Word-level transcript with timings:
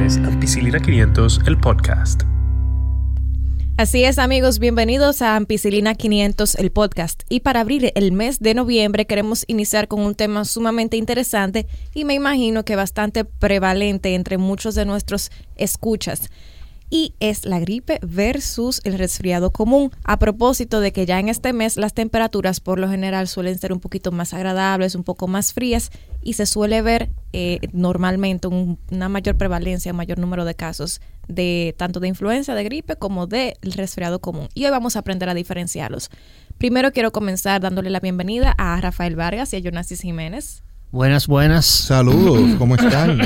Ampicilina 0.00 0.80
500, 0.80 1.42
el 1.46 1.58
podcast. 1.58 2.22
Así 3.76 4.02
es 4.02 4.18
amigos, 4.18 4.58
bienvenidos 4.58 5.20
a 5.20 5.36
Ampicilina 5.36 5.94
500, 5.94 6.54
el 6.54 6.72
podcast. 6.72 7.24
Y 7.28 7.40
para 7.40 7.60
abrir 7.60 7.92
el 7.94 8.10
mes 8.10 8.40
de 8.40 8.54
noviembre 8.54 9.06
queremos 9.06 9.44
iniciar 9.46 9.88
con 9.88 10.00
un 10.00 10.14
tema 10.14 10.46
sumamente 10.46 10.96
interesante 10.96 11.66
y 11.92 12.06
me 12.06 12.14
imagino 12.14 12.64
que 12.64 12.76
bastante 12.76 13.26
prevalente 13.26 14.14
entre 14.14 14.38
muchos 14.38 14.74
de 14.74 14.86
nuestros 14.86 15.30
escuchas 15.56 16.30
y 16.90 17.14
es 17.20 17.46
la 17.46 17.60
gripe 17.60 18.00
versus 18.02 18.80
el 18.84 18.98
resfriado 18.98 19.52
común. 19.52 19.92
A 20.04 20.18
propósito 20.18 20.80
de 20.80 20.92
que 20.92 21.06
ya 21.06 21.18
en 21.20 21.28
este 21.28 21.52
mes 21.52 21.76
las 21.76 21.94
temperaturas 21.94 22.60
por 22.60 22.78
lo 22.78 22.90
general 22.90 23.28
suelen 23.28 23.58
ser 23.58 23.72
un 23.72 23.80
poquito 23.80 24.10
más 24.12 24.34
agradables, 24.34 24.96
un 24.96 25.04
poco 25.04 25.28
más 25.28 25.52
frías 25.52 25.90
y 26.22 26.34
se 26.34 26.46
suele 26.46 26.82
ver 26.82 27.10
eh, 27.32 27.60
normalmente 27.72 28.48
una 28.48 29.08
mayor 29.08 29.36
prevalencia, 29.36 29.92
un 29.92 29.98
mayor 29.98 30.18
número 30.18 30.44
de 30.44 30.54
casos 30.54 31.00
de 31.28 31.74
tanto 31.78 32.00
de 32.00 32.08
influenza, 32.08 32.54
de 32.54 32.64
gripe 32.64 32.96
como 32.96 33.28
del 33.28 33.54
resfriado 33.62 34.20
común. 34.20 34.48
Y 34.54 34.64
hoy 34.64 34.72
vamos 34.72 34.96
a 34.96 34.98
aprender 34.98 35.28
a 35.28 35.34
diferenciarlos. 35.34 36.10
Primero 36.58 36.92
quiero 36.92 37.12
comenzar 37.12 37.60
dándole 37.60 37.88
la 37.88 38.00
bienvenida 38.00 38.54
a 38.58 38.78
Rafael 38.80 39.16
Vargas 39.16 39.52
y 39.54 39.56
a 39.56 39.60
Jonasis 39.60 40.00
Jiménez. 40.00 40.62
Buenas, 40.92 41.28
buenas. 41.28 41.66
Saludos, 41.66 42.40
¿cómo 42.58 42.74
están? 42.74 43.20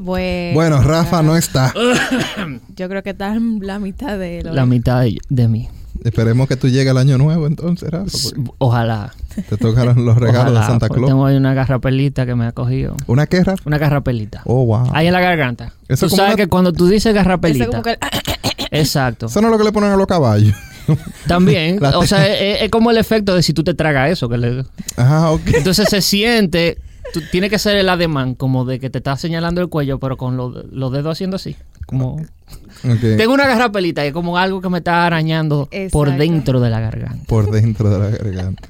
Bueno, 0.00 0.80
Rafa 0.80 1.22
no 1.22 1.36
está. 1.36 1.74
Yo 2.76 2.88
creo 2.88 3.02
que 3.02 3.10
está 3.10 3.36
la 3.60 3.78
mitad 3.78 4.18
de 4.18 4.42
La 4.42 4.64
mitad 4.64 5.04
de, 5.28 5.48
mí. 5.48 5.68
Esperemos 6.02 6.48
que 6.48 6.56
tú 6.56 6.68
llegues 6.68 6.90
al 6.90 6.96
año 6.96 7.18
nuevo 7.18 7.46
entonces, 7.46 7.90
Rafa. 7.90 8.16
Ojalá. 8.56 9.12
Te 9.50 9.58
tocaron 9.58 10.02
los 10.06 10.16
regalos 10.16 10.58
de 10.58 10.66
Santa 10.66 10.88
Claus. 10.88 11.08
Tengo 11.08 11.26
ahí 11.26 11.36
una 11.36 11.52
garrapelita 11.52 12.24
que 12.24 12.34
me 12.34 12.46
ha 12.46 12.52
cogido. 12.52 12.96
¿Una 13.06 13.26
qué, 13.26 13.44
Rafa? 13.44 13.62
Una 13.66 13.76
garrapelita. 13.76 14.40
Oh, 14.46 14.64
wow. 14.64 14.88
Ahí 14.94 15.08
en 15.08 15.12
la 15.12 15.20
garganta. 15.20 15.74
tú 16.00 16.08
sabes 16.08 16.36
que 16.36 16.46
cuando 16.46 16.72
tú 16.72 16.86
dices 16.86 17.12
garrapelita... 17.12 17.82
Exacto. 18.70 19.26
Eso 19.26 19.40
no 19.42 19.48
es 19.48 19.52
lo 19.52 19.58
que 19.58 19.64
le 19.64 19.72
ponen 19.72 19.90
a 19.90 19.96
los 19.96 20.06
caballos. 20.06 20.54
También. 21.26 21.82
o 21.82 22.06
sea, 22.06 22.26
es, 22.26 22.70
como 22.70 22.90
el 22.90 22.98
efecto 22.98 23.34
de 23.34 23.42
si 23.42 23.52
tú 23.52 23.64
te 23.64 23.74
tragas 23.74 24.10
eso. 24.10 24.28
Que 24.28 24.38
le... 24.38 24.60
Ok. 24.60 25.48
Entonces 25.54 25.88
se 25.88 26.00
siente. 26.00 26.78
tiene 27.30 27.50
que 27.50 27.58
ser 27.58 27.76
el 27.76 27.88
ademán, 27.88 28.34
como 28.34 28.64
de 28.64 28.80
que 28.80 28.90
te 28.90 28.98
está 28.98 29.16
señalando 29.16 29.60
el 29.60 29.68
cuello, 29.68 29.98
pero 29.98 30.16
con 30.16 30.36
los 30.36 30.92
dedos 30.92 31.12
haciendo 31.12 31.36
así. 31.36 31.56
Como. 31.86 32.20
Tengo 33.00 33.32
una 33.32 33.46
garrapelita 33.46 34.04
y 34.04 34.08
es 34.08 34.12
como 34.12 34.38
algo 34.38 34.60
que 34.60 34.68
me 34.68 34.78
está 34.78 35.06
arañando 35.06 35.68
por 35.90 36.16
dentro 36.16 36.60
de 36.60 36.70
la 36.70 36.80
garganta. 36.80 37.24
Por 37.26 37.50
dentro 37.50 37.90
de 37.90 37.98
la 37.98 38.10
garganta. 38.10 38.68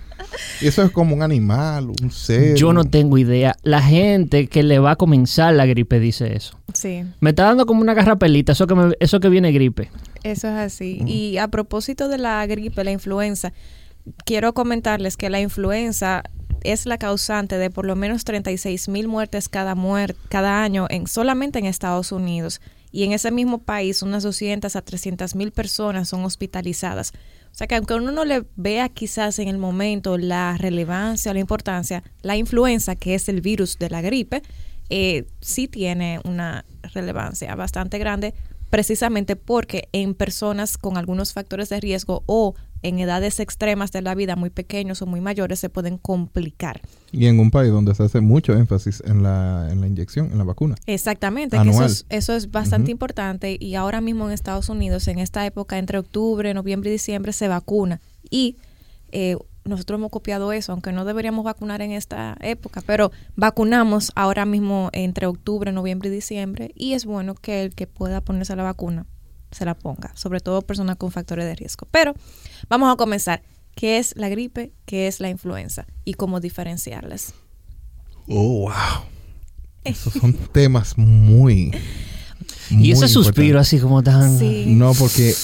Y 0.60 0.66
eso 0.66 0.82
es 0.82 0.90
como 0.90 1.14
un 1.14 1.22
animal, 1.22 1.90
un 2.02 2.10
ser. 2.10 2.54
Yo 2.56 2.72
no 2.72 2.84
tengo 2.84 3.18
idea. 3.18 3.56
La 3.62 3.82
gente 3.82 4.46
que 4.46 4.62
le 4.62 4.78
va 4.78 4.92
a 4.92 4.96
comenzar 4.96 5.54
la 5.54 5.66
gripe 5.66 6.00
dice 6.00 6.36
eso. 6.36 6.58
Sí. 6.74 7.04
Me 7.20 7.30
está 7.30 7.44
dando 7.44 7.66
como 7.66 7.80
una 7.80 7.94
garrapelita, 7.94 8.52
eso 8.52 8.66
que, 8.66 8.96
eso 9.00 9.20
que 9.20 9.28
viene 9.28 9.52
gripe. 9.52 9.90
Eso 10.22 10.48
es 10.48 10.54
así. 10.54 11.02
Y 11.06 11.38
a 11.38 11.48
propósito 11.48 12.08
de 12.08 12.18
la 12.18 12.44
gripe, 12.46 12.84
la 12.84 12.90
influenza, 12.90 13.52
quiero 14.24 14.54
comentarles 14.54 15.16
que 15.16 15.30
la 15.30 15.40
influenza 15.40 16.24
es 16.62 16.86
la 16.86 16.98
causante 16.98 17.56
de 17.56 17.70
por 17.70 17.86
lo 17.86 17.94
menos 17.96 18.24
36 18.24 18.88
mil 18.88 19.08
muertes 19.08 19.48
cada, 19.48 19.76
cada 20.28 20.62
año 20.62 20.86
en, 20.90 21.06
solamente 21.06 21.58
en 21.58 21.66
Estados 21.66 22.12
Unidos. 22.12 22.60
Y 22.90 23.04
en 23.04 23.12
ese 23.12 23.30
mismo 23.30 23.58
país, 23.58 24.02
unas 24.02 24.22
200 24.22 24.74
a 24.74 24.82
300 24.82 25.34
mil 25.34 25.52
personas 25.52 26.08
son 26.08 26.24
hospitalizadas. 26.24 27.12
O 27.52 27.54
sea 27.54 27.66
que 27.66 27.74
aunque 27.74 27.94
uno 27.94 28.12
no 28.12 28.24
le 28.24 28.44
vea 28.56 28.88
quizás 28.88 29.38
en 29.38 29.48
el 29.48 29.58
momento 29.58 30.16
la 30.16 30.56
relevancia 30.58 31.30
o 31.30 31.34
la 31.34 31.40
importancia, 31.40 32.02
la 32.22 32.36
influenza, 32.36 32.96
que 32.96 33.14
es 33.14 33.28
el 33.28 33.40
virus 33.40 33.78
de 33.78 33.90
la 33.90 34.00
gripe, 34.00 34.42
eh, 34.90 35.26
sí 35.40 35.68
tiene 35.68 36.20
una 36.24 36.64
relevancia 36.94 37.54
bastante 37.54 37.98
grande 37.98 38.34
precisamente 38.70 39.36
porque 39.36 39.88
en 39.92 40.14
personas 40.14 40.78
con 40.78 40.96
algunos 40.96 41.32
factores 41.32 41.68
de 41.68 41.80
riesgo 41.80 42.22
o 42.26 42.54
en 42.82 42.98
edades 43.00 43.40
extremas 43.40 43.90
de 43.90 44.02
la 44.02 44.14
vida, 44.14 44.36
muy 44.36 44.50
pequeños 44.50 45.02
o 45.02 45.06
muy 45.06 45.20
mayores, 45.20 45.58
se 45.58 45.68
pueden 45.68 45.98
complicar. 45.98 46.80
Y 47.10 47.26
en 47.26 47.40
un 47.40 47.50
país 47.50 47.72
donde 47.72 47.94
se 47.94 48.04
hace 48.04 48.20
mucho 48.20 48.52
énfasis 48.52 49.02
en 49.04 49.22
la, 49.22 49.68
en 49.70 49.80
la 49.80 49.88
inyección, 49.88 50.30
en 50.30 50.38
la 50.38 50.44
vacuna. 50.44 50.76
Exactamente, 50.86 51.56
eso 52.08 52.34
es, 52.34 52.50
bastante 52.50 52.90
importante 52.90 53.56
y 53.58 53.74
ahora 53.74 54.00
mismo 54.00 54.26
en 54.26 54.32
Estados 54.32 54.68
Unidos, 54.68 55.08
en 55.08 55.18
esta 55.18 55.44
época, 55.44 55.78
entre 55.78 55.98
octubre, 55.98 56.54
noviembre 56.54 56.90
y 56.90 56.92
diciembre, 56.92 57.32
se 57.32 57.48
vacuna. 57.48 58.00
Y 58.30 58.56
eh, 59.10 59.36
nosotros 59.68 59.98
hemos 59.98 60.10
copiado 60.10 60.52
eso, 60.52 60.72
aunque 60.72 60.92
no 60.92 61.04
deberíamos 61.04 61.44
vacunar 61.44 61.82
en 61.82 61.92
esta 61.92 62.36
época, 62.40 62.82
pero 62.84 63.12
vacunamos 63.36 64.12
ahora 64.14 64.44
mismo 64.44 64.90
entre 64.92 65.26
octubre, 65.26 65.72
noviembre 65.72 66.08
y 66.08 66.12
diciembre 66.12 66.72
y 66.74 66.94
es 66.94 67.04
bueno 67.04 67.34
que 67.34 67.62
el 67.62 67.74
que 67.74 67.86
pueda 67.86 68.20
ponerse 68.20 68.56
la 68.56 68.62
vacuna 68.64 69.06
se 69.50 69.64
la 69.64 69.74
ponga, 69.74 70.12
sobre 70.14 70.40
todo 70.40 70.62
personas 70.62 70.96
con 70.96 71.10
factores 71.10 71.44
de 71.44 71.54
riesgo. 71.54 71.86
Pero 71.90 72.14
vamos 72.68 72.92
a 72.92 72.96
comenzar. 72.96 73.42
¿Qué 73.74 73.98
es 73.98 74.16
la 74.16 74.28
gripe? 74.28 74.72
¿Qué 74.86 75.06
es 75.06 75.20
la 75.20 75.28
influenza? 75.28 75.86
Y 76.04 76.14
cómo 76.14 76.40
diferenciarlas. 76.40 77.32
Oh, 78.26 78.62
wow. 78.62 78.72
Esos 79.84 80.14
son 80.14 80.32
temas 80.32 80.98
muy... 80.98 81.70
y 82.70 82.92
ese 82.92 83.08
suspiro 83.08 83.58
así 83.58 83.78
como 83.78 84.02
tan... 84.02 84.38
No, 84.78 84.92
porque 84.94 85.34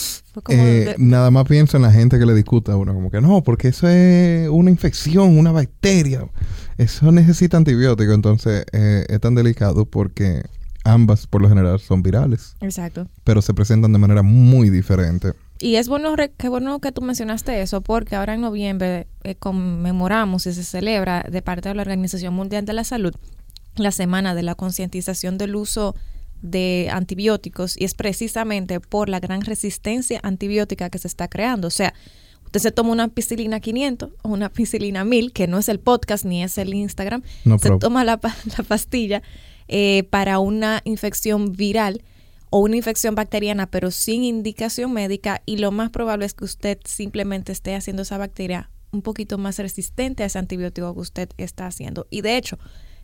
eh, 0.49 0.95
nada 0.99 1.31
más 1.31 1.47
pienso 1.47 1.77
en 1.77 1.85
la 1.85 1.93
gente 1.93 2.19
que 2.19 2.27
le 2.27 2.35
discuta 2.35 2.73
a 2.73 2.77
uno, 2.77 2.93
como 2.93 3.11
que 3.11 3.21
no, 3.21 3.43
porque 3.43 3.69
eso 3.69 3.89
es 3.89 4.49
una 4.49 4.71
infección, 4.71 5.39
una 5.39 5.53
bacteria. 5.53 6.27
Eso 6.77 7.12
necesita 7.12 7.57
antibiótico, 7.57 8.12
entonces 8.12 8.65
eh, 8.73 9.07
es 9.09 9.21
tan 9.21 9.35
delicado 9.35 9.85
porque 9.87 10.43
ambas 10.85 11.27
por 11.27 11.41
lo 11.41 11.49
general 11.49 11.79
son 11.79 12.03
virales. 12.03 12.57
Exacto. 12.61 13.09
Pero 13.23 13.43
se 13.43 13.55
presentan 13.55 13.93
de 13.93 13.99
manera 13.99 14.23
muy 14.23 14.71
diferente. 14.71 15.33
Y 15.61 15.77
es 15.77 15.89
bueno, 15.89 16.15
qué 16.37 16.49
bueno 16.49 16.81
que 16.81 16.91
tú 16.91 17.01
mencionaste 17.01 17.62
eso, 17.62 17.81
porque 17.81 18.17
ahora 18.17 18.35
en 18.35 18.41
noviembre 18.41 19.06
eh, 19.23 19.37
conmemoramos 19.37 20.47
y 20.47 20.53
se 20.53 20.65
celebra 20.65 21.25
de 21.31 21.43
parte 21.43 21.69
de 21.69 21.77
la 21.77 21.83
Organización 21.83 22.35
Mundial 22.35 22.65
de 22.65 22.73
la 22.73 22.85
Salud 22.85 23.15
la 23.77 23.91
semana 23.91 24.35
de 24.35 24.43
la 24.43 24.55
concientización 24.55 25.39
del 25.39 25.56
uso 25.56 25.95
de 26.44 26.91
antibióticos 26.93 27.75
y 27.81 27.84
es 27.84 27.94
precisamente 27.94 28.78
por 28.78 29.09
la 29.09 29.19
gran 29.19 29.41
resistencia 29.41 30.21
antibiótica 30.22 30.91
que 30.91 30.99
se 30.99 31.09
está 31.09 31.27
creando. 31.27 31.69
O 31.69 31.71
sea, 31.71 31.94
usted 32.44 32.60
se 32.60 32.71
toma 32.71 32.93
una 32.93 33.09
piscilina 33.09 33.60
500 33.60 34.10
o 34.22 34.28
una 34.28 34.53
piscilina 34.53 35.05
1000, 35.05 35.32
que 35.32 35.47
no 35.47 35.59
es 35.59 35.71
el 35.71 35.81
podcast 35.81 36.27
ni 36.27 36.44
es 36.44 36.59
el 36.59 36.75
Instagram, 36.75 37.22
se 37.59 37.78
toma 37.78 38.05
la, 38.05 38.19
pastilla 38.19 39.22
eh, 39.69 40.05
para 40.10 40.38
una 40.38 40.82
infección 40.84 41.53
viral 41.53 42.03
o 42.50 42.59
una 42.59 42.76
infección 42.76 43.15
bacteriana, 43.15 43.71
pero 43.71 43.91
sin 43.91 44.22
indicación 44.22 44.93
médica 44.93 45.43
y 45.47 45.56
lo 45.56 45.72
más 45.72 45.88
probable 45.88 46.26
es 46.26 46.34
que 46.34 46.44
usted 46.44 46.78
simplemente 46.84 47.53
esté 47.53 47.75
haciendo 47.75 48.03
esa 48.03 48.19
bacteria 48.19 48.71
un 48.93 49.00
poquito 49.00 49.38
más 49.38 49.59
resistente 49.59 50.22
a 50.22 50.26
ese 50.26 50.38
antibiótico 50.38 50.93
que 50.93 51.00
usted 51.00 51.28
está 51.38 51.66
haciendo. 51.66 52.06
Y 52.11 52.21
de 52.21 52.37
hecho, 52.37 52.59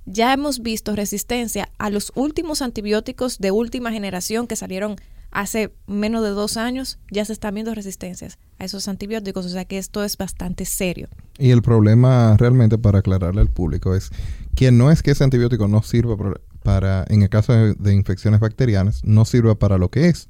ya 0.06 0.32
hemos 0.32 0.60
visto 0.60 0.96
resistencia 0.96 1.70
a 1.78 1.90
los 1.90 2.12
últimos 2.14 2.62
antibióticos 2.62 3.38
de 3.38 3.50
última 3.50 3.92
generación 3.92 4.46
que 4.46 4.56
salieron 4.56 4.96
hace 5.30 5.72
menos 5.86 6.22
de 6.22 6.30
dos 6.30 6.56
años, 6.56 6.98
ya 7.10 7.24
se 7.24 7.32
están 7.32 7.54
viendo 7.54 7.74
resistencias 7.74 8.38
a 8.58 8.64
esos 8.64 8.88
antibióticos, 8.88 9.46
o 9.46 9.48
sea 9.48 9.64
que 9.64 9.78
esto 9.78 10.02
es 10.02 10.16
bastante 10.16 10.64
serio. 10.64 11.08
Y 11.38 11.50
el 11.50 11.62
problema 11.62 12.36
realmente 12.36 12.78
para 12.78 12.98
aclararle 12.98 13.40
al 13.40 13.48
público 13.48 13.94
es 13.94 14.10
que 14.54 14.72
no 14.72 14.90
es 14.90 15.02
que 15.02 15.12
ese 15.12 15.24
antibiótico 15.24 15.68
no 15.68 15.82
sirva 15.82 16.16
para, 16.62 17.04
en 17.08 17.22
el 17.22 17.28
caso 17.28 17.52
de, 17.52 17.94
infecciones 17.94 18.40
bacterianas, 18.40 19.04
no 19.04 19.24
sirva 19.24 19.54
para 19.54 19.78
lo 19.78 19.90
que 19.90 20.08
es, 20.08 20.28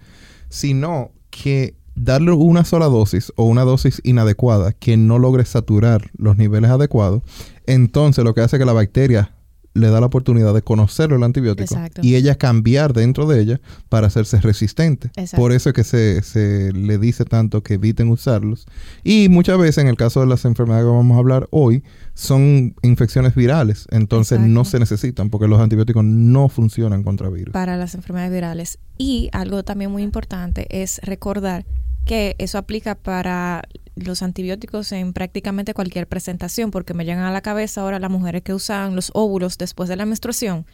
sino 0.49 1.13
que 1.31 1.75
darle 1.95 2.33
una 2.33 2.65
sola 2.65 2.87
dosis 2.87 3.33
o 3.37 3.45
una 3.45 3.63
dosis 3.63 4.01
inadecuada 4.05 4.73
que 4.73 4.97
no 4.97 5.19
logre 5.19 5.45
saturar 5.45 6.11
los 6.17 6.37
niveles 6.37 6.71
adecuados, 6.71 7.23
entonces 7.67 8.25
lo 8.25 8.35
que 8.35 8.43
hace 8.43 8.59
que 8.59 8.65
la 8.65 8.73
bacteria 8.73 9.35
le 9.75 9.89
da 9.89 10.01
la 10.01 10.07
oportunidad 10.07 10.53
de 10.53 10.63
conocer 10.63 11.13
el 11.13 11.23
antibiótico 11.23 11.77
y 12.03 12.17
ella 12.17 12.35
cambiar 12.35 12.93
dentro 12.93 13.27
de 13.27 13.41
ella 13.41 13.61
para 13.89 14.09
hacerse 14.09 14.41
resistente. 14.41 15.11
Por 15.37 15.53
eso 15.53 15.71
es 15.71 15.75
que 15.75 15.85
se, 15.85 16.23
se, 16.23 16.73
le 16.73 16.99
dice 16.99 17.25
tanto 17.25 17.63
que 17.63 17.75
eviten 17.75 18.09
usarlos. 18.09 18.67
Y 19.05 19.29
muchas 19.29 19.59
veces, 19.59 19.79
en 19.79 19.89
el 19.89 19.97
caso 19.97 20.21
de 20.21 20.27
las 20.27 20.45
enfermedades 20.45 20.85
que 20.87 20.91
vamos 20.91 21.17
a 21.17 21.21
hablar 21.21 21.49
hoy, 21.51 21.85
son 22.15 22.75
infecciones 22.83 23.35
virales, 23.35 23.87
entonces 23.91 24.41
no 24.41 24.65
se 24.65 24.79
necesitan 24.79 25.31
porque 25.31 25.49
los 25.49 25.61
antibióticos 25.61 26.05
no 26.05 26.49
funcionan 26.49 27.03
contra 27.03 27.31
virus. 27.31 27.53
Para 27.53 27.77
las 27.77 27.95
enfermedades 27.95 28.33
virales. 28.33 28.79
Y 28.99 29.31
algo 29.33 29.63
también 29.63 29.91
muy 29.91 30.03
importante 30.03 30.67
es 30.83 31.01
recordar 31.03 31.65
que 32.11 32.35
eso 32.39 32.59
aplica 32.59 32.97
para 32.97 33.63
los 33.95 34.23
antibióticos 34.25 34.91
en 34.91 35.13
prácticamente 35.13 35.75
cualquier 35.75 36.09
presentación, 36.09 36.73
porque 36.73 36.93
me 36.93 37.05
llegan 37.05 37.23
a 37.23 37.31
la 37.31 37.41
cabeza 37.41 37.83
ahora 37.83 38.01
las 38.01 38.11
mujeres 38.11 38.43
que 38.43 38.53
usan 38.53 38.97
los 38.97 39.13
óvulos 39.15 39.59
después 39.59 39.89
de 39.89 39.95
la 39.95 40.07
menstruación, 40.07 40.67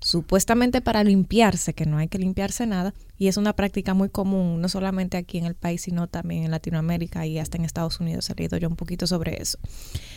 supuestamente 0.00 0.80
para 0.80 1.04
limpiarse, 1.04 1.74
que 1.74 1.86
no 1.86 1.98
hay 1.98 2.08
que 2.08 2.18
limpiarse 2.18 2.66
nada, 2.66 2.92
y 3.16 3.28
es 3.28 3.36
una 3.36 3.54
práctica 3.54 3.94
muy 3.94 4.08
común, 4.08 4.60
no 4.60 4.68
solamente 4.68 5.16
aquí 5.16 5.38
en 5.38 5.44
el 5.44 5.54
país, 5.54 5.82
sino 5.82 6.08
también 6.08 6.42
en 6.42 6.50
Latinoamérica 6.50 7.24
y 7.24 7.38
hasta 7.38 7.56
en 7.56 7.66
Estados 7.66 8.00
Unidos. 8.00 8.28
He 8.28 8.34
leído 8.34 8.58
yo 8.58 8.68
un 8.68 8.74
poquito 8.74 9.06
sobre 9.06 9.40
eso. 9.40 9.60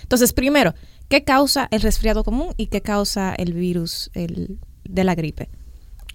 Entonces, 0.01 0.33
primero, 0.33 0.73
¿qué 1.07 1.23
causa 1.23 1.67
el 1.69 1.81
resfriado 1.81 2.23
común 2.23 2.55
y 2.57 2.65
qué 2.65 2.81
causa 2.81 3.35
el 3.35 3.53
virus 3.53 4.09
el, 4.15 4.57
de 4.85 5.03
la 5.03 5.13
gripe? 5.13 5.49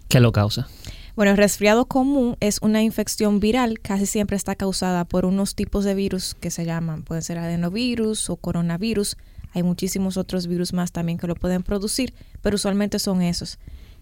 ¿Qué 0.08 0.18
lo 0.18 0.32
causa? 0.32 0.66
Bueno, 1.18 1.32
el 1.32 1.36
resfriado 1.36 1.86
común 1.86 2.36
es 2.38 2.60
una 2.62 2.80
infección 2.80 3.40
viral, 3.40 3.80
casi 3.80 4.06
siempre 4.06 4.36
está 4.36 4.54
causada 4.54 5.04
por 5.04 5.26
unos 5.26 5.56
tipos 5.56 5.84
de 5.84 5.96
virus 5.96 6.36
que 6.36 6.52
se 6.52 6.64
llaman, 6.64 7.02
pueden 7.02 7.24
ser 7.24 7.38
adenovirus 7.38 8.30
o 8.30 8.36
coronavirus. 8.36 9.16
Hay 9.52 9.64
muchísimos 9.64 10.16
otros 10.16 10.46
virus 10.46 10.72
más 10.72 10.92
también 10.92 11.18
que 11.18 11.26
lo 11.26 11.34
pueden 11.34 11.64
producir, 11.64 12.14
pero 12.40 12.54
usualmente 12.54 13.00
son 13.00 13.20
esos. 13.20 13.58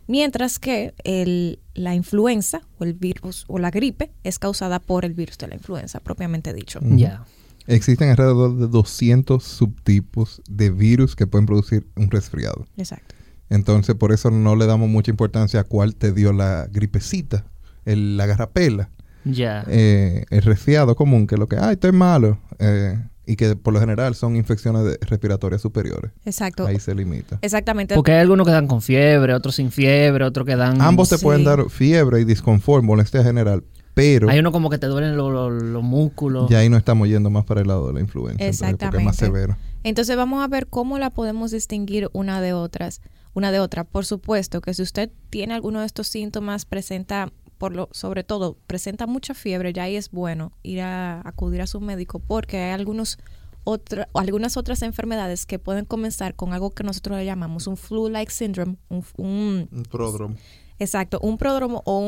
Mientras 0.07 0.59
que 0.59 0.93
el, 1.05 1.59
la 1.73 1.95
influenza 1.95 2.61
o 2.79 2.85
el 2.85 2.93
virus 2.93 3.47
o 3.49 3.59
la 3.59 3.71
gripe 3.71 4.13
es 4.23 4.39
causada 4.39 4.79
por 4.79 5.07
el 5.07 5.15
virus 5.15 5.39
de 5.39 5.49
la 5.49 5.55
influenza, 5.55 6.01
propiamente 6.01 6.53
dicho. 6.53 6.81
Ya. 6.83 7.25
Existen 7.67 8.11
alrededor 8.11 8.59
de 8.59 8.67
200 8.67 9.43
subtipos 9.43 10.43
de 10.51 10.69
virus 10.69 11.17
que 11.17 11.27
pueden 11.27 11.47
producir 11.47 11.87
un 11.97 12.11
resfriado. 12.11 12.67
Exacto. 12.77 13.16
Entonces, 13.49 13.95
por 13.95 14.13
eso 14.13 14.31
no 14.31 14.57
le 14.57 14.67
damos 14.67 14.89
mucha 14.89 15.11
importancia 15.11 15.61
a 15.61 15.65
cuál 15.65 15.95
te 15.95 16.13
dio 16.13 16.33
la 16.33 16.69
gripecita, 16.71 17.45
el, 17.85 18.17
la 18.17 18.27
garrapela. 18.27 18.91
Ya. 19.25 19.65
Eh, 19.69 20.25
el 20.31 20.43
resfriado 20.43 20.95
común, 20.97 21.27
que 21.27 21.35
es 21.35 21.39
lo 21.39 21.49
que, 21.49 21.57
ay, 21.57 21.75
estoy 21.75 21.93
malo. 21.93 22.39
Eh, 22.59 22.99
y 23.27 23.35
que 23.35 23.57
por 23.57 23.75
lo 23.75 23.81
general 23.81 24.15
son 24.15 24.37
infecciones 24.37 24.99
respiratorias 25.01 25.61
superiores. 25.61 26.13
Exacto. 26.25 26.65
Ahí 26.65 26.79
se 26.79 26.95
limita. 26.95 27.39
Exactamente. 27.43 27.97
Porque 27.97 28.13
hay 28.13 28.21
algunos 28.21 28.47
que 28.47 28.53
dan 28.53 28.69
con 28.69 28.81
fiebre, 28.81 29.35
otros 29.35 29.57
sin 29.57 29.73
fiebre, 29.73 30.25
otros 30.25 30.47
que 30.47 30.55
dan... 30.55 30.81
Ambos 30.81 31.09
te 31.09 31.19
pueden 31.19 31.43
dar 31.43 31.69
fiebre 31.69 32.21
y 32.21 32.25
disconfort, 32.25 32.85
molestia 32.85 33.25
general, 33.25 33.65
pero... 33.95 34.31
Hay 34.31 34.39
uno 34.39 34.53
como 34.53 34.71
que 34.71 34.79
te 34.79 34.87
duelen 34.87 35.17
los 35.17 35.83
músculos. 35.83 36.49
Y 36.51 36.55
ahí 36.55 36.69
no 36.69 36.77
estamos 36.77 37.09
yendo 37.09 37.29
más 37.29 37.45
para 37.45 37.63
el 37.63 37.67
lado 37.67 37.89
de 37.89 37.95
la 37.95 38.01
influenza. 38.01 38.45
Exactamente. 38.45 38.87
Porque 38.87 38.99
es 38.99 39.05
más 39.05 39.17
severo. 39.17 39.57
Entonces 39.83 40.17
vamos 40.17 40.45
a 40.45 40.49
ver 40.49 40.69
cómo 40.69 40.99
la 40.99 41.11
podemos 41.11 41.51
distinguir 41.51 42.09
una 42.13 42.41
de 42.41 42.53
otras, 42.53 43.01
una 43.37 43.53
de 43.53 43.61
otra. 43.61 43.85
Por 43.85 44.07
supuesto 44.07 44.63
que 44.63 44.73
si 44.73 44.83
usted 44.83 45.11
tiene 45.29 45.53
alguno 45.53 45.81
de 45.81 45.87
estos 45.87 46.09
síntomas, 46.09 46.65
presenta 46.65 47.31
por 47.59 47.75
lo, 47.75 47.89
sobre 47.93 48.25
todo, 48.25 48.57
presenta 48.67 49.07
mucha 49.07 49.35
fiebre, 49.35 49.73
ya 49.73 49.85
ahí 49.85 49.97
es 49.97 50.11
bueno 50.11 50.53
ir 50.63 50.81
a 50.81 51.21
acudir 51.27 51.61
a 51.61 51.67
su 51.67 51.81
médico 51.81 52.19
porque 52.19 52.59
hay 52.59 52.73
algunos 52.73 53.19
otra, 53.65 54.09
algunas 54.15 54.57
otras 54.57 54.83
enfermedades 54.83 55.45
que 55.45 55.59
pueden 55.59 55.85
comenzar 55.85 56.35
con 56.35 56.55
algo 56.55 56.71
que 56.71 56.83
nosotros 56.83 57.19
le 57.19 57.25
llamamos 57.25 57.67
un 57.67 57.77
flu-like 57.77 58.33
syndrome, 58.33 58.77
un, 58.89 59.05
un, 59.17 59.69
un 59.71 59.83
pródromo. 59.85 60.37
Exacto, 60.79 61.19
un 61.21 61.37
pródromo 61.37 61.83
o 61.85 61.99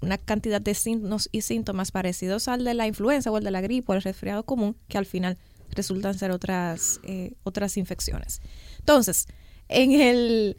una 0.00 0.18
cantidad 0.18 0.60
de 0.60 0.74
signos 0.74 1.28
y 1.30 1.42
síntomas 1.42 1.92
parecidos 1.92 2.48
al 2.48 2.64
de 2.64 2.74
la 2.74 2.86
influenza 2.86 3.30
o 3.30 3.38
el 3.38 3.44
de 3.44 3.50
la 3.52 3.60
gripe 3.60 3.92
o 3.92 3.94
el 3.94 4.02
resfriado 4.02 4.44
común, 4.44 4.76
que 4.88 4.98
al 4.98 5.06
final 5.06 5.38
resultan 5.70 6.14
ser 6.14 6.30
otras, 6.30 7.00
eh, 7.04 7.34
otras 7.44 7.76
infecciones. 7.76 8.40
Entonces, 8.78 9.26
en 9.68 9.92
el, 9.92 10.56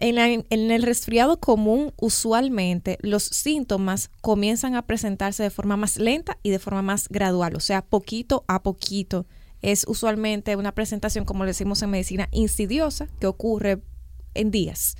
en, 0.00 0.70
el 0.70 0.82
resfriado 0.82 1.38
común, 1.38 1.92
usualmente 1.96 2.98
los 3.00 3.24
síntomas 3.24 4.10
comienzan 4.20 4.74
a 4.74 4.82
presentarse 4.82 5.42
de 5.42 5.50
forma 5.50 5.76
más 5.76 5.96
lenta 5.96 6.38
y 6.42 6.50
de 6.50 6.58
forma 6.58 6.82
más 6.82 7.08
gradual, 7.08 7.54
o 7.56 7.60
sea, 7.60 7.82
poquito 7.82 8.44
a 8.48 8.62
poquito. 8.62 9.26
Es 9.62 9.86
usualmente 9.88 10.56
una 10.56 10.72
presentación, 10.72 11.24
como 11.24 11.44
le 11.44 11.50
decimos 11.50 11.80
en 11.82 11.90
medicina, 11.90 12.28
insidiosa, 12.32 13.08
que 13.18 13.26
ocurre 13.26 13.80
en 14.34 14.50
días. 14.50 14.96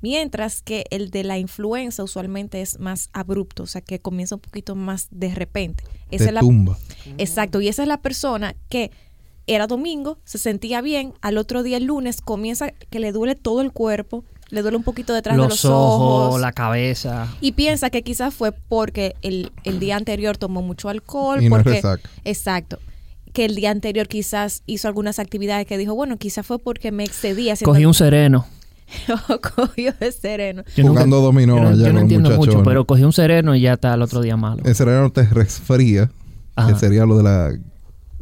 Mientras 0.00 0.62
que 0.62 0.84
el 0.90 1.10
de 1.10 1.24
la 1.24 1.38
influenza 1.38 2.04
usualmente 2.04 2.60
es 2.60 2.78
más 2.78 3.08
abrupto, 3.12 3.64
o 3.64 3.66
sea, 3.66 3.80
que 3.80 3.98
comienza 3.98 4.36
un 4.36 4.42
poquito 4.42 4.76
más 4.76 5.08
de 5.10 5.34
repente. 5.34 5.82
Esa 6.10 6.26
es 6.26 6.32
la, 6.32 6.40
tumba. 6.40 6.78
Exacto, 7.18 7.60
y 7.60 7.68
esa 7.68 7.82
es 7.82 7.88
la 7.88 8.02
persona 8.02 8.54
que 8.68 8.92
era 9.46 9.66
domingo, 9.66 10.18
se 10.24 10.38
sentía 10.38 10.80
bien, 10.80 11.14
al 11.20 11.38
otro 11.38 11.62
día 11.62 11.76
el 11.76 11.84
lunes 11.84 12.20
comienza 12.20 12.72
que 12.90 12.98
le 12.98 13.12
duele 13.12 13.34
todo 13.34 13.60
el 13.60 13.72
cuerpo, 13.72 14.24
le 14.50 14.62
duele 14.62 14.76
un 14.76 14.82
poquito 14.82 15.12
detrás 15.12 15.36
de 15.36 15.48
los 15.48 15.64
ojos, 15.64 16.40
la 16.40 16.52
cabeza. 16.52 17.28
Y 17.40 17.52
piensa 17.52 17.90
que 17.90 18.02
quizás 18.02 18.34
fue 18.34 18.52
porque 18.52 19.14
el, 19.22 19.50
día 19.78 19.96
anterior 19.96 20.36
tomó 20.36 20.62
mucho 20.62 20.88
alcohol. 20.88 21.42
Y 21.42 21.48
porque, 21.48 21.80
no 21.82 21.96
exacto. 22.24 22.78
Que 23.32 23.44
el 23.44 23.54
día 23.54 23.70
anterior 23.70 24.08
quizás 24.08 24.62
hizo 24.66 24.88
algunas 24.88 25.18
actividades 25.18 25.66
que 25.66 25.78
dijo, 25.78 25.94
bueno, 25.94 26.16
quizás 26.16 26.46
fue 26.46 26.58
porque 26.58 26.92
me 26.92 27.04
excedí. 27.04 27.50
Cogí 27.62 27.84
un 27.84 27.94
sereno. 27.94 28.46
cogió 29.56 29.92
el 29.98 30.12
sereno. 30.12 30.62
Jugando 30.80 31.20
dominó 31.20 31.56
yo 31.56 31.68
allá 31.68 31.92
no, 31.92 32.00
entiendo 32.00 32.30
mucho, 32.30 32.62
pero 32.62 32.84
cogí 32.84 33.02
un 33.02 33.12
sereno 33.12 33.54
y 33.54 33.62
ya 33.62 33.74
está 33.74 33.94
el 33.94 34.02
otro 34.02 34.20
día 34.20 34.36
malo. 34.36 34.62
El 34.64 34.74
sereno 34.74 35.10
te 35.10 35.24
resfría, 35.24 36.10
que 36.68 36.74
sería 36.76 37.04
lo 37.04 37.16
de 37.16 37.24
la 37.24 37.52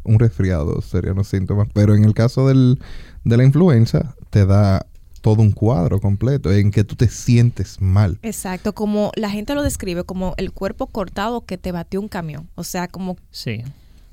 un 0.04 0.18
resfriado 0.18 0.80
serían 0.80 1.16
los 1.16 1.28
síntomas. 1.28 1.68
Pero 1.72 1.94
en 1.94 2.04
el 2.04 2.14
caso 2.14 2.48
del, 2.48 2.78
de 3.24 3.36
la 3.36 3.44
influenza, 3.44 4.14
te 4.30 4.46
da 4.46 4.86
todo 5.24 5.40
un 5.40 5.52
cuadro 5.52 6.00
completo 6.00 6.52
en 6.52 6.70
que 6.70 6.84
tú 6.84 6.96
te 6.96 7.08
sientes 7.08 7.80
mal. 7.80 8.18
Exacto, 8.20 8.74
como 8.74 9.10
la 9.16 9.30
gente 9.30 9.54
lo 9.54 9.62
describe 9.62 10.04
como 10.04 10.34
el 10.36 10.52
cuerpo 10.52 10.86
cortado 10.86 11.46
que 11.46 11.56
te 11.56 11.72
batió 11.72 11.98
un 12.00 12.08
camión. 12.08 12.50
O 12.56 12.62
sea, 12.62 12.88
como, 12.88 13.16
sí. 13.30 13.62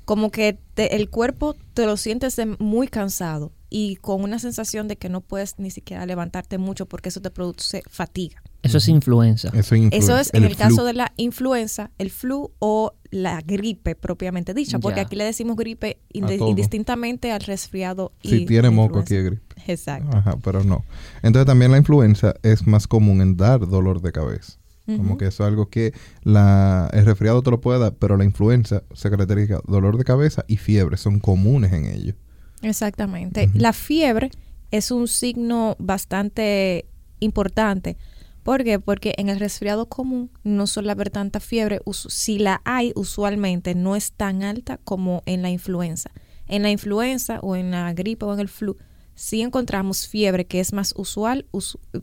como 0.06 0.30
que 0.30 0.58
el 0.76 1.10
cuerpo 1.10 1.54
te 1.74 1.84
lo 1.84 1.98
sientes 1.98 2.40
muy 2.58 2.88
cansado 2.88 3.52
y 3.68 3.96
con 3.96 4.22
una 4.22 4.38
sensación 4.38 4.88
de 4.88 4.96
que 4.96 5.10
no 5.10 5.20
puedes 5.20 5.58
ni 5.58 5.70
siquiera 5.70 6.06
levantarte 6.06 6.56
mucho 6.56 6.86
porque 6.86 7.10
eso 7.10 7.20
te 7.20 7.30
produce 7.30 7.82
fatiga. 7.90 8.42
Eso 8.62 8.78
es 8.78 8.88
influenza. 8.88 9.48
Eso, 9.48 9.74
es 10.16 10.32
en 10.34 10.44
el, 10.44 10.56
caso 10.56 10.84
de 10.84 10.92
la 10.92 11.12
influenza, 11.16 11.90
el 11.98 12.10
flu 12.10 12.52
o 12.60 12.94
la 13.10 13.40
gripe 13.40 13.96
propiamente 13.96 14.54
dicha, 14.54 14.78
porque 14.78 15.00
aquí 15.00 15.16
le 15.16 15.24
decimos 15.24 15.56
gripe 15.56 15.98
indistintamente 16.12 17.32
al 17.32 17.40
resfriado. 17.40 18.12
Si 18.22 18.46
tiene 18.46 18.70
moco 18.70 19.00
aquí 19.00 19.16
es 19.16 19.24
gripe. 19.24 19.42
Exacto. 19.66 20.16
Ajá, 20.16 20.36
pero 20.42 20.62
no. 20.62 20.84
Entonces 21.22 21.46
también 21.46 21.72
la 21.72 21.78
influenza 21.78 22.34
es 22.42 22.66
más 22.66 22.86
común 22.86 23.20
en 23.20 23.36
dar 23.36 23.66
dolor 23.66 24.00
de 24.00 24.12
cabeza. 24.12 24.58
Como 24.84 25.16
que 25.16 25.26
eso 25.26 25.44
es 25.44 25.48
algo 25.48 25.70
que 25.70 25.94
la, 26.22 26.90
el 26.92 27.06
resfriado 27.06 27.40
te 27.42 27.50
lo 27.50 27.60
puede 27.60 27.78
dar, 27.78 27.94
pero 27.94 28.16
la 28.16 28.24
influenza 28.24 28.82
se 28.92 29.10
caracteriza 29.10 29.60
dolor 29.66 29.96
de 29.96 30.04
cabeza 30.04 30.44
y 30.48 30.56
fiebre, 30.56 30.96
son 30.96 31.20
comunes 31.20 31.72
en 31.72 31.86
ello. 31.86 32.14
Exactamente. 32.62 33.48
La 33.54 33.72
fiebre 33.72 34.30
es 34.70 34.90
un 34.90 35.06
signo 35.06 35.76
bastante 35.78 36.86
importante 37.20 37.96
¿Por 38.42 38.64
qué? 38.64 38.80
Porque 38.80 39.14
en 39.18 39.28
el 39.28 39.38
resfriado 39.38 39.88
común 39.88 40.30
no 40.42 40.66
suele 40.66 40.90
haber 40.90 41.10
tanta 41.10 41.38
fiebre. 41.38 41.80
Si 41.92 42.38
la 42.38 42.60
hay, 42.64 42.92
usualmente 42.96 43.74
no 43.74 43.94
es 43.94 44.12
tan 44.12 44.42
alta 44.42 44.78
como 44.78 45.22
en 45.26 45.42
la 45.42 45.50
influenza. 45.50 46.10
En 46.48 46.62
la 46.62 46.70
influenza 46.70 47.38
o 47.40 47.54
en 47.54 47.70
la 47.70 47.92
gripe 47.92 48.24
o 48.24 48.34
en 48.34 48.40
el 48.40 48.48
flu, 48.48 48.76
sí 49.14 49.42
encontramos 49.42 50.08
fiebre 50.08 50.46
que 50.46 50.60
es 50.60 50.72
más 50.72 50.92
usual 50.96 51.46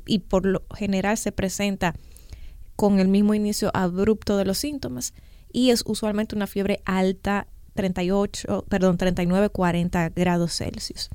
y 0.05 0.19
por 0.19 0.45
lo 0.45 0.63
general 0.75 1.17
se 1.17 1.31
presenta 1.31 1.95
con 2.75 2.99
el 2.99 3.09
mismo 3.09 3.33
inicio 3.33 3.71
abrupto 3.73 4.37
de 4.37 4.45
los 4.45 4.57
síntomas 4.57 5.13
y 5.51 5.71
es 5.71 5.83
usualmente 5.85 6.35
una 6.35 6.47
fiebre 6.47 6.81
alta 6.85 7.47
38, 7.73 8.65
perdón, 8.69 8.97
39, 8.97 9.49
40 9.49 10.09
grados 10.09 10.53
Celsius. 10.53 11.09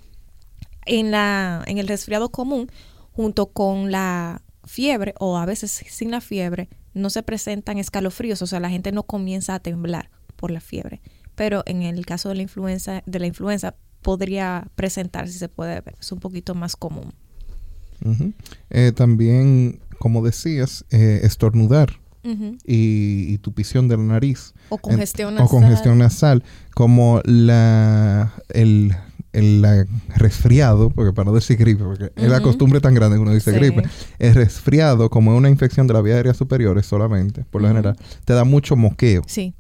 En, 0.87 1.11
la, 1.11 1.63
en 1.67 1.79
el 1.79 1.89
resfriado 1.89 2.31
común, 2.31 2.71
junto 3.13 3.47
con 3.47 3.91
la 3.91 4.43
fiebre 4.65 5.15
o 5.19 5.37
a 5.37 5.47
veces 5.47 5.71
sin 5.89 6.11
la 6.11 6.21
fiebre 6.21 6.69
no 6.95 7.11
se 7.11 7.23
presentan 7.23 7.79
escalofríos, 7.79 8.41
o 8.43 8.47
sea, 8.47 8.61
la 8.61 8.71
gente 8.71 8.93
no 8.93 9.03
comienza 9.03 9.55
a 9.55 9.61
temblar 9.61 10.11
por 10.37 10.51
la 10.51 10.61
fiebre. 10.61 11.01
Pero 11.35 11.63
en 11.67 11.83
el 11.83 12.07
caso 12.07 12.29
de 12.29 12.37
la 12.37 12.43
influenza, 12.43 13.03
de 13.07 13.19
la 13.19 13.27
influenza 13.27 13.75
podría 14.03 14.69
presentar 14.77 15.29
si 15.29 15.39
se 15.39 15.49
puede 15.49 15.81
ver, 15.81 15.97
es 16.01 16.13
un 16.13 16.21
poquito 16.21 16.55
más 16.55 16.77
común. 16.77 17.13
Eh, 18.71 18.93
también, 18.95 19.81
como 19.99 20.23
decías, 20.23 20.85
eh, 20.91 21.21
estornudar 21.23 22.01
y, 22.65 23.39
tu 23.39 23.53
pisión 23.53 23.89
de 23.89 23.97
la 23.97 24.03
nariz. 24.03 24.55
O 24.69 24.79
congestión 24.79 25.35
nasal. 25.35 25.47
O 25.47 25.49
congestión 25.49 25.99
nasal, 25.99 26.45
como 26.75 27.21
la, 27.25 28.33
el 28.51 28.95
el 29.35 29.87
resfriado, 30.17 30.91
porque 30.91 31.13
para 31.13 31.27
no 31.27 31.35
decir 31.35 31.57
gripe, 31.57 31.85
porque 31.85 32.13
es 32.17 32.29
la 32.29 32.41
costumbre 32.41 32.81
tan 32.81 32.95
grande 32.95 33.17
que 33.17 33.23
uno 33.23 33.33
dice 33.33 33.53
gripe, 33.53 33.83
el 34.19 34.35
resfriado, 34.35 35.11
como 35.11 35.33
es 35.33 35.39
una 35.39 35.51
infección 35.51 35.87
de 35.87 35.95
la 35.95 36.01
vía 36.01 36.15
aérea 36.15 36.35
superiores 36.35 36.87
solamente, 36.87 37.45
por 37.51 37.63
lo 37.63 37.69
general, 37.69 37.97
te 38.25 38.33
da 38.33 38.45
mucho 38.45 38.77
moqueo. 38.77 39.23
Sí. 39.27 39.55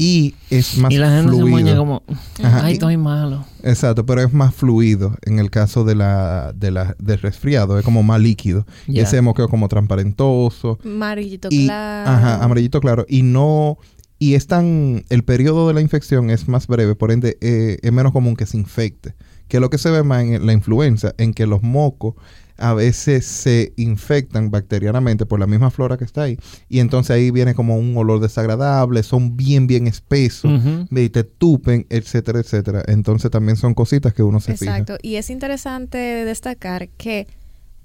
Y 0.00 0.36
es 0.48 0.78
más 0.78 0.92
y 0.92 0.96
la 0.96 1.10
gente 1.10 1.36
fluido. 1.36 1.68
Se 1.68 1.76
como, 1.76 2.02
ay, 2.44 2.74
estoy 2.74 2.96
malo. 2.96 3.44
Exacto, 3.64 4.06
pero 4.06 4.22
es 4.22 4.32
más 4.32 4.54
fluido 4.54 5.16
en 5.22 5.40
el 5.40 5.50
caso 5.50 5.82
de 5.82 5.96
la, 5.96 6.52
de 6.54 6.70
la 6.70 6.94
del 7.00 7.18
resfriado, 7.18 7.76
es 7.76 7.84
como 7.84 8.04
más 8.04 8.20
líquido. 8.20 8.64
Y 8.86 9.00
ese 9.00 9.20
moqueo 9.20 9.48
como 9.48 9.68
transparentoso. 9.68 10.78
Amarillito 10.84 11.48
claro. 11.48 12.10
Ajá, 12.10 12.44
amarillito 12.44 12.80
claro. 12.80 13.06
Y 13.08 13.22
no 13.22 13.78
y 14.18 14.34
es 14.34 14.46
tan, 14.46 15.04
el 15.08 15.22
periodo 15.22 15.68
de 15.68 15.74
la 15.74 15.80
infección 15.80 16.30
es 16.30 16.48
más 16.48 16.66
breve, 16.66 16.94
por 16.94 17.12
ende 17.12 17.38
eh, 17.40 17.78
es 17.82 17.92
menos 17.92 18.12
común 18.12 18.36
que 18.36 18.46
se 18.46 18.56
infecte. 18.56 19.14
Que 19.46 19.60
lo 19.60 19.70
que 19.70 19.78
se 19.78 19.90
ve 19.90 20.02
más 20.02 20.24
en 20.24 20.44
la 20.44 20.52
influenza, 20.52 21.14
en 21.16 21.32
que 21.32 21.46
los 21.46 21.62
mocos 21.62 22.14
a 22.58 22.74
veces 22.74 23.24
se 23.24 23.72
infectan 23.76 24.50
bacterianamente 24.50 25.24
por 25.24 25.38
la 25.38 25.46
misma 25.46 25.70
flora 25.70 25.96
que 25.96 26.04
está 26.04 26.22
ahí. 26.22 26.38
Y 26.68 26.80
entonces 26.80 27.12
ahí 27.12 27.30
viene 27.30 27.54
como 27.54 27.78
un 27.78 27.96
olor 27.96 28.20
desagradable, 28.20 29.02
son 29.04 29.36
bien, 29.36 29.68
bien 29.68 29.86
espesos, 29.86 30.50
y 30.90 31.08
te 31.08 31.24
tupen, 31.24 31.86
etcétera, 31.88 32.40
etcétera. 32.40 32.82
Entonces 32.88 33.30
también 33.30 33.56
son 33.56 33.74
cositas 33.74 34.12
que 34.12 34.24
uno 34.24 34.40
se 34.40 34.56
fija. 34.56 34.72
Exacto. 34.72 34.98
Y 35.02 35.14
es 35.14 35.30
interesante 35.30 35.98
destacar 35.98 36.88
que 36.88 37.28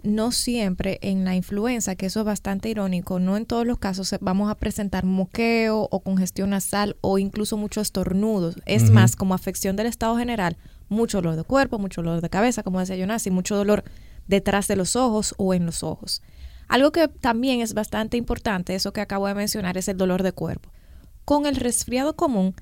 no 0.03 0.31
siempre 0.31 0.99
en 1.01 1.23
la 1.25 1.35
influenza, 1.35 1.95
que 1.95 2.05
eso 2.05 2.19
es 2.19 2.25
bastante 2.25 2.69
irónico, 2.69 3.19
no 3.19 3.37
en 3.37 3.45
todos 3.45 3.65
los 3.65 3.79
casos 3.79 4.13
vamos 4.21 4.51
a 4.51 4.55
presentar 4.55 5.05
moqueo 5.05 5.87
o 5.89 5.99
congestión 6.01 6.51
nasal 6.51 6.97
o 7.01 7.17
incluso 7.17 7.57
muchos 7.57 7.83
estornudos. 7.83 8.55
Es 8.65 8.91
más, 8.91 9.15
como 9.15 9.33
afección 9.33 9.75
del 9.75 9.87
estado 9.87 10.17
general, 10.17 10.57
mucho 10.89 11.19
dolor 11.19 11.37
de 11.37 11.43
cuerpo, 11.43 11.79
mucho 11.79 12.01
dolor 12.01 12.21
de 12.21 12.29
cabeza, 12.29 12.63
como 12.63 12.79
decía 12.79 12.97
Jonas, 12.97 13.25
y 13.25 13.31
mucho 13.31 13.55
dolor 13.55 13.83
detrás 14.27 14.67
de 14.67 14.75
los 14.75 14.95
ojos 14.95 15.33
o 15.37 15.53
en 15.53 15.65
los 15.65 15.83
ojos. 15.83 16.21
Algo 16.67 16.91
que 16.91 17.07
también 17.07 17.61
es 17.61 17.73
bastante 17.73 18.17
importante, 18.17 18.75
eso 18.75 18.93
que 18.93 19.01
acabo 19.01 19.27
de 19.27 19.35
mencionar, 19.35 19.77
es 19.77 19.87
el 19.87 19.97
dolor 19.97 20.21
de 20.21 20.33
cuerpo. 20.33 20.69
Con 21.25 21.45
el 21.45 21.55
resfriado 21.55 22.15
común 22.15 22.55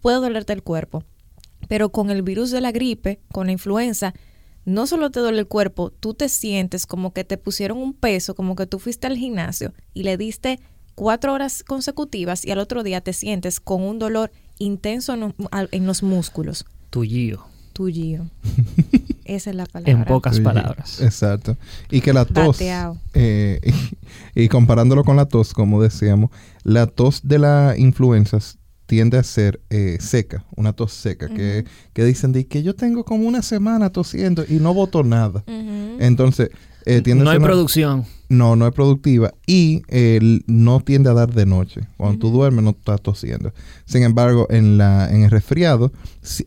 puede 0.00 0.18
dolerte 0.18 0.52
el 0.52 0.62
cuerpo, 0.62 1.04
pero 1.68 1.90
con 1.90 2.10
el 2.10 2.22
virus 2.22 2.50
de 2.50 2.60
la 2.60 2.72
gripe, 2.72 3.20
con 3.32 3.46
la 3.46 3.52
influenza, 3.52 4.14
no 4.68 4.86
solo 4.86 5.10
te 5.10 5.20
duele 5.20 5.40
el 5.40 5.46
cuerpo, 5.46 5.90
tú 5.90 6.12
te 6.12 6.28
sientes 6.28 6.84
como 6.84 7.12
que 7.14 7.24
te 7.24 7.38
pusieron 7.38 7.78
un 7.78 7.94
peso, 7.94 8.34
como 8.34 8.54
que 8.54 8.66
tú 8.66 8.78
fuiste 8.78 9.06
al 9.06 9.16
gimnasio 9.16 9.72
y 9.94 10.02
le 10.02 10.18
diste 10.18 10.60
cuatro 10.94 11.32
horas 11.32 11.64
consecutivas 11.64 12.44
y 12.44 12.50
al 12.50 12.58
otro 12.58 12.82
día 12.82 13.00
te 13.00 13.14
sientes 13.14 13.60
con 13.60 13.82
un 13.82 13.98
dolor 13.98 14.30
intenso 14.58 15.14
en, 15.14 15.86
los 15.86 16.02
músculos. 16.02 16.66
Tuyo. 16.90 17.46
Tuyo. 17.72 18.26
Esa 19.24 19.50
es 19.50 19.56
la 19.56 19.64
palabra. 19.64 19.92
En 19.92 20.04
pocas 20.04 20.38
palabras. 20.40 21.00
Exacto. 21.00 21.56
Y 21.90 22.02
que 22.02 22.12
la 22.12 22.26
tos, 22.26 22.58
eh, 23.14 23.60
y, 24.34 24.48
comparándolo 24.48 25.02
con 25.02 25.16
la 25.16 25.26
tos, 25.26 25.54
como 25.54 25.80
decíamos, 25.80 26.30
la 26.62 26.86
tos 26.86 27.20
de 27.26 27.38
la 27.38 27.74
influenza 27.78 28.38
tiende 28.88 29.18
a 29.18 29.22
ser 29.22 29.60
eh, 29.68 29.98
seca, 30.00 30.46
una 30.56 30.72
tos 30.72 30.94
seca, 30.94 31.28
que, 31.28 31.66
que, 31.92 32.04
dicen 32.04 32.32
de 32.32 32.46
que 32.46 32.62
yo 32.62 32.74
tengo 32.74 33.04
como 33.04 33.28
una 33.28 33.42
semana 33.42 33.90
tosiendo 33.90 34.44
y 34.48 34.54
no 34.54 34.72
voto 34.72 35.04
nada. 35.04 35.44
Entonces, 36.00 36.48
eh, 36.86 37.02
tiende 37.02 37.22
no 37.22 37.30
hay 37.30 37.38
producción. 37.38 38.06
No, 38.30 38.56
no 38.56 38.66
es 38.66 38.72
productiva 38.72 39.34
y 39.46 39.82
no 40.46 40.80
tiende 40.80 41.10
a 41.10 41.12
dar 41.12 41.34
de 41.34 41.44
noche. 41.44 41.82
Cuando 41.98 42.18
tú 42.18 42.30
duermes 42.30 42.64
no 42.64 42.70
estás 42.70 43.02
tosiendo. 43.02 43.52
Sin 43.84 44.04
embargo, 44.04 44.46
en, 44.48 44.78
la, 44.78 45.10
en 45.10 45.22
el 45.22 45.30
resfriado, 45.30 45.92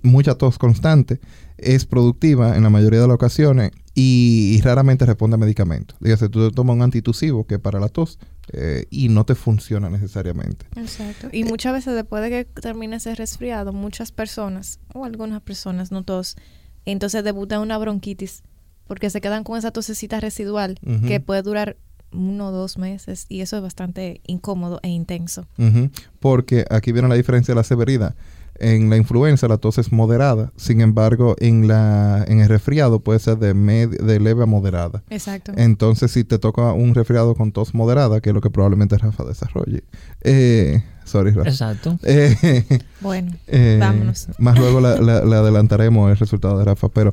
mucha 0.01 0.33
tos 0.33 0.57
constante 0.57 1.19
es 1.61 1.85
productiva 1.85 2.57
en 2.57 2.63
la 2.63 2.71
mayoría 2.71 3.01
de 3.01 3.07
las 3.07 3.15
ocasiones 3.15 3.71
y, 3.93 4.59
raramente 4.63 5.05
responde 5.05 5.35
a 5.35 5.37
medicamentos. 5.37 5.95
Dígase, 5.99 6.29
tú 6.29 6.51
tomas 6.51 6.75
un 6.75 6.81
antitusivo 6.81 7.45
que 7.45 7.55
es 7.55 7.61
para 7.61 7.79
la 7.79 7.87
tos 7.87 8.19
eh, 8.53 8.85
y 8.89 9.09
no 9.09 9.25
te 9.25 9.35
funciona 9.35 9.89
necesariamente. 9.89 10.65
Exacto. 10.75 11.29
Y 11.31 11.43
muchas 11.43 11.73
veces 11.73 11.95
después 11.95 12.21
de 12.23 12.29
que 12.29 12.45
termine 12.45 12.97
ese 12.97 13.15
resfriado, 13.15 13.73
muchas 13.73 14.11
personas, 14.11 14.79
o 14.93 15.05
algunas 15.05 15.41
personas, 15.41 15.91
no 15.91 16.03
todos, 16.03 16.35
entonces 16.85 17.23
debutan 17.23 17.61
una 17.61 17.77
bronquitis 17.77 18.43
porque 18.87 19.09
se 19.09 19.21
quedan 19.21 19.43
con 19.43 19.57
esa 19.57 19.71
tosecita 19.71 20.19
residual 20.19 20.77
que 21.07 21.19
puede 21.21 21.41
durar 21.43 21.77
uno 22.11 22.49
o 22.49 22.51
dos 22.51 22.77
meses 22.77 23.25
y 23.29 23.39
eso 23.39 23.55
es 23.55 23.63
bastante 23.63 24.19
incómodo 24.27 24.79
e 24.83 24.89
intenso. 24.89 25.47
Porque 26.19 26.65
aquí 26.69 26.91
viene 26.91 27.07
la 27.07 27.15
diferencia 27.15 27.53
de 27.53 27.55
la 27.55 27.63
severidad. 27.63 28.15
En 28.63 28.91
la 28.91 28.97
influenza 28.97 29.47
la 29.47 29.57
tos 29.57 29.79
es 29.79 29.91
moderada, 29.91 30.51
sin 30.55 30.81
embargo 30.81 31.35
en 31.39 31.67
la 31.67 32.23
en 32.27 32.41
el 32.41 32.47
resfriado 32.47 32.99
puede 32.99 33.17
ser 33.17 33.39
de 33.39 33.53
de 33.87 34.19
leve 34.19 34.43
a 34.43 34.45
moderada. 34.45 35.03
Exacto. 35.09 35.51
Entonces 35.55 36.11
si 36.11 36.23
te 36.23 36.37
toca 36.37 36.71
un 36.73 36.93
resfriado 36.93 37.33
con 37.33 37.51
tos 37.51 37.73
moderada, 37.73 38.21
que 38.21 38.29
es 38.29 38.35
lo 38.35 38.41
que 38.41 38.51
probablemente 38.51 38.99
Rafa 38.99 39.23
desarrolle, 39.23 39.83
eh, 40.21 40.83
Sorry, 41.03 41.31
Rafa. 41.31 41.49
Exacto. 41.49 41.99
Eh, 42.03 42.79
bueno, 43.01 43.33
eh, 43.47 43.77
vámonos. 43.79 44.27
Más 44.37 44.57
luego 44.57 44.79
le 44.81 45.35
adelantaremos 45.35 46.11
el 46.11 46.17
resultado 46.17 46.57
de 46.57 46.65
Rafa, 46.65 46.89
pero 46.89 47.11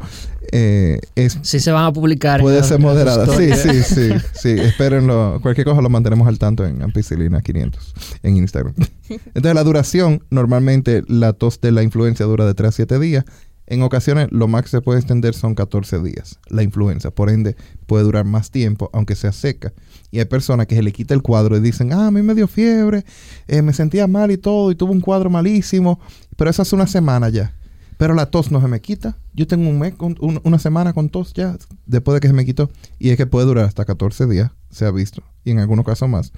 eh, 0.52 1.00
es... 1.14 1.38
Sí 1.42 1.60
se 1.60 1.72
van 1.72 1.84
a 1.84 1.92
publicar. 1.92 2.40
Puede 2.40 2.62
ser 2.62 2.78
moderada. 2.80 3.26
Sí, 3.36 3.50
sí, 3.54 3.82
sí, 3.82 4.10
sí. 4.34 4.50
Espérenlo. 4.50 5.38
Cualquier 5.42 5.66
cosa 5.66 5.80
lo 5.80 5.88
mantenemos 5.88 6.28
al 6.28 6.38
tanto 6.38 6.64
en 6.66 6.82
Ampicilina 6.82 7.40
500 7.40 7.94
en 8.22 8.36
Instagram. 8.36 8.74
Entonces 9.08 9.54
la 9.54 9.64
duración, 9.64 10.22
normalmente 10.30 11.02
la 11.08 11.32
tos 11.32 11.60
de 11.60 11.72
la 11.72 11.82
influencia 11.82 12.26
dura 12.26 12.46
de 12.46 12.54
3 12.54 12.68
a 12.68 12.72
7 12.72 12.98
días. 12.98 13.24
En 13.70 13.82
ocasiones 13.82 14.28
lo 14.30 14.48
más 14.48 14.62
que 14.62 14.70
se 14.70 14.80
puede 14.80 14.98
extender 14.98 15.34
son 15.34 15.54
14 15.54 16.00
días, 16.00 16.40
la 16.48 16.62
influenza. 16.62 17.10
Por 17.10 17.28
ende, 17.28 17.54
puede 17.84 18.02
durar 18.02 18.24
más 18.24 18.50
tiempo, 18.50 18.88
aunque 18.94 19.14
sea 19.14 19.30
seca. 19.30 19.74
Y 20.10 20.20
hay 20.20 20.24
personas 20.24 20.66
que 20.66 20.74
se 20.74 20.82
le 20.82 20.90
quita 20.90 21.12
el 21.12 21.20
cuadro 21.20 21.54
y 21.54 21.60
dicen, 21.60 21.92
ah, 21.92 22.06
a 22.06 22.10
mí 22.10 22.22
me 22.22 22.34
dio 22.34 22.48
fiebre, 22.48 23.04
eh, 23.46 23.60
me 23.60 23.74
sentía 23.74 24.06
mal 24.06 24.30
y 24.30 24.38
todo, 24.38 24.70
y 24.70 24.74
tuve 24.74 24.92
un 24.92 25.02
cuadro 25.02 25.28
malísimo, 25.28 26.00
pero 26.36 26.48
eso 26.48 26.62
hace 26.62 26.74
una 26.74 26.86
semana 26.86 27.28
ya. 27.28 27.54
Pero 27.98 28.14
la 28.14 28.30
tos 28.30 28.50
no 28.50 28.62
se 28.62 28.68
me 28.68 28.80
quita. 28.80 29.18
Yo 29.34 29.46
tengo 29.46 29.68
un 29.68 29.78
mes, 29.78 29.94
con, 29.94 30.16
una 30.20 30.58
semana 30.58 30.94
con 30.94 31.10
tos 31.10 31.34
ya, 31.34 31.58
después 31.84 32.14
de 32.14 32.20
que 32.20 32.28
se 32.28 32.32
me 32.32 32.46
quitó. 32.46 32.70
Y 32.98 33.10
es 33.10 33.18
que 33.18 33.26
puede 33.26 33.44
durar 33.44 33.66
hasta 33.66 33.84
14 33.84 34.26
días, 34.28 34.50
se 34.70 34.86
ha 34.86 34.90
visto, 34.90 35.22
y 35.44 35.50
en 35.50 35.58
algunos 35.58 35.84
casos 35.84 36.08
más. 36.08 36.32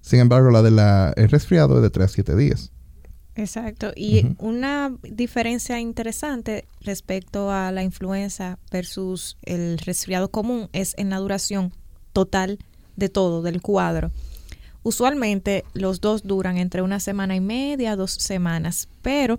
Sin 0.00 0.18
embargo, 0.18 0.50
la 0.50 0.62
del 0.62 1.28
resfriado 1.28 1.76
es 1.76 1.82
de 1.82 1.90
3 1.90 2.04
a 2.06 2.08
7 2.08 2.34
días. 2.34 2.72
Exacto. 3.36 3.92
Y 3.94 4.34
una 4.38 4.96
diferencia 5.02 5.78
interesante 5.78 6.64
respecto 6.80 7.50
a 7.50 7.70
la 7.70 7.82
influenza 7.82 8.58
versus 8.70 9.36
el 9.42 9.78
resfriado 9.78 10.30
común 10.30 10.68
es 10.72 10.94
en 10.96 11.10
la 11.10 11.18
duración 11.18 11.72
total 12.14 12.58
de 12.96 13.10
todo, 13.10 13.42
del 13.42 13.60
cuadro. 13.60 14.10
Usualmente 14.82 15.64
los 15.74 16.00
dos 16.00 16.22
duran 16.22 16.56
entre 16.56 16.80
una 16.80 16.98
semana 16.98 17.36
y 17.36 17.40
media, 17.40 17.94
dos 17.94 18.12
semanas, 18.12 18.88
pero 19.02 19.38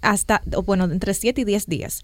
hasta, 0.00 0.42
bueno, 0.64 0.84
entre 0.84 1.12
7 1.12 1.42
y 1.42 1.44
10 1.44 1.66
días. 1.66 2.02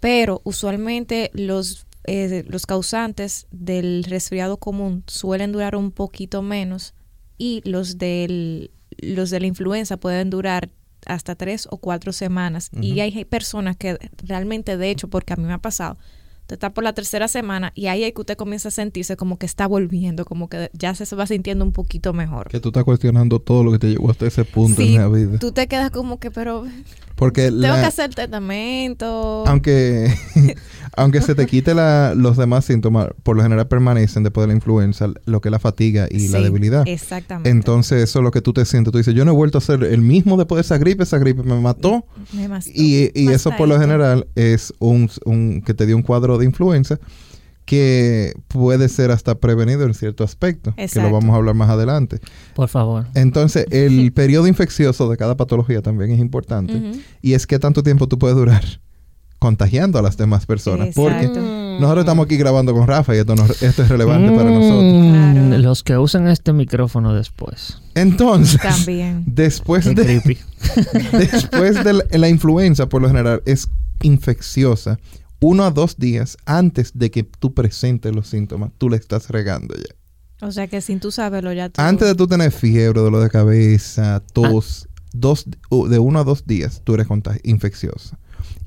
Pero 0.00 0.40
usualmente 0.44 1.30
los, 1.34 1.86
eh, 2.04 2.44
los 2.48 2.64
causantes 2.64 3.46
del 3.50 4.04
resfriado 4.04 4.56
común 4.56 5.04
suelen 5.06 5.52
durar 5.52 5.76
un 5.76 5.90
poquito 5.90 6.40
menos 6.40 6.94
y 7.36 7.60
los 7.68 7.98
del 7.98 8.70
los 9.02 9.30
de 9.30 9.40
la 9.40 9.46
influenza 9.46 9.96
pueden 9.98 10.30
durar 10.30 10.70
hasta 11.06 11.34
tres 11.34 11.68
o 11.70 11.78
cuatro 11.78 12.12
semanas. 12.12 12.70
Y 12.80 13.00
hay 13.00 13.24
personas 13.24 13.76
que 13.76 13.98
realmente, 14.24 14.76
de 14.76 14.90
hecho, 14.90 15.08
porque 15.08 15.32
a 15.34 15.36
mí 15.36 15.44
me 15.44 15.52
ha 15.52 15.58
pasado, 15.58 15.98
está 16.54 16.72
por 16.72 16.84
la 16.84 16.92
tercera 16.92 17.28
semana 17.28 17.72
y 17.74 17.86
ahí 17.86 18.04
hay 18.04 18.12
que 18.12 18.20
usted 18.20 18.36
comienza 18.36 18.68
a 18.68 18.70
sentirse 18.70 19.16
como 19.16 19.38
que 19.38 19.46
está 19.46 19.66
volviendo, 19.66 20.24
como 20.24 20.48
que 20.48 20.70
ya 20.72 20.94
se 20.94 21.16
va 21.16 21.26
sintiendo 21.26 21.64
un 21.64 21.72
poquito 21.72 22.12
mejor. 22.12 22.48
Que 22.48 22.60
tú 22.60 22.68
estás 22.68 22.84
cuestionando 22.84 23.40
todo 23.40 23.64
lo 23.64 23.72
que 23.72 23.78
te 23.78 23.88
llevó 23.88 24.10
hasta 24.10 24.26
ese 24.26 24.44
punto 24.44 24.80
en 24.82 24.94
la 24.96 25.08
vida. 25.08 25.38
Tú 25.38 25.52
te 25.52 25.66
quedas 25.66 25.90
como 25.90 26.18
que, 26.18 26.30
pero 26.30 26.64
porque 27.22 27.52
tengo 27.52 27.74
que 27.74 27.84
hacer 27.84 28.12
tratamiento. 28.12 29.44
Aunque 29.46 30.12
aunque 30.96 31.22
se 31.22 31.36
te 31.36 31.46
quite 31.46 31.72
la, 31.72 32.14
los 32.16 32.36
demás 32.36 32.64
síntomas, 32.64 33.10
por 33.22 33.36
lo 33.36 33.44
general 33.44 33.68
permanecen 33.68 34.24
después 34.24 34.42
de 34.42 34.48
la 34.48 34.54
influenza, 34.54 35.08
lo 35.24 35.40
que 35.40 35.48
es 35.48 35.52
la 35.52 35.60
fatiga 35.60 36.08
y 36.10 36.28
la 36.28 36.40
debilidad. 36.40 36.86
Exactamente. 36.88 37.48
Entonces, 37.48 38.02
eso 38.02 38.18
es 38.18 38.24
lo 38.24 38.32
que 38.32 38.40
tú 38.40 38.52
te 38.52 38.64
sientes. 38.64 38.90
Tú 38.90 38.98
dices, 38.98 39.14
yo 39.14 39.24
no 39.24 39.30
he 39.30 39.34
vuelto 39.34 39.58
a 39.58 39.60
ser 39.60 39.84
el 39.84 40.00
mismo 40.00 40.36
después 40.36 40.56
de 40.56 40.62
esa 40.62 40.78
gripe, 40.78 41.04
esa 41.04 41.18
gripe 41.18 41.44
me 41.44 41.60
mató. 41.60 42.04
Me 42.32 42.48
mató. 42.48 42.68
Y, 42.74 43.12
y 43.14 43.28
eso 43.28 43.52
por 43.56 43.68
lo 43.68 43.78
general 43.78 44.26
es 44.34 44.74
un, 44.80 45.08
un 45.24 45.62
que 45.62 45.74
te 45.74 45.86
dio 45.86 45.96
un 45.96 46.02
cuadro 46.02 46.38
de 46.38 46.44
influenza 46.44 46.98
que 47.64 48.34
puede 48.48 48.88
ser 48.88 49.10
hasta 49.10 49.36
prevenido 49.36 49.84
en 49.84 49.94
cierto 49.94 50.24
aspecto, 50.24 50.74
que 50.74 51.00
lo 51.00 51.10
vamos 51.10 51.32
a 51.34 51.36
hablar 51.36 51.54
más 51.54 51.70
adelante. 51.70 52.18
Por 52.54 52.68
favor. 52.68 53.06
Entonces, 53.14 53.66
el 53.70 54.12
periodo 54.14 54.46
infeccioso 54.46 55.08
de 55.08 55.16
cada 55.16 55.36
patología 55.36 55.82
también 55.82 56.10
es 56.10 56.18
importante 56.18 57.02
y 57.20 57.34
es 57.34 57.46
que 57.46 57.58
tanto 57.58 57.82
tiempo 57.82 58.08
tú 58.08 58.18
puedes 58.18 58.36
durar 58.36 58.62
contagiando 59.42 59.98
a 59.98 60.02
las 60.02 60.16
demás 60.16 60.46
personas. 60.46 60.90
Porque 60.94 61.26
nosotros 61.26 62.04
estamos 62.04 62.26
aquí 62.26 62.36
grabando 62.36 62.72
con 62.72 62.86
Rafa 62.86 63.16
y 63.16 63.18
esto, 63.18 63.34
esto 63.60 63.82
es 63.82 63.88
relevante 63.88 64.30
para 64.30 64.48
mm, 64.48 64.54
nosotros. 64.54 65.60
Los 65.60 65.82
que 65.82 65.98
usan 65.98 66.28
este 66.28 66.52
micrófono 66.52 67.12
después. 67.12 67.82
Entonces, 67.96 68.60
después 69.26 69.84
de, 69.84 70.38
después 71.12 71.84
de 71.84 72.18
la 72.18 72.28
influenza, 72.28 72.88
por 72.88 73.02
lo 73.02 73.08
general, 73.08 73.42
es 73.44 73.68
infecciosa 74.02 75.00
uno 75.42 75.64
a 75.64 75.70
dos 75.70 75.98
días 75.98 76.38
antes 76.46 76.92
de 76.94 77.10
que 77.10 77.24
tú 77.24 77.52
presentes 77.52 78.14
los 78.14 78.28
síntomas, 78.28 78.70
tú 78.78 78.88
le 78.88 78.96
estás 78.96 79.28
regando 79.28 79.74
ya. 79.74 80.46
O 80.46 80.50
sea 80.50 80.66
que 80.68 80.80
sin 80.80 81.00
tú 81.00 81.10
saberlo 81.10 81.52
ya 81.52 81.68
tú... 81.68 81.80
Antes 81.80 82.08
de 82.08 82.14
tú 82.14 82.26
tener 82.26 82.50
fiebre, 82.50 83.00
dolor 83.00 83.22
de 83.22 83.30
cabeza, 83.30 84.22
tos, 84.32 84.88
dos, 85.12 85.46
de 85.88 85.98
uno 85.98 86.20
a 86.20 86.24
dos 86.24 86.46
días 86.46 86.80
tú 86.84 86.94
eres 86.94 87.06
infecciosa. 87.42 88.18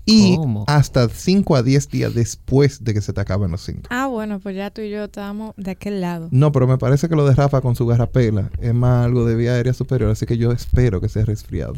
Y 0.06 0.38
hasta 0.68 1.10
cinco 1.10 1.56
a 1.56 1.64
diez 1.64 1.90
días 1.90 2.14
después 2.14 2.84
de 2.84 2.94
que 2.94 3.02
se 3.02 3.12
te 3.12 3.22
acaben 3.22 3.50
los 3.52 3.62
síntomas. 3.62 3.90
Ah, 3.90 4.06
bueno, 4.08 4.40
pues 4.40 4.56
ya 4.56 4.70
tú 4.70 4.82
y 4.82 4.92
yo 4.92 5.06
estábamos 5.06 5.56
de 5.58 5.72
aquel 5.72 6.00
lado. 6.00 6.28
No, 6.32 6.52
pero 6.52 6.68
me 6.68 6.78
parece 6.78 7.10
que 7.10 7.16
lo 7.16 7.26
de 7.26 7.34
Rafa 7.34 7.62
con 7.62 7.76
su 7.76 7.88
garrapela 7.88 8.52
es 8.62 8.74
más 8.74 9.06
algo 9.06 9.26
de 9.26 9.36
vía 9.36 9.54
aérea 9.54 9.74
superior, 9.74 10.12
así 10.12 10.26
que 10.28 10.38
yo 10.38 10.52
espero 10.52 11.02
que 11.02 11.10
sea 11.10 11.26
resfriado. 11.26 11.74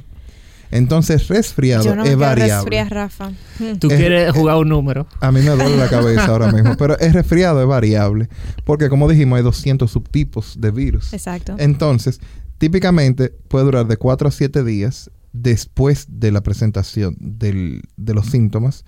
Entonces, 0.72 1.28
resfriado 1.28 1.86
Yo 1.86 1.96
no 1.96 2.04
es 2.04 2.16
variable. 2.18 2.84
Rafa. 2.86 3.32
Tú 3.80 3.88
quieres 3.88 4.34
jugar 4.34 4.58
un 4.58 4.70
número. 4.70 5.08
A 5.20 5.32
mí 5.32 5.42
me 5.42 5.50
duele 5.52 5.78
la 5.78 5.90
cabeza 5.90 6.26
ahora 6.26 6.52
mismo. 6.52 6.76
Pero 6.78 6.98
el 7.00 7.14
resfriado 7.14 7.62
es 7.62 7.68
variable. 7.68 8.30
Porque, 8.66 8.90
como 8.90 9.08
dijimos, 9.10 9.38
hay 9.38 9.44
200 9.44 9.90
subtipos 9.90 10.60
de 10.60 10.72
virus. 10.72 11.14
Exacto. 11.14 11.56
Entonces, 11.58 12.20
típicamente 12.58 13.30
puede 13.48 13.66
durar 13.66 13.88
de 13.88 13.98
4 13.98 14.28
a 14.28 14.32
7 14.32 14.64
días 14.64 15.12
después 15.34 16.08
de 16.10 16.32
la 16.32 16.42
presentación 16.42 17.16
del, 17.20 17.82
de 17.96 18.14
los 18.14 18.28
síntomas. 18.28 18.86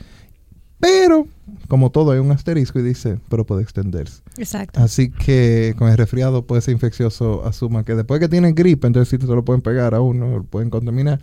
Pero, 0.79 1.27
como 1.67 1.89
todo, 1.89 2.11
hay 2.11 2.19
un 2.19 2.31
asterisco 2.31 2.79
y 2.79 2.83
dice, 2.83 3.19
pero 3.29 3.45
puede 3.45 3.63
extenderse. 3.63 4.21
Exacto. 4.37 4.79
Así 4.79 5.11
que 5.11 5.75
con 5.77 5.89
el 5.89 5.97
resfriado 5.97 6.45
puede 6.45 6.61
ser 6.61 6.73
infeccioso, 6.73 7.45
asuma 7.45 7.83
que 7.83 7.95
después 7.95 8.19
que 8.19 8.29
tienen 8.29 8.55
gripe, 8.55 8.87
entonces 8.87 9.09
sí 9.09 9.25
se 9.25 9.33
lo 9.33 9.43
pueden 9.43 9.61
pegar 9.61 9.93
a 9.93 10.01
uno, 10.01 10.37
lo 10.37 10.43
pueden 10.43 10.69
contaminar. 10.69 11.19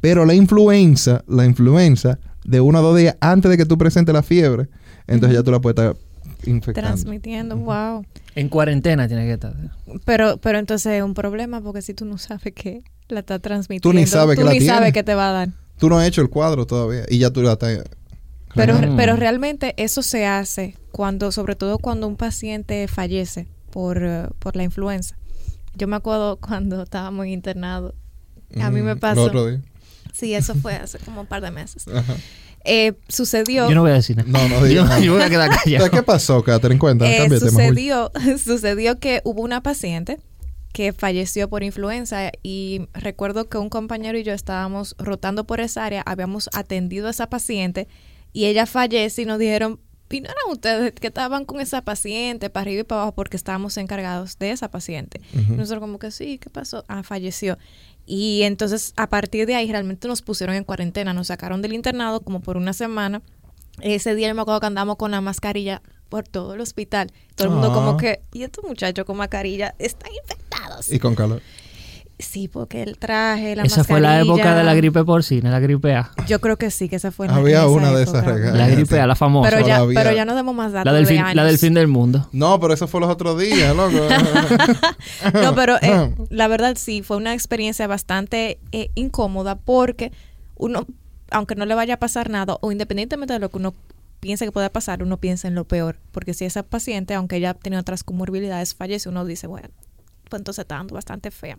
Pero 0.00 0.24
la 0.24 0.34
influenza, 0.34 1.24
la 1.26 1.44
influenza, 1.44 2.18
de 2.44 2.60
uno 2.60 2.78
a 2.78 2.82
dos 2.82 2.96
días 2.96 3.16
antes 3.20 3.50
de 3.50 3.56
que 3.56 3.66
tú 3.66 3.78
presentes 3.78 4.12
la 4.12 4.22
fiebre, 4.22 4.68
entonces 5.06 5.38
ya 5.38 5.42
tú 5.42 5.50
la 5.50 5.60
puedes 5.60 5.78
estar 5.78 5.96
infectando. 6.44 6.88
Transmitiendo, 6.88 7.56
wow. 7.56 8.04
En 8.34 8.48
cuarentena 8.48 9.06
tiene 9.08 9.26
que 9.26 9.32
estar. 9.34 9.54
Pero, 10.04 10.38
pero 10.38 10.58
entonces 10.58 10.92
es 10.92 11.02
un 11.02 11.14
problema 11.14 11.60
porque 11.60 11.82
si 11.82 11.94
tú 11.94 12.04
no 12.04 12.18
sabes 12.18 12.52
que 12.54 12.82
la 13.08 13.20
está 13.20 13.38
transmitiendo, 13.38 13.90
tú 13.90 13.92
ni 13.92 14.06
sabes 14.06 14.36
que, 14.36 14.44
tú 14.44 14.50
ni 14.50 14.60
sabes 14.60 14.92
que 14.92 15.02
te 15.02 15.14
va 15.14 15.30
a 15.30 15.32
dar. 15.32 15.48
Tú 15.78 15.88
no 15.88 15.98
has 15.98 16.06
hecho 16.06 16.22
el 16.22 16.30
cuadro 16.30 16.66
todavía 16.66 17.04
y 17.08 17.18
ya 17.18 17.30
tú 17.30 17.42
la 17.42 17.52
estás 17.52 17.78
pero, 18.54 18.78
pero 18.96 19.16
realmente 19.16 19.74
eso 19.76 20.02
se 20.02 20.26
hace 20.26 20.76
cuando, 20.90 21.32
sobre 21.32 21.56
todo 21.56 21.78
cuando 21.78 22.06
un 22.06 22.16
paciente 22.16 22.86
fallece 22.88 23.48
por, 23.70 24.02
eh, 24.04 24.28
por 24.38 24.56
la 24.56 24.62
influenza. 24.62 25.16
Yo 25.74 25.88
me 25.88 25.96
acuerdo 25.96 26.36
cuando 26.40 26.82
estábamos 26.82 27.26
internados. 27.26 27.94
A 28.60 28.70
mí 28.70 28.82
me 28.82 28.96
pasó. 28.96 29.22
otro 29.22 29.46
día. 29.46 29.60
Sí, 30.12 30.34
eso 30.34 30.54
fue 30.54 30.74
hace 30.74 30.98
como 30.98 31.22
un 31.22 31.26
par 31.26 31.40
de 31.40 31.50
meses. 31.50 31.86
Eh, 32.64 32.92
sucedió. 33.08 33.68
Yo 33.68 33.74
no 33.74 33.80
voy 33.80 33.92
a 33.92 33.94
decir 33.94 34.16
nada. 34.16 34.28
No, 34.28 34.48
no 34.48 34.64
digo. 34.64 34.84
yo, 34.98 35.00
yo, 35.00 35.12
voy 35.14 35.22
a 35.22 35.30
quedar 35.30 35.50
callado. 35.50 35.90
¿Qué 35.90 36.02
pasó, 36.02 36.42
Catherine? 36.44 36.78
Cuéntame. 36.78 37.16
Eh, 37.16 37.40
sucedió, 37.40 38.12
sucedió 38.44 38.98
que 38.98 39.22
hubo 39.24 39.42
una 39.42 39.62
paciente 39.62 40.18
que 40.72 40.92
falleció 40.92 41.48
por 41.48 41.62
influenza 41.62 42.30
y 42.42 42.88
recuerdo 42.94 43.48
que 43.48 43.58
un 43.58 43.68
compañero 43.68 44.18
y 44.18 44.22
yo 44.22 44.32
estábamos 44.32 44.94
rotando 44.98 45.44
por 45.44 45.60
esa 45.60 45.84
área, 45.84 46.02
habíamos 46.06 46.48
atendido 46.54 47.08
a 47.08 47.10
esa 47.10 47.28
paciente 47.28 47.88
y 48.32 48.46
ella 48.46 48.66
fallece 48.66 49.22
y 49.22 49.24
nos 49.24 49.38
dijeron, 49.38 49.80
¿y 50.10 50.20
no 50.20 50.26
eran 50.26 50.50
ustedes 50.50 50.92
que 50.92 51.06
estaban 51.08 51.44
con 51.44 51.60
esa 51.60 51.82
paciente 51.82 52.50
para 52.50 52.62
arriba 52.62 52.80
y 52.80 52.84
para 52.84 53.02
abajo 53.02 53.14
porque 53.14 53.36
estábamos 53.36 53.76
encargados 53.76 54.38
de 54.38 54.50
esa 54.50 54.70
paciente? 54.70 55.20
nosotros 55.48 55.80
como 55.80 55.98
que 55.98 56.10
sí, 56.10 56.38
¿qué 56.38 56.50
pasó? 56.50 56.84
Ah, 56.88 57.02
falleció. 57.02 57.58
Y 58.06 58.42
entonces 58.42 58.94
a 58.96 59.08
partir 59.08 59.46
de 59.46 59.54
ahí 59.54 59.70
realmente 59.70 60.08
nos 60.08 60.22
pusieron 60.22 60.56
en 60.56 60.64
cuarentena, 60.64 61.14
nos 61.14 61.28
sacaron 61.28 61.62
del 61.62 61.72
internado 61.72 62.20
como 62.20 62.40
por 62.40 62.56
una 62.56 62.72
semana. 62.72 63.22
Ese 63.80 64.14
día 64.14 64.28
yo 64.28 64.34
me 64.34 64.42
acuerdo 64.42 64.60
que 64.60 64.66
andamos 64.66 64.96
con 64.96 65.10
la 65.10 65.20
mascarilla 65.20 65.82
por 66.08 66.28
todo 66.28 66.54
el 66.54 66.60
hospital. 66.60 67.10
Todo 67.36 67.48
el 67.48 67.54
mundo 67.54 67.72
como 67.72 67.92
ah. 67.92 67.96
que, 67.96 68.20
¿y 68.32 68.42
estos 68.42 68.64
muchachos 68.64 69.06
con 69.06 69.16
mascarilla 69.16 69.74
están 69.78 70.12
infectados? 70.12 70.92
Y 70.92 70.98
con 70.98 71.14
calor. 71.14 71.40
Sí, 72.22 72.48
porque 72.48 72.82
el 72.82 72.98
traje, 72.98 73.56
la 73.56 73.64
Esa 73.64 73.84
fue 73.84 74.00
la 74.00 74.20
época 74.20 74.54
de 74.54 74.62
la 74.62 74.74
gripe 74.74 75.04
porcina, 75.04 75.50
la 75.50 75.60
gripe 75.60 75.94
A. 75.94 76.10
Yo 76.26 76.40
creo 76.40 76.56
que 76.56 76.70
sí, 76.70 76.88
que 76.88 76.96
esa 76.96 77.10
fue 77.10 77.28
Había 77.28 77.66
una 77.66 77.92
de 77.92 78.04
esas 78.04 78.24
La 78.24 78.68
gripe 78.68 79.00
A, 79.00 79.06
la 79.06 79.16
famosa. 79.16 79.50
Pero 79.50 79.66
ya, 79.66 79.84
pero 79.92 80.12
ya 80.12 80.24
no 80.24 80.34
demos 80.34 80.54
más 80.54 80.72
datos 80.72 80.90
la 80.90 80.96
del, 80.96 81.06
fin, 81.06 81.22
la 81.34 81.44
del 81.44 81.58
fin 81.58 81.74
del 81.74 81.88
mundo. 81.88 82.28
No, 82.32 82.58
pero 82.60 82.72
eso 82.72 82.86
fue 82.86 83.00
los 83.00 83.10
otros 83.10 83.38
días, 83.38 83.74
loco. 83.74 83.96
no, 85.42 85.54
pero 85.54 85.76
eh, 85.82 86.14
la 86.30 86.48
verdad 86.48 86.76
sí, 86.78 87.02
fue 87.02 87.16
una 87.16 87.34
experiencia 87.34 87.86
bastante 87.86 88.58
eh, 88.70 88.90
incómoda 88.94 89.56
porque 89.56 90.12
uno, 90.56 90.86
aunque 91.30 91.56
no 91.56 91.66
le 91.66 91.74
vaya 91.74 91.94
a 91.94 91.98
pasar 91.98 92.30
nada, 92.30 92.56
o 92.60 92.72
independientemente 92.72 93.34
de 93.34 93.40
lo 93.40 93.50
que 93.50 93.58
uno 93.58 93.74
piense 94.20 94.44
que 94.44 94.52
pueda 94.52 94.70
pasar, 94.70 95.02
uno 95.02 95.16
piensa 95.16 95.48
en 95.48 95.56
lo 95.56 95.64
peor. 95.64 95.98
Porque 96.12 96.32
si 96.32 96.44
esa 96.44 96.62
paciente, 96.62 97.14
aunque 97.14 97.36
ella 97.36 97.54
tiene 97.54 97.78
otras 97.78 98.04
comorbilidades, 98.04 98.74
fallece, 98.74 99.08
uno 99.08 99.24
dice, 99.24 99.48
bueno, 99.48 99.68
pues 100.30 100.40
entonces 100.40 100.62
está 100.62 100.76
dando 100.76 100.94
bastante 100.94 101.30
fea. 101.30 101.58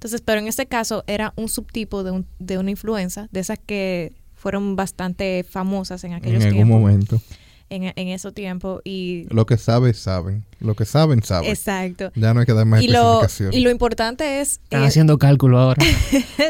Entonces, 0.00 0.22
pero 0.22 0.40
en 0.40 0.48
este 0.48 0.64
caso 0.64 1.04
era 1.06 1.34
un 1.36 1.50
subtipo 1.50 2.02
de, 2.02 2.10
un, 2.10 2.26
de 2.38 2.56
una 2.56 2.70
influenza, 2.70 3.28
de 3.32 3.40
esas 3.40 3.58
que 3.58 4.14
fueron 4.34 4.74
bastante 4.74 5.44
famosas 5.46 6.02
en 6.04 6.14
aquellos 6.14 6.40
tiempos. 6.40 6.56
En 6.56 6.62
algún 6.62 6.80
momento. 6.80 7.20
En, 7.68 7.82
en 7.94 8.08
esos 8.08 8.32
tiempos 8.32 8.80
y... 8.82 9.26
Lo 9.28 9.44
que 9.44 9.58
saben, 9.58 9.92
saben. 9.92 10.46
Lo 10.58 10.74
que 10.74 10.86
saben, 10.86 11.22
saben. 11.22 11.50
Exacto. 11.50 12.12
Ya 12.14 12.32
no 12.32 12.40
hay 12.40 12.46
que 12.46 12.54
dar 12.54 12.64
más 12.64 12.80
y 12.80 12.86
explicación. 12.86 13.50
Lo, 13.50 13.58
y 13.58 13.60
lo 13.60 13.70
importante 13.70 14.40
es... 14.40 14.60
Están 14.64 14.84
haciendo 14.84 15.18
cálculo 15.18 15.58
ahora. 15.58 15.84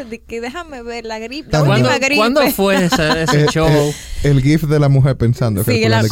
de 0.09 0.21
que 0.21 0.41
déjame 0.41 0.85
ver 0.85 1.05
la 1.05 1.19
gripe, 1.19 1.49
la 1.51 1.65
última 1.65 1.99
gripe. 1.99 2.19
¿Cuándo 2.19 2.49
fue 2.53 2.85
ese, 2.85 3.25
ese 3.25 3.47
show? 3.49 3.69
El, 4.23 4.41
gif 4.43 4.63
de 4.63 4.79
la 4.79 4.89
mujer 4.89 5.17
pensando. 5.17 5.65
Sí, 5.65 5.89
la 5.89 6.05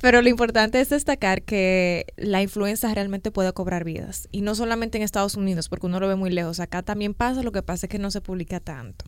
pero 0.00 0.22
lo 0.22 0.28
importante 0.28 0.80
es 0.80 0.90
destacar 0.90 1.42
que 1.42 2.06
la 2.16 2.40
influenza 2.42 2.92
realmente 2.94 3.30
puede 3.30 3.52
cobrar 3.52 3.84
vidas. 3.84 4.28
Y 4.30 4.42
no 4.42 4.54
solamente 4.54 4.98
en 4.98 5.04
Estados 5.04 5.34
Unidos, 5.34 5.68
porque 5.68 5.86
uno 5.86 6.00
lo 6.00 6.08
ve 6.08 6.16
muy 6.16 6.30
lejos. 6.30 6.60
Acá 6.60 6.82
también 6.82 7.14
pasa, 7.14 7.42
lo 7.42 7.52
que 7.52 7.62
pasa 7.62 7.86
es 7.86 7.90
que 7.90 7.98
no 7.98 8.10
se 8.10 8.20
publica 8.20 8.60
tanto. 8.60 9.04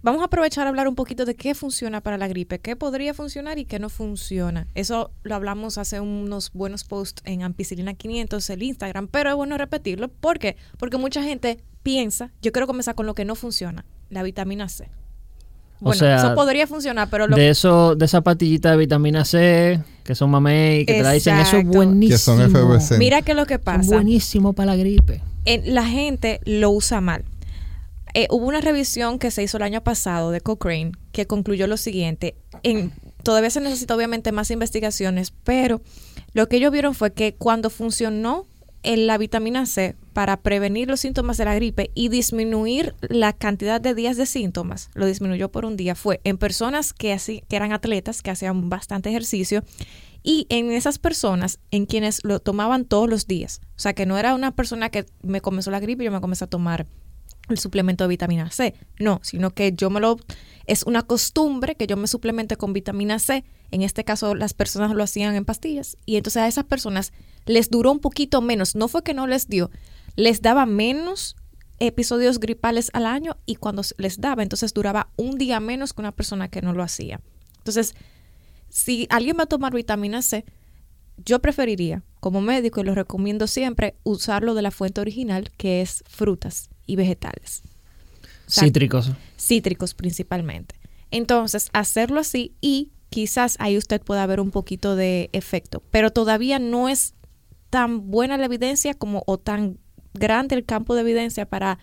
Vamos 0.00 0.22
a 0.22 0.26
aprovechar 0.26 0.66
a 0.66 0.70
hablar 0.70 0.86
un 0.86 0.94
poquito 0.94 1.24
de 1.24 1.34
qué 1.34 1.56
funciona 1.56 2.00
para 2.00 2.18
la 2.18 2.28
gripe, 2.28 2.60
qué 2.60 2.76
podría 2.76 3.14
funcionar 3.14 3.58
y 3.58 3.64
qué 3.64 3.80
no 3.80 3.88
funciona. 3.88 4.68
Eso 4.76 5.10
lo 5.24 5.34
hablamos 5.34 5.76
hace 5.76 5.98
unos 5.98 6.52
buenos 6.52 6.84
posts 6.84 7.20
en 7.24 7.42
Ampicilina 7.42 7.94
500, 7.94 8.48
el 8.50 8.62
Instagram, 8.62 9.08
pero 9.08 9.30
es 9.30 9.36
bueno 9.36 9.58
repetirlo. 9.58 10.08
¿Por 10.08 10.38
qué? 10.38 10.56
Porque 10.78 10.98
mucha 10.98 11.22
gente 11.24 11.58
piensa, 11.82 12.30
yo 12.40 12.52
quiero 12.52 12.68
comenzar 12.68 12.94
con 12.94 13.06
lo 13.06 13.14
que 13.14 13.24
no 13.24 13.34
funciona, 13.34 13.84
la 14.08 14.22
vitamina 14.22 14.68
C. 14.68 14.88
Bueno, 15.80 16.06
eso 16.06 16.34
podría 16.34 16.66
funcionar, 16.66 17.08
pero 17.10 17.28
lo 17.28 17.36
de 17.36 17.50
eso, 17.50 17.94
de 17.94 18.04
esa 18.04 18.20
patillita 18.20 18.72
de 18.72 18.76
vitamina 18.78 19.24
C, 19.24 19.80
que 20.02 20.14
son 20.14 20.30
mamey, 20.30 20.84
que 20.84 20.94
te 20.94 21.02
la 21.02 21.12
dicen, 21.12 21.36
eso 21.36 21.56
es 21.58 21.66
buenísimo. 21.66 22.36
Que 22.36 22.48
son 22.48 22.80
FBC. 22.80 22.98
Mira 22.98 23.22
que 23.22 23.34
lo 23.34 23.46
que 23.46 23.58
pasa. 23.58 23.94
buenísimo 23.94 24.54
para 24.54 24.72
la 24.72 24.76
gripe. 24.76 25.22
la 25.64 25.84
gente 25.84 26.40
lo 26.44 26.70
usa 26.70 27.00
mal. 27.00 27.24
Eh, 28.14 28.26
hubo 28.30 28.46
una 28.46 28.60
revisión 28.60 29.18
que 29.18 29.30
se 29.30 29.42
hizo 29.42 29.58
el 29.58 29.62
año 29.62 29.82
pasado 29.82 30.30
de 30.30 30.40
Cochrane 30.40 30.92
que 31.12 31.26
concluyó 31.26 31.66
lo 31.66 31.76
siguiente. 31.76 32.34
En, 32.62 32.90
todavía 33.22 33.50
se 33.50 33.60
necesita 33.60 33.94
obviamente 33.94 34.32
más 34.32 34.50
investigaciones, 34.50 35.32
pero 35.44 35.80
lo 36.32 36.48
que 36.48 36.56
ellos 36.56 36.72
vieron 36.72 36.94
fue 36.94 37.12
que 37.12 37.34
cuando 37.34 37.70
funcionó 37.70 38.46
en 38.82 39.06
la 39.06 39.18
vitamina 39.18 39.66
C 39.66 39.96
para 40.12 40.38
prevenir 40.38 40.88
los 40.88 41.00
síntomas 41.00 41.36
de 41.36 41.44
la 41.44 41.54
gripe 41.54 41.90
y 41.94 42.08
disminuir 42.08 42.94
la 43.02 43.32
cantidad 43.32 43.80
de 43.80 43.94
días 43.94 44.16
de 44.16 44.26
síntomas, 44.26 44.90
lo 44.94 45.06
disminuyó 45.06 45.50
por 45.50 45.64
un 45.64 45.76
día, 45.76 45.94
fue 45.94 46.20
en 46.24 46.38
personas 46.38 46.92
que, 46.92 47.12
así, 47.12 47.42
que 47.48 47.56
eran 47.56 47.72
atletas, 47.72 48.22
que 48.22 48.30
hacían 48.30 48.68
bastante 48.68 49.10
ejercicio, 49.10 49.64
y 50.22 50.46
en 50.48 50.72
esas 50.72 50.98
personas 50.98 51.60
en 51.70 51.86
quienes 51.86 52.24
lo 52.24 52.40
tomaban 52.40 52.84
todos 52.84 53.08
los 53.08 53.26
días. 53.26 53.60
O 53.76 53.80
sea, 53.80 53.94
que 53.94 54.06
no 54.06 54.18
era 54.18 54.34
una 54.34 54.50
persona 54.50 54.90
que 54.90 55.06
me 55.22 55.40
comenzó 55.40 55.70
la 55.70 55.80
gripe 55.80 56.02
y 56.02 56.06
yo 56.06 56.12
me 56.12 56.20
comencé 56.20 56.44
a 56.44 56.48
tomar 56.48 56.86
el 57.48 57.58
suplemento 57.58 58.04
de 58.04 58.08
vitamina 58.08 58.50
C. 58.50 58.74
No, 58.98 59.20
sino 59.22 59.50
que 59.50 59.72
yo 59.72 59.90
me 59.90 60.00
lo... 60.00 60.16
Es 60.66 60.82
una 60.82 61.02
costumbre 61.02 61.76
que 61.76 61.86
yo 61.86 61.96
me 61.96 62.06
suplemente 62.06 62.56
con 62.56 62.72
vitamina 62.72 63.18
C. 63.18 63.44
En 63.70 63.82
este 63.82 64.04
caso, 64.04 64.34
las 64.34 64.52
personas 64.52 64.94
lo 64.94 65.02
hacían 65.02 65.34
en 65.34 65.46
pastillas. 65.46 65.96
Y 66.04 66.16
entonces 66.16 66.42
a 66.42 66.48
esas 66.48 66.64
personas 66.64 67.12
les 67.48 67.70
duró 67.70 67.90
un 67.90 67.98
poquito 67.98 68.40
menos. 68.40 68.76
No 68.76 68.86
fue 68.86 69.02
que 69.02 69.14
no 69.14 69.26
les 69.26 69.48
dio, 69.48 69.70
les 70.14 70.42
daba 70.42 70.66
menos 70.66 71.34
episodios 71.80 72.38
gripales 72.38 72.90
al 72.92 73.06
año 73.06 73.36
y 73.46 73.56
cuando 73.56 73.82
les 73.96 74.20
daba, 74.20 74.42
entonces 74.42 74.74
duraba 74.74 75.10
un 75.16 75.38
día 75.38 75.58
menos 75.58 75.92
que 75.92 76.02
una 76.02 76.12
persona 76.12 76.48
que 76.48 76.62
no 76.62 76.72
lo 76.72 76.82
hacía. 76.82 77.20
Entonces, 77.58 77.94
si 78.68 79.06
alguien 79.10 79.36
va 79.38 79.44
a 79.44 79.46
tomar 79.46 79.72
vitamina 79.74 80.22
C, 80.22 80.44
yo 81.24 81.40
preferiría, 81.40 82.02
como 82.20 82.40
médico, 82.40 82.80
y 82.80 82.84
lo 82.84 82.94
recomiendo 82.94 83.46
siempre, 83.46 83.96
usarlo 84.04 84.54
de 84.54 84.62
la 84.62 84.70
fuente 84.70 85.00
original, 85.00 85.50
que 85.56 85.80
es 85.80 86.04
frutas 86.06 86.68
y 86.86 86.96
vegetales. 86.96 87.62
cítricos. 88.48 89.12
Cítricos 89.36 89.94
principalmente. 89.94 90.74
Entonces, 91.10 91.70
hacerlo 91.72 92.20
así 92.20 92.54
y 92.60 92.92
quizás 93.08 93.56
ahí 93.58 93.76
usted 93.78 94.00
pueda 94.02 94.26
ver 94.26 94.40
un 94.40 94.50
poquito 94.50 94.96
de 94.96 95.30
efecto, 95.32 95.82
pero 95.90 96.10
todavía 96.10 96.58
no 96.58 96.88
es 96.88 97.14
tan 97.70 98.10
buena 98.10 98.36
la 98.36 98.46
evidencia 98.46 98.94
como 98.94 99.22
o 99.26 99.38
tan 99.38 99.78
grande 100.14 100.54
el 100.54 100.64
campo 100.64 100.94
de 100.94 101.02
evidencia 101.02 101.46
para 101.46 101.78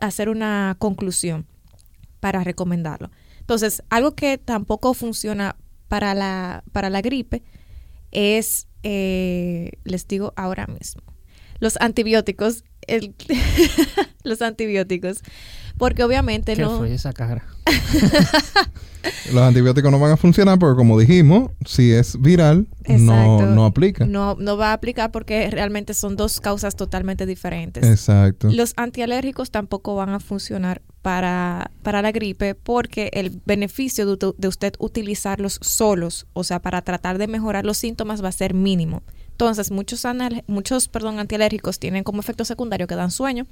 hacer 0.00 0.28
una 0.28 0.76
conclusión, 0.78 1.46
para 2.20 2.44
recomendarlo. 2.44 3.10
Entonces, 3.40 3.82
algo 3.90 4.14
que 4.14 4.38
tampoco 4.38 4.94
funciona 4.94 5.56
para 5.88 6.14
la, 6.14 6.64
para 6.72 6.90
la 6.90 7.00
gripe 7.02 7.42
es, 8.10 8.68
eh, 8.82 9.72
les 9.84 10.06
digo 10.06 10.32
ahora 10.36 10.66
mismo, 10.66 11.02
los 11.58 11.76
antibióticos, 11.80 12.64
los 14.24 14.42
antibióticos, 14.42 15.22
porque 15.78 16.04
obviamente 16.04 16.54
¿Qué 16.54 16.62
no... 16.62 16.78
fue 16.78 16.94
esa 16.94 17.12
cara? 17.12 17.44
Los 19.32 19.42
antibióticos 19.42 19.90
no 19.90 19.98
van 19.98 20.12
a 20.12 20.16
funcionar 20.16 20.58
porque, 20.58 20.76
como 20.76 20.98
dijimos, 20.98 21.50
si 21.66 21.92
es 21.92 22.20
viral, 22.20 22.68
no, 22.86 23.46
no 23.46 23.64
aplica. 23.64 24.06
No, 24.06 24.36
no 24.38 24.56
va 24.56 24.70
a 24.70 24.72
aplicar 24.74 25.10
porque 25.10 25.50
realmente 25.50 25.94
son 25.94 26.16
dos 26.16 26.40
causas 26.40 26.76
totalmente 26.76 27.26
diferentes. 27.26 27.84
Exacto. 27.84 28.48
Los 28.50 28.74
antialérgicos 28.76 29.50
tampoco 29.50 29.96
van 29.96 30.10
a 30.10 30.20
funcionar 30.20 30.82
para, 31.02 31.72
para 31.82 32.00
la 32.00 32.12
gripe 32.12 32.54
porque 32.54 33.10
el 33.12 33.40
beneficio 33.44 34.06
de, 34.06 34.32
de 34.36 34.48
usted 34.48 34.74
utilizarlos 34.78 35.58
solos, 35.62 36.26
o 36.32 36.44
sea, 36.44 36.60
para 36.60 36.82
tratar 36.82 37.18
de 37.18 37.26
mejorar 37.26 37.64
los 37.64 37.78
síntomas 37.78 38.22
va 38.22 38.28
a 38.28 38.32
ser 38.32 38.54
mínimo. 38.54 39.02
Entonces, 39.32 39.70
muchos, 39.70 40.04
muchos 40.46 40.88
perdón, 40.88 41.18
antialérgicos 41.18 41.78
tienen 41.80 42.04
como 42.04 42.20
efecto 42.20 42.44
secundario 42.44 42.86
que 42.86 42.94
dan 42.94 43.10
sueño 43.10 43.46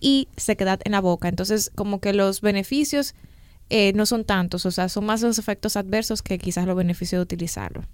y 0.00 0.28
sequedad 0.36 0.80
en 0.84 0.92
la 0.92 1.00
boca. 1.00 1.28
Entonces, 1.28 1.70
como 1.74 2.00
que 2.00 2.12
los 2.12 2.40
beneficios 2.40 3.14
eh, 3.68 3.92
no 3.94 4.06
son 4.06 4.24
tantos, 4.24 4.64
o 4.66 4.70
sea, 4.70 4.88
son 4.88 5.06
más 5.06 5.22
los 5.22 5.38
efectos 5.38 5.76
adversos 5.76 6.22
que 6.22 6.38
quizás 6.38 6.66
los 6.66 6.76
beneficios 6.76 7.18
de 7.18 7.22
utilizarlo. 7.22 7.84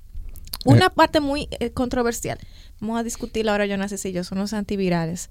Una 0.65 0.87
eh. 0.87 0.91
parte 0.95 1.21
muy 1.21 1.49
eh, 1.59 1.71
controversial, 1.71 2.39
vamos 2.81 3.01
a 3.01 3.03
discutir 3.03 3.49
ahora 3.49 3.67
Jonas 3.67 4.05
y 4.05 4.13
yo, 4.13 4.25
son 4.25 4.39
los 4.39 4.53
antivirales. 4.53 5.31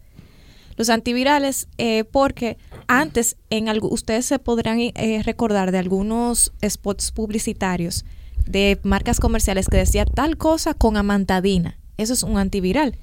Los 0.77 0.89
antivirales, 0.89 1.67
porque 2.11 2.57
antes 2.87 3.35
en 3.49 3.67
algo, 3.67 3.89
ustedes 3.89 4.25
se 4.25 4.39
podrán 4.39 4.79
recordar 5.25 5.71
de 5.71 5.77
algunos 5.77 6.53
spots 6.67 7.11
publicitarios 7.11 8.05
de 8.47 8.79
marcas 8.81 9.19
comerciales 9.19 9.67
que 9.67 9.77
decía 9.77 10.05
tal 10.05 10.37
cosa 10.37 10.73
con 10.73 10.95
amantadina. 10.95 11.77
Eso 11.97 12.13
es 12.13 12.23
un 12.23 12.37
antiviral 12.37 12.97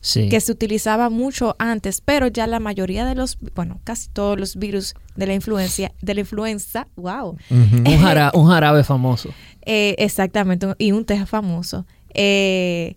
que 0.00 0.40
se 0.40 0.52
utilizaba 0.52 1.10
mucho 1.10 1.56
antes, 1.58 2.00
pero 2.00 2.28
ya 2.28 2.46
la 2.46 2.60
mayoría 2.60 3.04
de 3.04 3.14
los, 3.14 3.38
bueno, 3.54 3.80
casi 3.84 4.08
todos 4.10 4.38
los 4.38 4.56
virus 4.56 4.94
de 5.16 5.26
la 5.26 5.34
influencia, 5.34 5.92
de 6.00 6.14
la 6.14 6.20
influenza, 6.20 6.86
wow. 6.96 7.36
un, 7.50 8.46
jarabe 8.48 8.84
famoso. 8.84 9.30
Eh, 9.70 9.96
exactamente, 9.98 10.66
y 10.78 10.92
un 10.92 11.04
té 11.04 11.26
famoso. 11.26 11.84
Eh, 12.14 12.96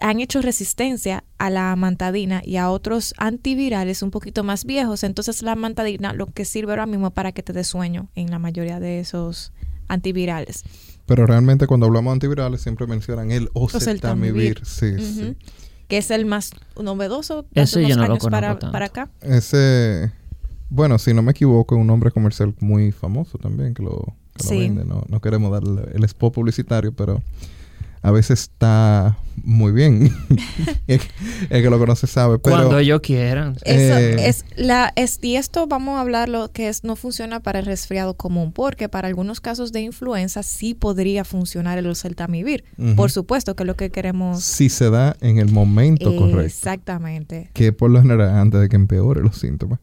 han 0.00 0.18
hecho 0.18 0.42
resistencia 0.42 1.22
a 1.38 1.48
la 1.48 1.70
amantadina 1.70 2.42
y 2.44 2.56
a 2.56 2.70
otros 2.70 3.14
antivirales 3.18 4.02
un 4.02 4.10
poquito 4.10 4.42
más 4.42 4.64
viejos. 4.64 5.04
Entonces 5.04 5.42
la 5.44 5.52
amantadina 5.52 6.12
lo 6.12 6.26
que 6.26 6.44
sirve 6.44 6.72
ahora 6.72 6.86
mismo 6.86 7.12
para 7.12 7.30
que 7.30 7.44
te 7.44 7.52
dé 7.52 7.62
sueño 7.62 8.10
en 8.16 8.32
la 8.32 8.40
mayoría 8.40 8.80
de 8.80 8.98
esos 8.98 9.52
antivirales. 9.86 10.64
Pero 11.06 11.24
realmente 11.24 11.68
cuando 11.68 11.86
hablamos 11.86 12.10
de 12.10 12.14
antivirales 12.14 12.62
siempre 12.62 12.88
mencionan 12.88 13.30
el 13.30 13.48
oseltamivir. 13.52 14.62
Sí, 14.64 14.98
sí 14.98 15.36
que 15.88 15.98
es 15.98 16.10
el 16.10 16.26
más 16.26 16.52
novedoso 16.80 17.46
de 17.50 17.62
Ese 17.62 17.86
yo 17.86 17.96
no 17.96 18.04
años 18.04 18.22
lo 18.22 18.30
para, 18.30 18.58
para, 18.58 18.86
acá. 18.86 19.10
Ese, 19.22 20.12
bueno, 20.68 20.98
si 20.98 21.14
no 21.14 21.22
me 21.22 21.32
equivoco, 21.32 21.74
es 21.74 21.80
un 21.80 21.86
nombre 21.86 22.10
comercial 22.10 22.54
muy 22.60 22.92
famoso 22.92 23.38
también 23.38 23.74
que 23.74 23.82
lo, 23.82 24.14
vende. 24.48 24.84
No, 24.84 25.04
no 25.08 25.20
queremos 25.20 25.50
dar 25.50 25.62
el 25.94 26.04
spot 26.04 26.34
publicitario, 26.34 26.92
pero 26.92 27.22
a 28.02 28.10
veces 28.10 28.40
está 28.40 29.16
muy 29.44 29.72
bien. 29.72 30.12
el, 30.86 31.00
que 31.48 31.70
lo 31.70 31.78
conoce 31.78 32.06
sabe. 32.06 32.38
Pero, 32.38 32.56
Cuando 32.56 32.78
ellos 32.78 33.00
quieran. 33.00 33.56
Eso 33.64 33.98
eh, 33.98 34.28
es 34.28 34.44
la, 34.56 34.92
es, 34.96 35.18
y 35.22 35.36
esto 35.36 35.66
vamos 35.66 35.96
a 35.96 36.00
hablar 36.00 36.28
lo 36.28 36.50
que 36.50 36.68
es, 36.68 36.84
no 36.84 36.96
funciona 36.96 37.40
para 37.40 37.58
el 37.58 37.66
resfriado 37.66 38.14
común, 38.14 38.52
porque 38.52 38.88
para 38.88 39.08
algunos 39.08 39.40
casos 39.40 39.72
de 39.72 39.80
influenza 39.80 40.42
sí 40.42 40.74
podría 40.74 41.24
funcionar 41.24 41.78
el 41.78 41.86
oseltamivir. 41.86 42.64
Por 42.96 43.10
supuesto 43.10 43.54
que 43.56 43.62
es 43.62 43.66
lo 43.66 43.76
que 43.76 43.90
queremos. 43.90 44.42
Si 44.42 44.68
se 44.68 44.90
da 44.90 45.16
en 45.20 45.38
el 45.38 45.50
momento 45.50 46.14
correcto. 46.16 46.40
Exactamente. 46.40 47.50
Que 47.52 47.72
por 47.72 47.90
lo 47.90 48.00
general, 48.00 48.30
antes 48.30 48.60
de 48.60 48.68
que 48.68 48.76
empeore 48.76 49.22
los 49.22 49.36
síntomas. 49.36 49.80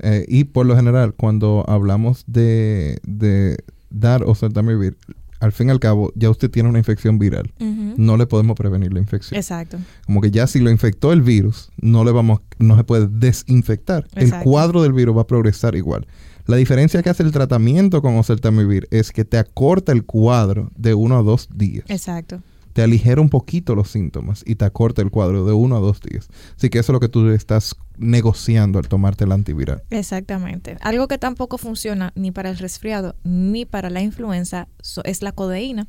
Eh, 0.00 0.24
y 0.28 0.44
por 0.44 0.66
lo 0.66 0.76
general, 0.76 1.14
cuando 1.14 1.64
hablamos 1.68 2.24
de, 2.26 2.98
de 3.04 3.58
dar 3.90 4.24
oseltamivir, 4.24 4.96
al 5.40 5.52
fin 5.52 5.68
y 5.68 5.70
al 5.70 5.80
cabo, 5.80 6.12
ya 6.14 6.30
usted 6.30 6.50
tiene 6.50 6.68
una 6.68 6.78
infección 6.78 7.18
viral. 7.18 7.52
No 7.96 8.16
le 8.16 8.26
podemos 8.26 8.56
prevenir 8.56 8.92
la 8.92 9.00
infección. 9.00 9.38
Exacto. 9.38 9.78
Como 10.06 10.20
que 10.20 10.30
ya 10.30 10.46
si 10.46 10.60
lo 10.60 10.70
infectó 10.70 11.12
el 11.12 11.22
virus, 11.22 11.70
no 11.76 12.04
le 12.04 12.12
vamos, 12.12 12.40
no 12.58 12.76
se 12.76 12.84
puede 12.84 13.08
desinfectar. 13.08 14.06
El 14.14 14.32
cuadro 14.40 14.82
del 14.82 14.92
virus 14.92 15.16
va 15.16 15.22
a 15.22 15.26
progresar 15.26 15.74
igual. 15.74 16.06
La 16.46 16.56
diferencia 16.56 17.02
que 17.02 17.10
hace 17.10 17.22
el 17.22 17.32
tratamiento 17.32 18.02
con 18.02 18.16
oseltamivir 18.16 18.86
es 18.90 19.12
que 19.12 19.24
te 19.24 19.38
acorta 19.38 19.92
el 19.92 20.04
cuadro 20.04 20.70
de 20.76 20.92
uno 20.92 21.18
a 21.18 21.22
dos 21.22 21.48
días. 21.54 21.84
Exacto 21.88 22.42
te 22.74 22.82
aligera 22.82 23.20
un 23.20 23.30
poquito 23.30 23.74
los 23.74 23.88
síntomas 23.88 24.42
y 24.44 24.56
te 24.56 24.64
acorta 24.64 25.00
el 25.00 25.10
cuadro 25.10 25.46
de 25.46 25.52
uno 25.52 25.76
a 25.76 25.80
dos 25.80 26.00
días. 26.00 26.28
Así 26.56 26.68
que 26.68 26.80
eso 26.80 26.90
es 26.90 26.94
lo 26.94 27.00
que 27.00 27.08
tú 27.08 27.28
estás 27.30 27.76
negociando 27.96 28.78
al 28.78 28.88
tomarte 28.88 29.24
el 29.24 29.32
antiviral. 29.32 29.82
Exactamente. 29.90 30.76
Algo 30.80 31.08
que 31.08 31.18
tampoco 31.18 31.58
funciona 31.58 32.12
ni 32.14 32.30
para 32.30 32.50
el 32.50 32.58
resfriado 32.58 33.16
ni 33.24 33.64
para 33.64 33.90
la 33.90 34.02
influenza 34.02 34.68
es 35.04 35.22
la 35.22 35.32
codeína. 35.32 35.86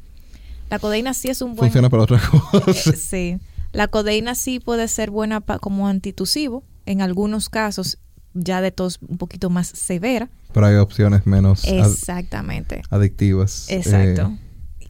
La 0.70 0.80
codeína 0.80 1.14
sí 1.14 1.30
es 1.30 1.42
un 1.42 1.56
buen... 1.56 1.70
Funciona 1.70 1.90
para 1.90 2.04
otras 2.04 2.28
cosas. 2.28 2.88
Eh, 2.88 2.96
sí. 2.96 3.38
La 3.72 3.88
codeína 3.88 4.36
sí 4.36 4.60
puede 4.60 4.88
ser 4.88 5.12
buena 5.12 5.42
como 5.42 5.88
antitusivo 5.88 6.64
en 6.86 7.02
algunos 7.02 7.50
casos 7.50 7.98
ya 8.34 8.62
de 8.62 8.72
tos 8.72 9.00
un 9.08 9.18
poquito 9.18 9.50
más 9.50 9.68
severa. 9.68 10.30
Pero 10.54 10.66
hay 10.66 10.76
opciones 10.76 11.26
menos 11.26 11.66
Exactamente. 11.66 12.82
adictivas. 12.90 13.68
Exacto. 13.70 14.34
Eh, 14.34 14.40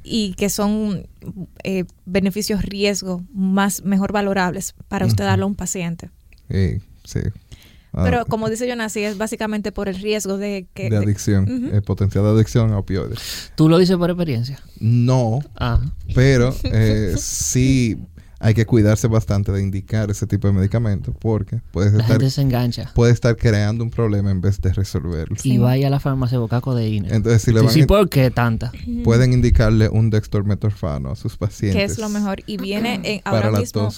y 0.03 0.33
que 0.35 0.49
son 0.49 1.07
eh, 1.63 1.85
beneficios 2.05 2.61
riesgo 2.61 3.23
más 3.33 3.83
mejor 3.83 4.11
valorables 4.11 4.75
para 4.87 5.07
usted 5.07 5.23
darlo 5.23 5.45
a 5.45 5.47
un 5.47 5.55
paciente. 5.55 6.11
Sí, 6.49 6.79
sí. 7.05 7.19
Ah, 7.93 8.01
Pero 8.03 8.25
como 8.25 8.49
dice 8.49 8.67
Jonas, 8.67 8.95
es 8.97 9.17
básicamente 9.17 9.71
por 9.71 9.87
el 9.87 9.95
riesgo 9.95 10.37
de 10.37 10.67
que... 10.73 10.89
De 10.89 10.97
adicción, 10.97 11.69
el 11.73 11.81
potencial 11.81 12.25
de 12.25 12.31
adicción 12.31 12.73
a 12.73 12.79
opioides. 12.79 13.53
¿Tú 13.55 13.69
lo 13.69 13.77
dices 13.77 13.95
por 13.95 14.09
experiencia? 14.09 14.59
No, 14.81 15.39
ah. 15.55 15.79
pero 16.13 16.53
eh, 16.63 17.15
sí 17.17 17.97
hay 18.39 18.53
que 18.53 18.65
cuidarse 18.65 19.07
bastante 19.07 19.51
de 19.51 19.61
indicar 19.61 20.11
ese 20.11 20.27
tipo 20.27 20.47
de 20.47 20.53
medicamentos 20.53 21.15
porque 21.19 21.61
puedes 21.71 21.93
la 21.93 22.01
estar, 22.01 22.17
gente 22.17 22.29
se 22.29 22.41
engancha. 22.41 22.91
puede 22.93 23.13
estar 23.13 23.35
creando 23.37 23.83
un 23.83 23.89
problema 23.89 24.29
en 24.29 24.41
vez 24.41 24.59
de 24.61 24.73
resolverlo. 24.73 25.35
Y 25.43 25.57
vaya 25.57 25.87
a 25.87 25.89
la 25.89 25.99
farmacia 25.99 26.37
a 26.37 26.61
codeína. 26.61 27.09
Entonces, 27.09 27.41
si 27.41 27.51
le 27.51 27.61
van 27.61 27.71
sí, 27.71 27.85
¿por 27.85 28.09
qué 28.09 28.29
tanta? 28.29 28.71
Pueden 29.03 29.33
indicarle 29.33 29.89
un 29.89 30.09
dextrometorfano 30.09 31.11
a 31.11 31.15
sus 31.15 31.37
pacientes. 31.37 31.75
Que 31.75 31.83
es 31.85 31.97
lo 31.97 32.09
mejor. 32.09 32.41
Y 32.45 32.57
viene 32.57 32.99
en, 33.03 33.21
ahora 33.23 33.51
mismo, 33.51 33.89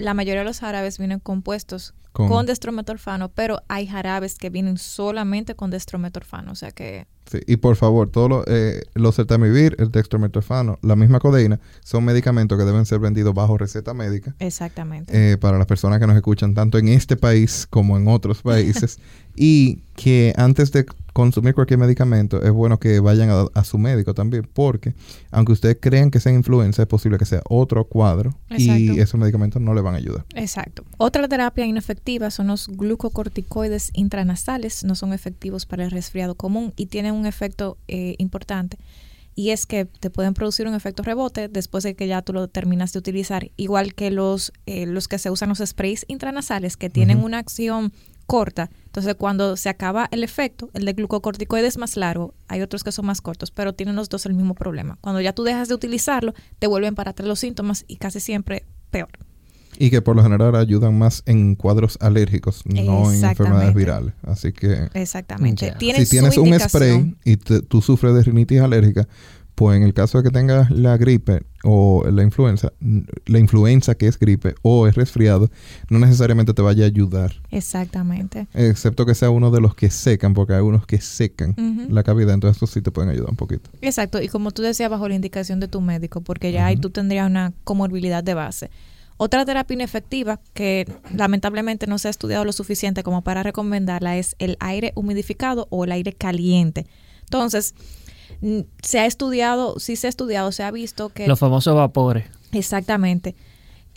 la 0.00 0.14
mayoría 0.14 0.40
de 0.40 0.46
los 0.46 0.62
árabes 0.62 0.98
vienen 0.98 1.20
compuestos 1.20 1.94
con, 2.12 2.46
destrometorfano, 2.46 3.30
pero 3.30 3.62
hay 3.68 3.86
jarabes 3.86 4.36
que 4.36 4.50
vienen 4.50 4.78
solamente 4.78 5.54
con 5.54 5.70
destrometorfano, 5.70 6.52
o 6.52 6.54
sea 6.54 6.72
que... 6.72 7.06
Sí, 7.30 7.38
y 7.46 7.58
por 7.58 7.76
favor, 7.76 8.10
todos 8.10 8.28
los, 8.28 8.44
eh, 8.48 8.82
los 8.94 9.16
el 9.20 9.90
dextrometorfano, 9.92 10.80
la 10.82 10.96
misma 10.96 11.20
codeína, 11.20 11.60
son 11.84 12.04
medicamentos 12.04 12.58
que 12.58 12.64
deben 12.64 12.84
ser 12.86 12.98
vendidos 12.98 13.32
bajo 13.32 13.56
receta 13.56 13.94
médica. 13.94 14.34
Exactamente. 14.40 15.32
Eh, 15.32 15.38
para 15.38 15.56
las 15.56 15.68
personas 15.68 16.00
que 16.00 16.08
nos 16.08 16.16
escuchan 16.16 16.54
tanto 16.54 16.78
en 16.78 16.88
este 16.88 17.16
país 17.16 17.68
como 17.70 17.96
en 17.96 18.08
otros 18.08 18.42
países. 18.42 18.98
Y 19.36 19.78
que 19.96 20.32
antes 20.36 20.72
de 20.72 20.86
consumir 21.12 21.54
cualquier 21.54 21.78
medicamento 21.78 22.42
es 22.42 22.50
bueno 22.52 22.78
que 22.78 23.00
vayan 23.00 23.30
a, 23.52 23.64
su 23.64 23.78
médico 23.78 24.14
también, 24.14 24.48
porque 24.52 24.94
aunque 25.30 25.52
ustedes 25.52 25.78
crean 25.80 26.10
que 26.10 26.20
sea 26.20 26.32
influenza, 26.32 26.82
es 26.82 26.88
posible 26.88 27.18
que 27.18 27.24
sea 27.24 27.42
otro 27.48 27.84
cuadro 27.84 28.34
y 28.56 28.98
esos 29.00 29.20
medicamentos 29.20 29.60
no 29.60 29.74
le 29.74 29.80
van 29.80 29.94
a 29.94 29.98
ayudar. 29.98 30.24
Exacto. 30.34 30.84
Otra 30.98 31.28
terapia 31.28 31.66
inefectiva 31.66 32.30
son 32.30 32.46
los 32.46 32.68
glucocorticoides 32.68 33.90
intranasales, 33.94 34.84
no 34.84 34.94
son 34.94 35.12
efectivos 35.12 35.66
para 35.66 35.84
el 35.84 35.90
resfriado 35.90 36.34
común 36.34 36.72
y 36.76 36.86
tienen 36.86 37.14
un 37.14 37.26
efecto 37.26 37.76
eh, 37.88 38.14
importante 38.18 38.78
y 39.34 39.50
es 39.50 39.66
que 39.66 39.86
te 39.86 40.10
pueden 40.10 40.34
producir 40.34 40.66
un 40.66 40.74
efecto 40.74 41.02
rebote 41.02 41.48
después 41.48 41.84
de 41.84 41.94
que 41.94 42.06
ya 42.06 42.22
tú 42.22 42.32
lo 42.32 42.48
terminas 42.48 42.92
de 42.92 42.98
utilizar, 42.98 43.50
igual 43.56 43.94
que 43.94 44.10
los, 44.10 44.52
eh, 44.66 44.86
los 44.86 45.08
que 45.08 45.18
se 45.18 45.30
usan 45.30 45.48
los 45.48 45.62
sprays 45.64 46.04
intranasales 46.08 46.76
que 46.76 46.90
tienen 46.90 47.22
una 47.22 47.38
acción 47.38 47.92
corta. 48.30 48.70
Entonces, 48.84 49.16
cuando 49.16 49.56
se 49.56 49.68
acaba 49.68 50.08
el 50.12 50.22
efecto, 50.22 50.70
el 50.72 50.84
de 50.84 50.92
glucocorticoides 50.92 51.74
es 51.74 51.78
más 51.78 51.96
largo, 51.96 52.32
hay 52.46 52.62
otros 52.62 52.84
que 52.84 52.92
son 52.92 53.06
más 53.06 53.20
cortos, 53.20 53.50
pero 53.50 53.72
tienen 53.72 53.96
los 53.96 54.08
dos 54.08 54.24
el 54.24 54.34
mismo 54.34 54.54
problema. 54.54 54.98
Cuando 55.00 55.20
ya 55.20 55.32
tú 55.32 55.42
dejas 55.42 55.66
de 55.66 55.74
utilizarlo, 55.74 56.32
te 56.60 56.68
vuelven 56.68 56.94
para 56.94 57.10
atrás 57.10 57.26
los 57.26 57.40
síntomas 57.40 57.84
y 57.88 57.96
casi 57.96 58.20
siempre 58.20 58.62
peor. 58.92 59.10
Y 59.78 59.90
que 59.90 60.00
por 60.00 60.14
lo 60.14 60.22
general 60.22 60.54
ayudan 60.54 60.96
más 60.96 61.24
en 61.26 61.56
cuadros 61.56 61.98
alérgicos, 62.00 62.62
no 62.66 63.12
en 63.12 63.24
enfermedades 63.24 63.74
virales. 63.74 64.14
Así 64.22 64.52
que... 64.52 64.88
Exactamente. 64.94 65.74
Si 65.96 66.06
tienes 66.06 66.38
un 66.38 66.56
spray 66.60 67.16
y 67.24 67.36
tú 67.36 67.82
sufres 67.82 68.14
de 68.14 68.22
rinitis 68.22 68.60
alérgica, 68.60 69.08
pues 69.60 69.76
en 69.76 69.82
el 69.82 69.92
caso 69.92 70.16
de 70.16 70.24
que 70.24 70.30
tengas 70.30 70.70
la 70.70 70.96
gripe 70.96 71.42
o 71.64 72.02
la 72.10 72.22
influenza, 72.22 72.72
la 73.26 73.38
influenza 73.38 73.94
que 73.94 74.06
es 74.06 74.18
gripe 74.18 74.54
o 74.62 74.86
es 74.86 74.94
resfriado, 74.94 75.50
no 75.90 75.98
necesariamente 75.98 76.54
te 76.54 76.62
vaya 76.62 76.84
a 76.84 76.86
ayudar. 76.86 77.42
Exactamente. 77.50 78.46
Excepto 78.54 79.04
que 79.04 79.14
sea 79.14 79.28
uno 79.28 79.50
de 79.50 79.60
los 79.60 79.74
que 79.74 79.90
secan, 79.90 80.32
porque 80.32 80.54
hay 80.54 80.62
unos 80.62 80.86
que 80.86 80.98
secan 81.02 81.54
la 81.90 82.02
cavidad, 82.02 82.32
entonces 82.32 82.56
estos 82.56 82.70
sí 82.70 82.80
te 82.80 82.90
pueden 82.90 83.10
ayudar 83.10 83.28
un 83.28 83.36
poquito. 83.36 83.68
Exacto, 83.82 84.22
y 84.22 84.28
como 84.28 84.50
tú 84.50 84.62
decías, 84.62 84.88
bajo 84.88 85.06
la 85.06 85.14
indicación 85.14 85.60
de 85.60 85.68
tu 85.68 85.82
médico, 85.82 86.22
porque 86.22 86.52
ya 86.52 86.64
ahí 86.64 86.78
tú 86.78 86.88
tendrías 86.88 87.28
una 87.28 87.52
comorbilidad 87.64 88.24
de 88.24 88.32
base. 88.32 88.70
Otra 89.18 89.44
terapia 89.44 89.74
inefectiva 89.74 90.40
que 90.54 90.90
lamentablemente 91.14 91.86
no 91.86 91.98
se 91.98 92.08
ha 92.08 92.10
estudiado 92.10 92.46
lo 92.46 92.52
suficiente 92.52 93.02
como 93.02 93.20
para 93.20 93.42
recomendarla 93.42 94.16
es 94.16 94.36
el 94.38 94.56
aire 94.58 94.92
humidificado 94.94 95.66
o 95.68 95.84
el 95.84 95.92
aire 95.92 96.14
caliente. 96.14 96.86
Entonces, 97.24 97.74
se 98.82 98.98
ha 98.98 99.06
estudiado, 99.06 99.78
sí 99.78 99.96
se 99.96 100.06
ha 100.06 100.10
estudiado, 100.10 100.52
se 100.52 100.62
ha 100.62 100.70
visto 100.70 101.10
que... 101.10 101.26
Los 101.26 101.38
famosos 101.38 101.74
vapores. 101.74 102.26
Exactamente. 102.52 103.36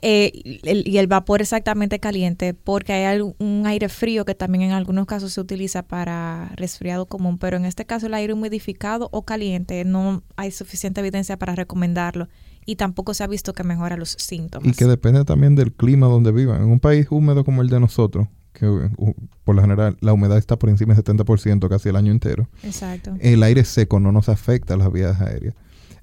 Eh, 0.05 0.31
y 0.35 0.97
el 0.97 1.07
vapor 1.07 1.41
exactamente 1.41 1.97
caliente, 1.99 2.53
porque 2.53 2.91
hay 2.91 3.21
un 3.21 3.63
aire 3.65 3.87
frío 3.87 4.25
que 4.25 4.35
también 4.35 4.65
en 4.65 4.71
algunos 4.71 5.05
casos 5.05 5.31
se 5.31 5.39
utiliza 5.39 5.83
para 5.83 6.51
resfriado 6.57 7.05
común, 7.05 7.37
pero 7.37 7.55
en 7.55 7.63
este 7.63 7.85
caso 7.85 8.07
el 8.07 8.13
aire 8.13 8.33
humidificado 8.33 9.07
o 9.13 9.23
caliente 9.23 9.85
no 9.85 10.21
hay 10.35 10.51
suficiente 10.51 10.99
evidencia 10.99 11.37
para 11.37 11.55
recomendarlo 11.55 12.27
y 12.65 12.75
tampoco 12.75 13.13
se 13.13 13.23
ha 13.23 13.27
visto 13.27 13.53
que 13.53 13.63
mejora 13.63 13.95
los 13.95 14.09
síntomas. 14.19 14.67
Y 14.67 14.73
que 14.73 14.83
depende 14.85 15.23
también 15.23 15.55
del 15.55 15.71
clima 15.71 16.07
donde 16.07 16.33
vivan. 16.33 16.63
En 16.63 16.69
un 16.69 16.81
país 16.81 17.07
húmedo 17.09 17.45
como 17.45 17.61
el 17.61 17.69
de 17.69 17.79
nosotros, 17.79 18.27
que 18.53 18.67
uh, 18.67 19.15
por 19.43 19.55
lo 19.55 19.61
general 19.61 19.97
la 20.01 20.13
humedad 20.13 20.37
está 20.37 20.57
por 20.57 20.69
encima 20.69 20.93
del 20.93 21.03
70% 21.03 21.67
casi 21.69 21.89
el 21.89 21.95
año 21.95 22.11
entero. 22.11 22.47
Exacto. 22.63 23.15
El 23.19 23.43
aire 23.43 23.65
seco 23.65 23.99
no 23.99 24.11
nos 24.11 24.29
afecta 24.29 24.75
a 24.75 24.77
las 24.77 24.91
vías 24.91 25.19
aéreas. 25.19 25.55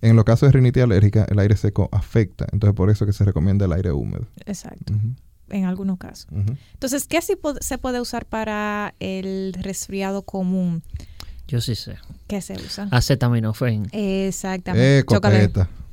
En 0.02 0.16
los 0.16 0.24
casos 0.24 0.48
de 0.48 0.52
rinitis 0.52 0.82
alérgica, 0.82 1.26
el 1.28 1.38
aire 1.38 1.56
seco 1.56 1.88
afecta. 1.92 2.46
Entonces, 2.52 2.74
por 2.74 2.90
eso 2.90 3.04
que 3.04 3.12
se 3.12 3.24
recomienda 3.24 3.66
el 3.66 3.72
aire 3.72 3.92
húmedo. 3.92 4.26
Exacto. 4.46 4.94
En 5.50 5.64
algunos 5.64 5.98
casos. 5.98 6.28
Entonces, 6.72 7.06
¿qué 7.06 7.20
sí 7.20 7.36
se 7.60 7.78
puede 7.78 8.00
usar 8.00 8.24
para 8.24 8.94
el 8.98 9.52
resfriado 9.52 10.22
común? 10.22 10.82
Yo 11.48 11.60
sí 11.60 11.74
sé. 11.74 11.96
¿Qué 12.28 12.40
se 12.40 12.54
usa? 12.54 12.88
Acetaminofén. 12.92 13.88
Exactamente. 13.92 15.00
Eh, 15.00 15.04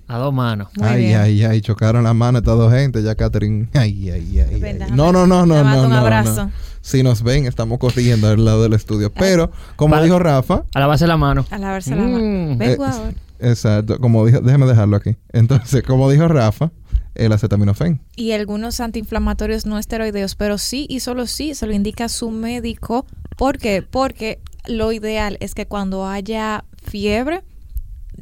a 0.08 0.18
dos 0.18 0.34
manos. 0.34 0.70
ay, 0.82 1.14
ay, 1.14 1.44
ay, 1.44 1.62
chocaron 1.62 2.04
las 2.04 2.16
manos 2.16 2.42
estas 2.42 2.58
dos 2.58 2.72
gente, 2.72 3.04
ya 3.04 3.16
Catherine. 3.16 3.70
Ay, 3.74 4.10
ay, 4.10 4.40
ay. 4.40 4.80
No, 4.92 5.12
no, 5.12 5.28
no, 5.28 5.46
no, 5.46 5.64
no. 5.64 5.84
Un 5.84 5.94
abrazo. 5.94 6.50
Si 6.82 7.04
nos 7.04 7.22
ven, 7.22 7.46
estamos 7.46 7.80
corriendo 7.80 8.30
al 8.30 8.44
lado 8.46 8.64
del 8.64 8.74
estudio. 8.74 9.12
Pero, 9.12 9.52
como 9.76 10.02
dijo 10.02 10.20
Rafa. 10.20 10.64
A 10.74 10.80
lavarse 10.80 11.06
la 11.06 11.18
mano. 11.18 11.46
A 11.52 11.58
lavarse 11.58 11.96
la 11.96 12.04
mano. 12.04 12.20
Mm. 12.20 12.58
Vengo 12.58 12.86
eh, 12.86 12.90
ahora. 12.90 13.14
Exacto, 13.40 14.00
como 14.00 14.26
dijo, 14.26 14.40
déjeme 14.40 14.66
dejarlo 14.66 14.96
aquí. 14.98 15.18
Entonces, 15.32 15.84
como 15.84 16.10
dijo 16.10 16.28
Rafa, 16.28 16.72
el 17.16 17.32
acetaminofén. 17.34 18.00
Y 18.16 18.32
algunos 18.32 18.80
antiinflamatorios 18.80 19.66
no 19.66 19.78
esteroideos, 19.78 20.36
pero 20.36 20.58
sí 20.58 20.86
y 20.90 21.02
solo 21.02 21.28
sí 21.28 21.56
se 21.56 21.68
lo 21.68 21.74
indica 21.74 22.10
su 22.10 22.32
médico. 22.32 23.06
¿Por 23.38 23.58
qué? 23.58 23.82
Porque 23.82 24.40
lo 24.68 24.92
ideal 24.92 25.38
es 25.40 25.56
que 25.56 25.68
cuando 25.68 26.08
haya 26.08 26.66
fiebre, 26.82 27.44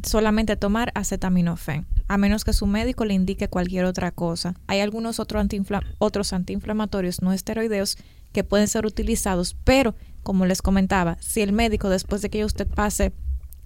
solamente 0.05 0.55
tomar 0.55 0.91
acetaminofén, 0.95 1.85
a 2.07 2.17
menos 2.17 2.43
que 2.43 2.53
su 2.53 2.67
médico 2.67 3.05
le 3.05 3.13
indique 3.13 3.47
cualquier 3.47 3.85
otra 3.85 4.11
cosa. 4.11 4.55
Hay 4.67 4.79
algunos 4.79 5.19
otros 5.19 6.33
antiinflamatorios 6.33 7.21
no 7.21 7.33
esteroideos 7.33 7.97
que 8.31 8.43
pueden 8.43 8.67
ser 8.67 8.85
utilizados, 8.85 9.55
pero 9.63 9.95
como 10.23 10.45
les 10.45 10.61
comentaba, 10.61 11.17
si 11.19 11.41
el 11.41 11.53
médico 11.53 11.89
después 11.89 12.21
de 12.21 12.29
que 12.29 12.45
usted 12.45 12.67
pase 12.67 13.13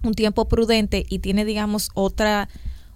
un 0.02 0.14
tiempo 0.14 0.48
prudente 0.48 1.04
y 1.08 1.18
tiene, 1.18 1.44
digamos, 1.44 1.90
otra 1.94 2.48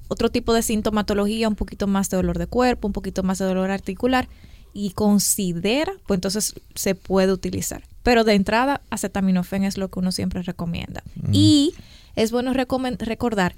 otro 0.09 0.31
tipo 0.31 0.53
de 0.53 0.63
sintomatología, 0.63 1.49
un 1.49 1.57
poquito 1.57 1.87
más 1.87 2.11
de 2.11 2.19
dolor 2.19 2.39
de 2.39 2.47
cuerpo, 2.47 2.87
un 2.87 2.93
poquito 2.93 3.23
más 3.23 3.39
de 3.39 3.47
dolor 3.47 3.71
articular 3.71 4.29
y 4.75 4.91
considera, 4.91 5.93
pues 6.07 6.19
entonces 6.19 6.55
se 6.75 6.95
puede 6.95 7.33
utilizar. 7.33 7.85
Pero 8.03 8.25
de 8.25 8.35
entrada, 8.35 8.83
acetaminofén 8.91 9.65
es 9.65 9.79
lo 9.79 9.89
que 9.89 10.01
uno 10.01 10.13
siempre 10.13 10.43
recomienda. 10.43 11.03
Y 11.33 11.75
es 12.17 12.33
bueno 12.33 12.53
recordar, 12.53 13.57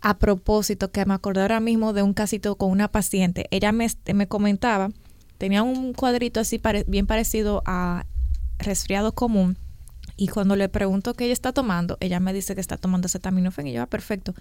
a 0.00 0.18
propósito, 0.18 0.90
que 0.90 1.04
me 1.06 1.14
acordé 1.14 1.42
ahora 1.42 1.60
mismo 1.60 1.92
de 1.92 2.02
un 2.02 2.12
casito 2.12 2.56
con 2.56 2.70
una 2.70 2.88
paciente. 2.88 3.46
Ella 3.50 3.70
me, 3.70 3.86
me 4.12 4.26
comentaba, 4.26 4.90
tenía 5.38 5.62
un 5.62 5.92
cuadrito 5.92 6.40
así 6.40 6.60
bien 6.86 7.06
parecido 7.06 7.62
a 7.66 8.04
resfriado 8.58 9.14
común. 9.14 9.56
Y 10.16 10.28
cuando 10.28 10.56
le 10.56 10.68
pregunto 10.68 11.14
qué 11.14 11.24
ella 11.24 11.32
está 11.32 11.52
tomando, 11.52 11.96
ella 12.00 12.20
me 12.20 12.32
dice 12.32 12.54
que 12.54 12.60
está 12.60 12.76
tomando 12.76 13.06
acetaminofén. 13.06 13.68
Y 13.68 13.72
yo, 13.72 13.82
ah, 13.82 13.86
perfecto. 13.86 14.34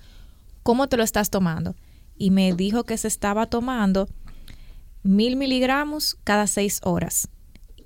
¿Cómo 0.63 0.87
te 0.89 0.97
lo 0.97 1.03
estás 1.03 1.29
tomando? 1.29 1.75
Y 2.17 2.31
me 2.31 2.53
dijo 2.53 2.83
que 2.83 2.97
se 2.97 3.07
estaba 3.07 3.45
tomando 3.45 4.09
mil 5.03 5.35
miligramos 5.35 6.17
cada 6.23 6.47
seis 6.47 6.79
horas. 6.83 7.29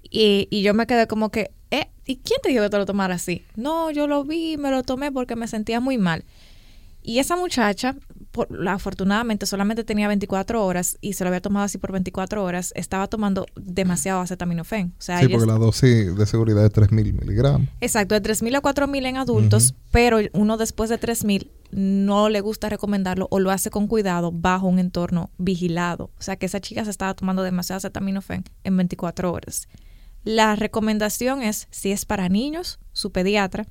Y, 0.02 0.48
y 0.50 0.62
yo 0.62 0.74
me 0.74 0.88
quedé 0.88 1.08
como 1.08 1.30
que, 1.30 1.52
eh, 1.71 1.88
¿y 2.06 2.17
quién 2.17 2.39
te 2.41 2.49
dijo 2.49 2.63
que 2.63 2.69
te 2.69 2.78
lo 2.78 2.86
tomara 2.86 3.15
así? 3.15 3.43
No, 3.56 3.91
yo 3.91 4.08
lo 4.08 4.23
vi, 4.23 4.58
me 4.58 4.71
lo 4.71 4.84
tomé 4.84 5.12
porque 5.12 5.36
me 5.36 5.47
sentía 5.47 5.80
muy 5.80 5.97
mal. 5.97 6.23
Y 7.06 7.19
esa 7.19 7.36
muchacha, 7.36 7.95
por, 8.32 8.47
afortunadamente, 8.67 9.45
solamente 9.45 9.84
tenía 9.84 10.08
24 10.08 10.65
horas 10.65 10.97
y 11.01 11.13
se 11.13 11.23
lo 11.23 11.28
había 11.28 11.39
tomado 11.39 11.65
así 11.65 11.78
por 11.78 11.91
24 11.91 12.43
horas. 12.43 12.73
Estaba 12.75 13.08
tomando 13.08 13.45
demasiado 13.56 14.21
acetaminofén. 14.21 14.93
O 14.97 15.01
sea, 15.01 15.19
sí, 15.19 15.28
porque 15.28 15.45
la 15.45 15.60
dosis 15.60 16.17
de 16.17 16.25
seguridad 16.25 16.65
es 16.65 16.71
3.000 16.71 17.13
miligramos. 17.13 17.69
Exacto, 17.80 18.19
de 18.19 18.23
3.000 18.23 18.58
a 18.58 18.62
4.000 18.62 19.06
en 19.06 19.17
adultos, 19.17 19.75
pero 19.91 20.17
uno 20.34 20.58
después 20.58 20.89
de 20.89 20.99
3.000 20.99 21.47
no 21.71 22.30
le 22.30 22.41
gusta 22.41 22.69
recomendarlo 22.69 23.28
o 23.30 23.39
lo 23.39 23.51
hace 23.51 23.69
con 23.69 23.88
cuidado 23.88 24.32
bajo 24.32 24.65
un 24.65 24.80
entorno 24.80 25.30
vigilado. 25.38 26.06
O 26.17 26.21
sea, 26.23 26.38
que 26.38 26.47
esa 26.47 26.60
chica 26.60 26.84
se 26.86 26.89
estaba 26.89 27.13
tomando 27.13 27.43
demasiado 27.43 27.78
acetaminofén 27.78 28.45
en 28.63 28.78
24 28.78 29.32
horas. 29.32 29.67
La 30.26 30.56
recomendación 30.56 31.44
es, 31.44 31.68
si 31.70 31.92
es 31.92 32.06
para 32.06 32.30
niños, 32.30 32.80
su 32.94 33.12
pediatra, 33.12 33.68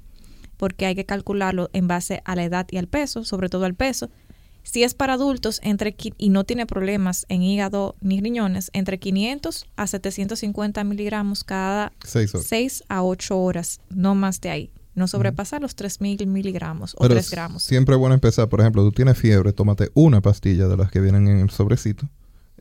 porque 0.57 0.87
hay 0.87 0.95
que 0.95 1.05
calcularlo 1.05 1.69
en 1.73 1.88
base 1.88 2.23
a 2.25 2.37
la 2.37 2.45
edad 2.45 2.67
y 2.71 2.77
al 2.77 2.87
peso, 2.87 3.25
sobre 3.25 3.49
todo 3.49 3.64
al 3.64 3.75
peso. 3.75 4.09
Si 4.62 4.85
es 4.85 4.95
para 4.95 5.14
adultos 5.14 5.61
entre 5.64 5.97
y 6.17 6.29
no 6.29 6.45
tiene 6.45 6.64
problemas 6.64 7.27
en 7.29 7.43
hígado 7.43 7.97
ni 8.01 8.21
riñones, 8.21 8.71
entre 8.73 9.01
500 9.01 9.67
a 9.75 9.87
750 9.88 10.85
miligramos 10.85 11.43
cada 11.43 11.93
6, 12.05 12.85
a 12.88 13.03
8 13.03 13.37
horas, 13.37 13.81
no 13.90 14.14
más 14.14 14.40
de 14.40 14.51
ahí. 14.51 14.71
No 14.95 15.09
sobrepasar 15.09 15.61
los 15.61 15.77
3.000 15.77 16.25
miligramos 16.29 16.95
o 16.97 17.09
3 17.09 17.31
gramos. 17.33 17.64
Siempre 17.64 17.97
es 17.97 17.99
bueno 17.99 18.14
empezar, 18.14 18.49
por 18.49 18.61
ejemplo, 18.61 18.85
tú 18.85 18.93
tienes 18.93 19.19
fiebre, 19.19 19.53
tómate 19.53 19.90
una 19.95 20.21
pastilla 20.21 20.69
de 20.69 20.77
las 20.77 20.93
que 20.93 21.01
vienen 21.01 21.27
en 21.27 21.40
el 21.40 21.51
sobrecito 21.51 22.09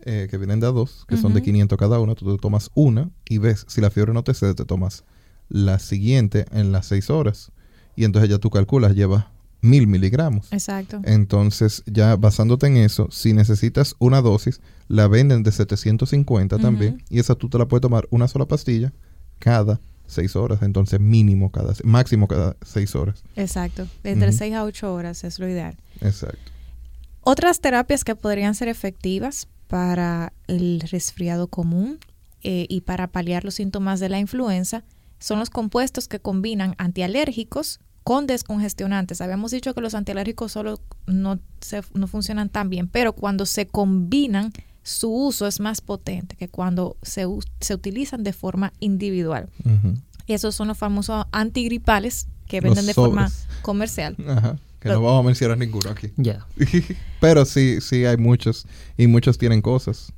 eh, 0.05 0.27
que 0.29 0.37
vienen 0.37 0.59
de 0.59 0.67
a 0.67 0.71
dos, 0.71 1.05
que 1.07 1.17
son 1.17 1.33
de 1.33 1.41
500 1.41 1.77
cada 1.77 1.99
uno, 1.99 2.15
tú 2.15 2.35
te 2.35 2.41
tomas 2.41 2.71
una 2.73 3.09
y 3.27 3.37
ves, 3.37 3.65
si 3.67 3.81
la 3.81 3.89
fiebre 3.89 4.13
no 4.13 4.23
te 4.23 4.33
cede, 4.33 4.53
te 4.53 4.65
tomas 4.65 5.03
la 5.49 5.79
siguiente 5.79 6.45
en 6.51 6.71
las 6.71 6.87
seis 6.87 7.09
horas. 7.09 7.51
Y 7.95 8.05
entonces 8.05 8.29
ya 8.29 8.37
tú 8.37 8.49
calculas, 8.49 8.95
lleva 8.95 9.31
mil 9.61 9.87
miligramos. 9.87 10.51
Exacto. 10.51 10.99
Entonces, 11.03 11.83
ya 11.85 12.15
basándote 12.15 12.67
en 12.67 12.77
eso, 12.77 13.07
si 13.11 13.33
necesitas 13.33 13.95
una 13.99 14.21
dosis, 14.21 14.61
la 14.87 15.07
venden 15.07 15.43
de 15.43 15.51
750 15.51 16.59
también. 16.59 17.01
Y 17.09 17.19
esa 17.19 17.35
tú 17.35 17.49
te 17.49 17.57
la 17.57 17.67
puedes 17.67 17.81
tomar 17.81 18.07
una 18.09 18.27
sola 18.27 18.45
pastilla 18.45 18.91
cada 19.39 19.79
seis 20.05 20.35
horas. 20.35 20.61
Entonces, 20.61 20.99
mínimo 20.99 21.51
cada, 21.51 21.73
máximo 21.83 22.27
cada 22.27 22.57
seis 22.61 22.93
horas. 22.95 23.23
Exacto. 23.35 23.87
Entre 24.03 24.33
seis 24.33 24.53
a 24.53 24.63
ocho 24.63 24.93
horas 24.93 25.23
es 25.23 25.39
lo 25.39 25.47
ideal. 25.47 25.77
Exacto. 26.01 26.51
Otras 27.21 27.61
terapias 27.61 28.03
que 28.03 28.15
podrían 28.15 28.53
ser 28.53 28.67
efectivas 28.67 29.47
para 29.73 30.33
el 30.45 30.81
resfriado 30.81 31.47
común 31.47 31.97
eh, 32.43 32.67
y 32.69 32.81
para 32.81 33.07
paliar 33.07 33.43
los 33.43 33.55
síntomas 33.55 33.99
de 33.99 34.07
la 34.07 34.19
influenza 34.19 34.83
son 35.17 35.39
los 35.39 35.49
compuestos 35.49 36.07
que 36.07 36.19
combinan 36.19 36.75
antialérgicos 36.77 37.79
con 38.03 38.27
descongestionantes. 38.27 39.19
Habíamos 39.19 39.49
dicho 39.49 39.73
que 39.73 39.81
los 39.81 39.95
antialérgicos 39.95 40.51
solo 40.51 40.79
no, 41.07 41.39
no 41.95 42.05
funcionan 42.05 42.49
tan 42.49 42.69
bien, 42.69 42.87
pero 42.87 43.13
cuando 43.13 43.47
se 43.47 43.65
combinan, 43.65 44.53
su 44.83 45.11
uso 45.11 45.47
es 45.47 45.59
más 45.59 45.81
potente 45.81 46.35
que 46.35 46.49
cuando 46.49 46.95
se, 47.01 47.25
se 47.59 47.73
utilizan 47.73 48.23
de 48.23 48.33
forma 48.33 48.73
individual. 48.79 49.49
Esos 50.27 50.53
son 50.53 50.67
los 50.67 50.77
famosos 50.77 51.25
antigripales 51.31 52.27
que 52.45 52.61
venden 52.61 52.85
de 52.85 52.93
forma 52.93 53.31
comercial. 53.63 54.17
Ajá. 54.27 54.55
Que 54.83 54.89
no 54.89 55.01
vamos 55.01 55.21
a 55.21 55.25
mencionar 55.25 55.57
ninguno 55.57 55.89
aquí. 55.89 56.11
Ya. 56.17 56.45
Pero 57.21 57.45
sí, 57.45 57.79
sí 57.79 58.03
hay 58.03 58.17
muchos. 58.17 58.67
Y 58.97 59.07
muchos 59.07 59.37
tienen 59.37 59.61
cosas. 59.61 60.11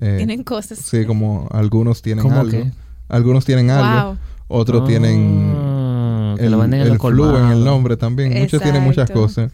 Eh, 0.00 0.14
tienen 0.16 0.42
cosas. 0.42 0.80
Sí, 0.80 1.04
como 1.06 1.48
algunos 1.52 2.02
tienen 2.02 2.30
algo. 2.30 2.70
Algunos 3.08 3.44
tienen 3.44 3.70
algo. 3.70 4.18
Otros 4.48 4.88
tienen 4.88 5.54
ah, 5.54 6.34
el, 6.38 6.50
lo 6.50 6.58
venden 6.58 6.80
en 6.80 6.86
el 6.88 6.98
flu 6.98 7.36
en 7.36 7.46
el 7.52 7.64
nombre 7.64 7.96
también. 7.96 8.36
Muchos 8.36 8.60
tienen 8.60 8.82
muchas 8.82 9.08
cosas. 9.08 9.52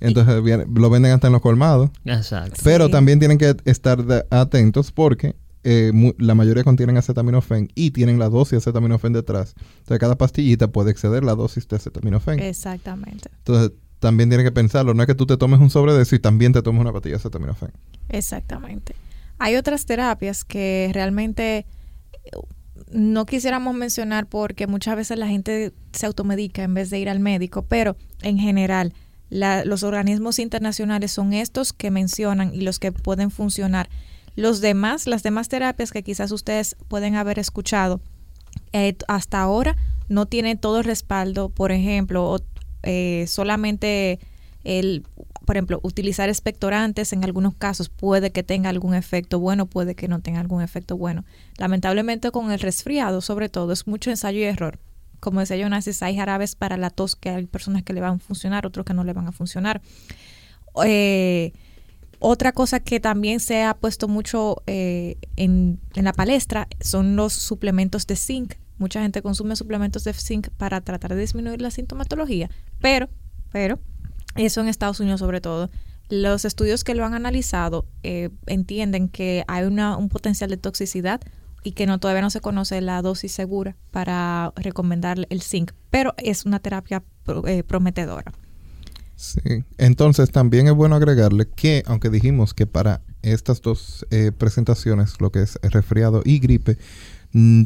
Entonces 0.00 0.42
lo 0.44 0.90
venden 0.90 1.12
hasta 1.12 1.28
en 1.28 1.32
los 1.32 1.40
colmados. 1.40 1.90
Exacto. 2.04 2.60
Pero 2.62 2.90
también 2.90 3.20
tienen 3.20 3.38
que 3.38 3.56
estar 3.64 4.26
atentos 4.30 4.92
porque 4.92 5.34
eh, 5.62 5.92
la 6.18 6.34
mayoría 6.34 6.62
contienen 6.62 6.98
acetaminofén 6.98 7.68
y 7.74 7.92
tienen 7.92 8.18
la 8.18 8.28
dosis 8.28 8.50
de 8.50 8.56
acetaminofén 8.58 9.14
detrás. 9.14 9.54
Entonces 9.78 9.98
cada 9.98 10.18
pastillita 10.18 10.68
puede 10.68 10.90
exceder 10.90 11.24
la 11.24 11.34
dosis 11.34 11.66
de 11.68 11.76
acetaminofén. 11.76 12.38
Exactamente. 12.40 13.30
Entonces 13.38 13.72
también 14.04 14.28
tienes 14.28 14.44
que 14.44 14.52
pensarlo. 14.52 14.92
No 14.92 15.02
es 15.02 15.06
que 15.06 15.14
tú 15.14 15.24
te 15.24 15.38
tomes 15.38 15.58
un 15.60 15.70
sobre 15.70 15.94
de 15.94 16.02
eso 16.02 16.14
y 16.14 16.18
también 16.18 16.52
te 16.52 16.60
tomes 16.60 16.82
una 16.82 16.92
pastilla 16.92 17.14
de 17.14 17.16
acetaminofén. 17.16 17.70
Exactamente. 18.10 18.94
Hay 19.38 19.56
otras 19.56 19.86
terapias 19.86 20.44
que 20.44 20.90
realmente 20.92 21.66
eh, 22.22 22.30
no 22.92 23.24
quisiéramos 23.24 23.74
mencionar 23.74 24.26
porque 24.26 24.66
muchas 24.66 24.94
veces 24.94 25.18
la 25.18 25.26
gente 25.26 25.72
se 25.92 26.04
automedica 26.04 26.62
en 26.62 26.74
vez 26.74 26.90
de 26.90 26.98
ir 26.98 27.08
al 27.08 27.18
médico, 27.18 27.62
pero 27.62 27.96
en 28.20 28.38
general 28.38 28.92
los 29.30 29.82
organismos 29.82 30.38
internacionales 30.38 31.10
son 31.10 31.32
estos 31.32 31.72
que 31.72 31.90
mencionan 31.90 32.54
y 32.54 32.60
los 32.60 32.78
que 32.78 32.92
pueden 32.92 33.30
funcionar. 33.30 33.88
Los 34.36 34.60
demás, 34.60 35.06
las 35.06 35.22
demás 35.22 35.48
terapias 35.48 35.92
que 35.92 36.02
quizás 36.02 36.30
ustedes 36.30 36.76
pueden 36.88 37.16
haber 37.16 37.38
escuchado 37.38 38.00
eh, 38.72 38.96
hasta 39.08 39.40
ahora 39.40 39.76
no 40.08 40.26
tienen 40.26 40.58
todo 40.58 40.78
el 40.78 40.84
respaldo, 40.84 41.48
por 41.48 41.72
ejemplo, 41.72 42.38
eh, 42.84 43.26
solamente 43.26 44.18
el, 44.62 45.02
por 45.44 45.56
ejemplo, 45.56 45.80
utilizar 45.82 46.28
expectorantes 46.28 47.12
en 47.12 47.24
algunos 47.24 47.54
casos 47.54 47.88
puede 47.88 48.30
que 48.30 48.42
tenga 48.42 48.70
algún 48.70 48.94
efecto 48.94 49.38
bueno, 49.40 49.66
puede 49.66 49.94
que 49.94 50.08
no 50.08 50.20
tenga 50.20 50.40
algún 50.40 50.62
efecto 50.62 50.96
bueno. 50.96 51.24
Lamentablemente 51.58 52.30
con 52.30 52.50
el 52.50 52.60
resfriado, 52.60 53.20
sobre 53.20 53.48
todo, 53.48 53.72
es 53.72 53.86
mucho 53.86 54.10
ensayo 54.10 54.38
y 54.38 54.44
error. 54.44 54.78
Como 55.20 55.40
decía 55.40 55.56
Jonas, 55.56 56.02
hay 56.02 56.16
jarabes 56.16 56.54
para 56.54 56.76
la 56.76 56.90
tos 56.90 57.16
que 57.16 57.30
hay 57.30 57.46
personas 57.46 57.82
que 57.82 57.92
le 57.92 58.00
van 58.00 58.16
a 58.16 58.18
funcionar, 58.18 58.66
otros 58.66 58.86
que 58.86 58.94
no 58.94 59.04
le 59.04 59.12
van 59.12 59.26
a 59.26 59.32
funcionar. 59.32 59.80
Eh, 60.84 61.52
Otra 62.20 62.52
cosa 62.52 62.80
que 62.80 63.00
también 63.00 63.38
se 63.38 63.64
ha 63.64 63.74
puesto 63.74 64.08
mucho 64.08 64.62
eh, 64.66 65.16
en, 65.36 65.78
en 65.94 66.04
la 66.04 66.12
palestra 66.14 66.68
son 66.80 67.16
los 67.16 67.34
suplementos 67.34 68.06
de 68.06 68.16
zinc. 68.16 68.54
Mucha 68.78 69.00
gente 69.02 69.22
consume 69.22 69.56
suplementos 69.56 70.04
de 70.04 70.12
zinc 70.12 70.48
para 70.56 70.80
tratar 70.80 71.14
de 71.14 71.20
disminuir 71.20 71.60
la 71.60 71.70
sintomatología, 71.70 72.50
pero, 72.80 73.08
pero, 73.52 73.78
eso 74.36 74.60
en 74.60 74.68
Estados 74.68 75.00
Unidos 75.00 75.20
sobre 75.20 75.40
todo, 75.40 75.70
los 76.08 76.44
estudios 76.44 76.84
que 76.84 76.94
lo 76.94 77.04
han 77.04 77.14
analizado 77.14 77.86
eh, 78.02 78.30
entienden 78.46 79.08
que 79.08 79.44
hay 79.48 79.64
una, 79.64 79.96
un 79.96 80.08
potencial 80.08 80.50
de 80.50 80.56
toxicidad 80.56 81.20
y 81.62 81.72
que 81.72 81.86
no 81.86 81.98
todavía 81.98 82.22
no 82.22 82.30
se 82.30 82.40
conoce 82.40 82.80
la 82.80 83.00
dosis 83.00 83.32
segura 83.32 83.76
para 83.90 84.52
recomendar 84.56 85.26
el 85.30 85.42
zinc, 85.42 85.72
pero 85.90 86.14
es 86.18 86.44
una 86.44 86.60
terapia 86.60 87.02
eh, 87.46 87.62
prometedora. 87.62 88.32
Sí, 89.16 89.64
entonces 89.78 90.30
también 90.30 90.66
es 90.66 90.74
bueno 90.74 90.96
agregarle 90.96 91.48
que, 91.48 91.82
aunque 91.86 92.10
dijimos 92.10 92.52
que 92.52 92.66
para 92.66 93.00
estas 93.22 93.62
dos 93.62 94.06
eh, 94.10 94.32
presentaciones, 94.36 95.20
lo 95.20 95.30
que 95.30 95.42
es 95.42 95.58
resfriado 95.62 96.22
y 96.24 96.40
gripe, 96.40 96.76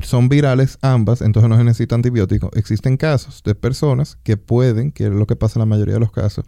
son 0.02 0.31
virales 0.31 0.78
ambas, 0.81 1.20
entonces 1.20 1.50
no 1.50 1.59
se 1.59 1.64
necesita 1.64 1.94
antibiótico. 1.94 2.50
Existen 2.54 2.96
casos 2.96 3.42
de 3.44 3.54
personas 3.54 4.18
que 4.22 4.38
pueden, 4.38 4.92
que 4.92 5.07
es 5.07 5.11
lo 5.11 5.26
que 5.26 5.37
pasa 5.37 5.59
en 5.59 5.61
la 5.61 5.66
mayoría 5.66 5.94
de 5.94 6.00
los 6.00 6.11
casos, 6.11 6.46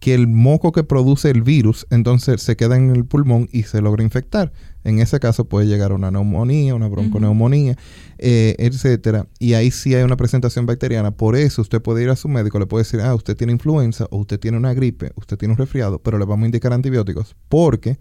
que 0.00 0.14
el 0.14 0.26
moco 0.26 0.72
que 0.72 0.82
produce 0.82 1.30
el 1.30 1.42
virus 1.42 1.86
entonces 1.90 2.40
se 2.40 2.56
queda 2.56 2.76
en 2.76 2.90
el 2.90 3.04
pulmón 3.04 3.48
y 3.52 3.64
se 3.64 3.82
logra 3.82 4.02
infectar. 4.02 4.52
En 4.84 5.00
ese 5.00 5.20
caso 5.20 5.44
puede 5.44 5.66
llegar 5.66 5.92
a 5.92 5.94
una 5.94 6.10
neumonía, 6.10 6.74
una 6.74 6.88
bronconeumonía, 6.88 7.76
eh, 8.18 8.56
etcétera. 8.58 9.26
Y 9.38 9.52
ahí 9.52 9.70
sí 9.70 9.94
hay 9.94 10.02
una 10.02 10.16
presentación 10.16 10.64
bacteriana. 10.64 11.10
Por 11.10 11.36
eso 11.36 11.60
usted 11.60 11.82
puede 11.82 12.02
ir 12.02 12.08
a 12.08 12.16
su 12.16 12.28
médico, 12.28 12.58
le 12.58 12.66
puede 12.66 12.84
decir, 12.84 13.00
ah, 13.00 13.14
usted 13.14 13.36
tiene 13.36 13.52
influenza 13.52 14.06
o 14.10 14.16
usted 14.16 14.40
tiene 14.40 14.56
una 14.56 14.72
gripe, 14.72 15.12
usted 15.14 15.36
tiene 15.36 15.52
un 15.52 15.58
resfriado, 15.58 15.98
pero 15.98 16.18
le 16.18 16.24
vamos 16.24 16.44
a 16.44 16.46
indicar 16.46 16.72
antibióticos 16.72 17.36
porque 17.48 17.98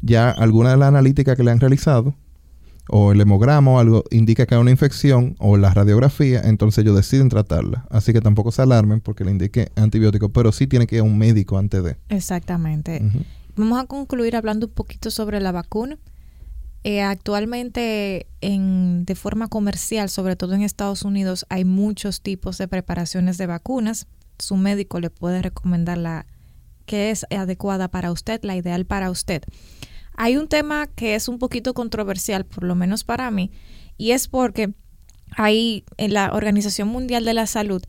ya 0.00 0.28
alguna 0.30 0.72
de 0.72 0.76
las 0.76 0.88
analíticas 0.88 1.36
que 1.36 1.44
le 1.44 1.52
han 1.52 1.60
realizado 1.60 2.14
o 2.88 3.12
el 3.12 3.20
hemograma 3.20 3.72
o 3.72 3.78
algo 3.78 4.04
indica 4.10 4.46
que 4.46 4.54
hay 4.54 4.60
una 4.60 4.70
infección 4.70 5.36
o 5.38 5.56
la 5.56 5.72
radiografía, 5.72 6.42
entonces 6.44 6.82
ellos 6.82 6.96
deciden 6.96 7.28
tratarla. 7.28 7.86
Así 7.90 8.12
que 8.12 8.20
tampoco 8.20 8.52
se 8.52 8.62
alarmen 8.62 9.00
porque 9.00 9.24
le 9.24 9.30
indique 9.30 9.70
antibiótico, 9.76 10.30
pero 10.30 10.52
sí 10.52 10.66
tiene 10.66 10.86
que 10.86 10.96
ir 10.96 11.00
a 11.00 11.04
un 11.04 11.18
médico 11.18 11.58
antes 11.58 11.84
de. 11.84 11.96
Exactamente. 12.08 13.02
Vamos 13.56 13.80
a 13.80 13.86
concluir 13.86 14.36
hablando 14.36 14.66
un 14.66 14.72
poquito 14.72 15.10
sobre 15.10 15.40
la 15.40 15.52
vacuna. 15.52 15.98
Eh, 16.84 17.00
actualmente, 17.00 18.26
en, 18.40 19.04
de 19.04 19.14
forma 19.14 19.46
comercial, 19.46 20.08
sobre 20.08 20.34
todo 20.34 20.54
en 20.54 20.62
Estados 20.62 21.02
Unidos, 21.02 21.46
hay 21.48 21.64
muchos 21.64 22.22
tipos 22.22 22.58
de 22.58 22.66
preparaciones 22.66 23.38
de 23.38 23.46
vacunas. 23.46 24.08
Su 24.38 24.56
médico 24.56 24.98
le 24.98 25.10
puede 25.10 25.42
recomendar 25.42 25.98
la 25.98 26.26
que 26.84 27.10
es 27.10 27.24
adecuada 27.30 27.88
para 27.88 28.10
usted, 28.10 28.40
la 28.42 28.56
ideal 28.56 28.84
para 28.84 29.10
usted. 29.10 29.44
Hay 30.22 30.36
un 30.36 30.46
tema 30.46 30.86
que 30.86 31.16
es 31.16 31.26
un 31.26 31.40
poquito 31.40 31.74
controversial, 31.74 32.46
por 32.46 32.62
lo 32.62 32.76
menos 32.76 33.02
para 33.02 33.28
mí, 33.32 33.50
y 33.98 34.12
es 34.12 34.28
porque 34.28 34.72
hay 35.36 35.84
en 35.96 36.14
la 36.14 36.32
Organización 36.32 36.86
Mundial 36.86 37.24
de 37.24 37.34
la 37.34 37.48
Salud 37.48 37.82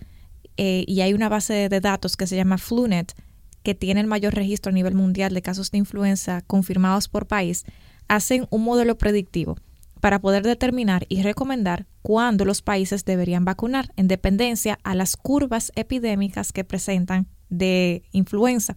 eh, 0.58 0.84
y 0.88 1.02
hay 1.02 1.13
una 1.13 1.30
base 1.30 1.69
de 1.69 1.80
datos 1.80 2.17
que 2.17 2.26
se 2.26 2.36
llama 2.36 2.58
FluNet, 2.58 3.13
que 3.62 3.76
tiene 3.76 4.02
el 4.02 4.08
mayor 4.08 4.34
registro 4.34 4.72
a 4.72 4.74
nivel 4.74 4.96
mundial 4.96 5.32
de 5.32 5.43
casos 5.43 5.69
de 5.69 5.78
influenza 5.78 6.41
confirmados 6.41 7.08
por 7.08 7.28
país, 7.28 7.65
hacen 8.08 8.48
un 8.50 8.63
modelo 8.63 8.98
predictivo 8.98 9.56
para 10.02 10.19
poder 10.19 10.41
determinar 10.41 11.06
y 11.10 11.22
recomendar 11.22 11.86
cuándo 12.02 12.46
los 12.46 12.63
países 12.63 13.06
deberían 13.06 13.46
vacunar 13.46 13.93
en 13.96 14.08
dependencia 14.08 14.80
a 14.84 14.96
las 14.96 15.17
curvas 15.17 15.72
epidémicas 15.76 16.52
que 16.52 16.63
presentan 16.63 17.28
de 17.50 18.02
influenza. 18.12 18.74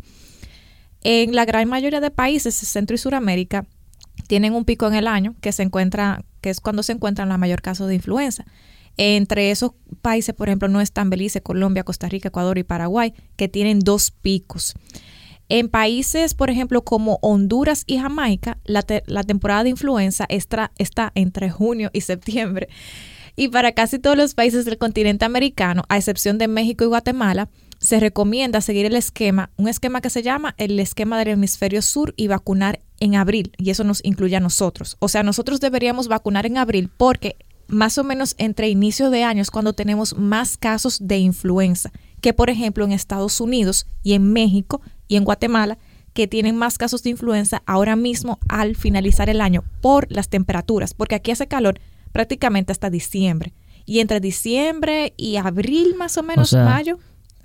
En 1.09 1.37
la 1.37 1.45
gran 1.45 1.69
mayoría 1.69 2.01
de 2.01 2.11
países 2.11 2.61
de 2.61 2.67
Centro 2.67 2.97
y 2.97 2.99
Suramérica 2.99 3.65
tienen 4.27 4.55
un 4.55 4.65
pico 4.65 4.89
en 4.89 4.95
el 4.95 5.07
año 5.07 5.37
que 5.41 5.53
se 5.53 5.63
encuentra, 5.63 6.25
que 6.41 6.51
es 6.51 6.59
cuando 6.59 6.83
se 6.83 6.91
encuentran 6.91 7.29
la 7.29 7.39
mayor 7.39 7.63
casos 7.63 7.87
de 7.87 7.95
influenza. 7.95 8.45
Entre 8.97 9.53
esos 9.53 9.71
países, 10.03 10.35
por 10.35 10.49
ejemplo, 10.49 10.67
no 10.67 10.81
están 10.81 11.09
Belice, 11.09 11.43
Colombia, 11.43 11.85
Costa 11.85 12.09
Rica, 12.09 12.31
Ecuador 12.31 12.59
y 12.59 12.65
Paraguay, 12.65 13.15
que 13.37 13.47
tienen 13.47 13.79
dos 13.79 14.11
picos. 14.11 14.75
En 15.49 15.69
países, 15.69 16.35
por 16.35 16.51
ejemplo, 16.51 16.83
como 16.83 17.21
Honduras 17.23 17.85
y 17.87 17.99
Jamaica, 17.99 18.59
la, 18.65 18.83
temporada 18.83 19.63
de 19.63 19.71
influenza 19.71 20.27
está, 20.29 20.73
está 20.77 21.13
entre 21.15 21.51
junio 21.51 21.89
y 21.93 22.01
septiembre. 22.01 22.69
Y 23.37 23.47
para 23.47 23.71
casi 23.71 24.01
todos 24.01 24.17
los 24.17 24.35
países 24.35 24.65
del 24.65 24.77
continente 24.77 25.25
americano, 25.25 25.85
a 25.89 25.99
excepción 25.99 26.37
de 26.39 26.49
México 26.49 26.83
y 26.83 26.89
Guatemala, 26.89 27.49
se 27.87 28.01
recomienda 28.01 28.61
seguir 28.61 28.85
el 28.85 28.97
esquema, 28.97 29.51
un 29.57 29.69
esquema 29.69 30.01
que 30.01 30.11
se 30.11 30.25
llama 30.25 30.57
el 30.59 30.81
esquema 30.81 31.21
del 31.21 31.29
hemisferio 31.29 31.83
sur 31.83 32.15
y 32.17 32.27
vacunar 32.27 32.81
en 32.99 33.15
abril, 33.15 33.53
y 33.59 33.71
eso 33.71 33.85
nos 33.85 34.05
incluye 34.05 34.35
a 34.35 34.41
nosotros. 34.41 34.97
O 34.99 35.07
sea, 35.07 35.23
nosotros 35.23 35.61
deberíamos 35.61 36.09
vacunar 36.09 36.47
en 36.47 36.59
abril 36.59 36.91
porque 36.97 37.37
más 37.69 37.97
o 37.97 38.03
menos 38.03 38.35
entre 38.39 38.69
inicio 38.69 39.09
de 39.11 39.23
años 39.23 39.53
cuando 39.53 39.73
tenemos 39.73 40.17
más 40.19 40.57
casos 40.57 40.99
de 41.07 41.19
influenza, 41.19 41.93
que 42.21 42.33
por 42.33 42.51
ejemplo 42.51 42.85
en 42.85 42.91
Estados 42.91 43.41
Unidos 43.41 43.87
y 44.03 44.15
en 44.15 44.33
México 44.33 44.83
y 45.07 45.15
en 45.15 45.23
Guatemala, 45.23 45.79
que 46.13 46.27
tienen 46.27 46.57
más 46.57 46.79
casos 46.79 47.05
de 47.05 47.11
influenza 47.11 47.63
ahora 47.67 47.95
mismo 47.95 48.41
al 48.49 48.75
finalizar 48.75 49.31
el 49.31 49.41
año 49.41 49.63
por 49.81 50.11
las 50.11 50.29
temperaturas, 50.29 50.93
porque 50.93 51.15
aquí 51.15 51.31
hace 51.31 51.47
calor 51.47 51.79
prácticamente 52.11 52.73
hasta 52.73 52.91
diciembre. 52.91 53.53
Y 53.85 54.01
entre 54.01 54.19
diciembre 54.19 55.15
y 55.17 55.37
abril 55.37 55.95
más 55.97 56.19
o 56.19 56.25
menos, 56.25 56.53
mayo, 56.53 56.99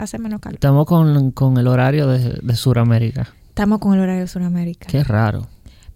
hace 0.04 0.20
menos 0.20 0.42
calor. 0.42 0.56
Estamos 0.56 0.86
con, 0.86 1.58
el 1.58 1.68
horario 1.68 2.08
de, 2.08 2.40
de 2.42 2.56
Sudamérica. 2.56 3.30
Estamos 3.50 3.80
con 3.80 3.94
el 3.94 4.00
horario 4.00 4.22
de 4.22 4.28
Sudamérica. 4.28 4.88
Qué 4.88 5.04
raro. 5.04 5.48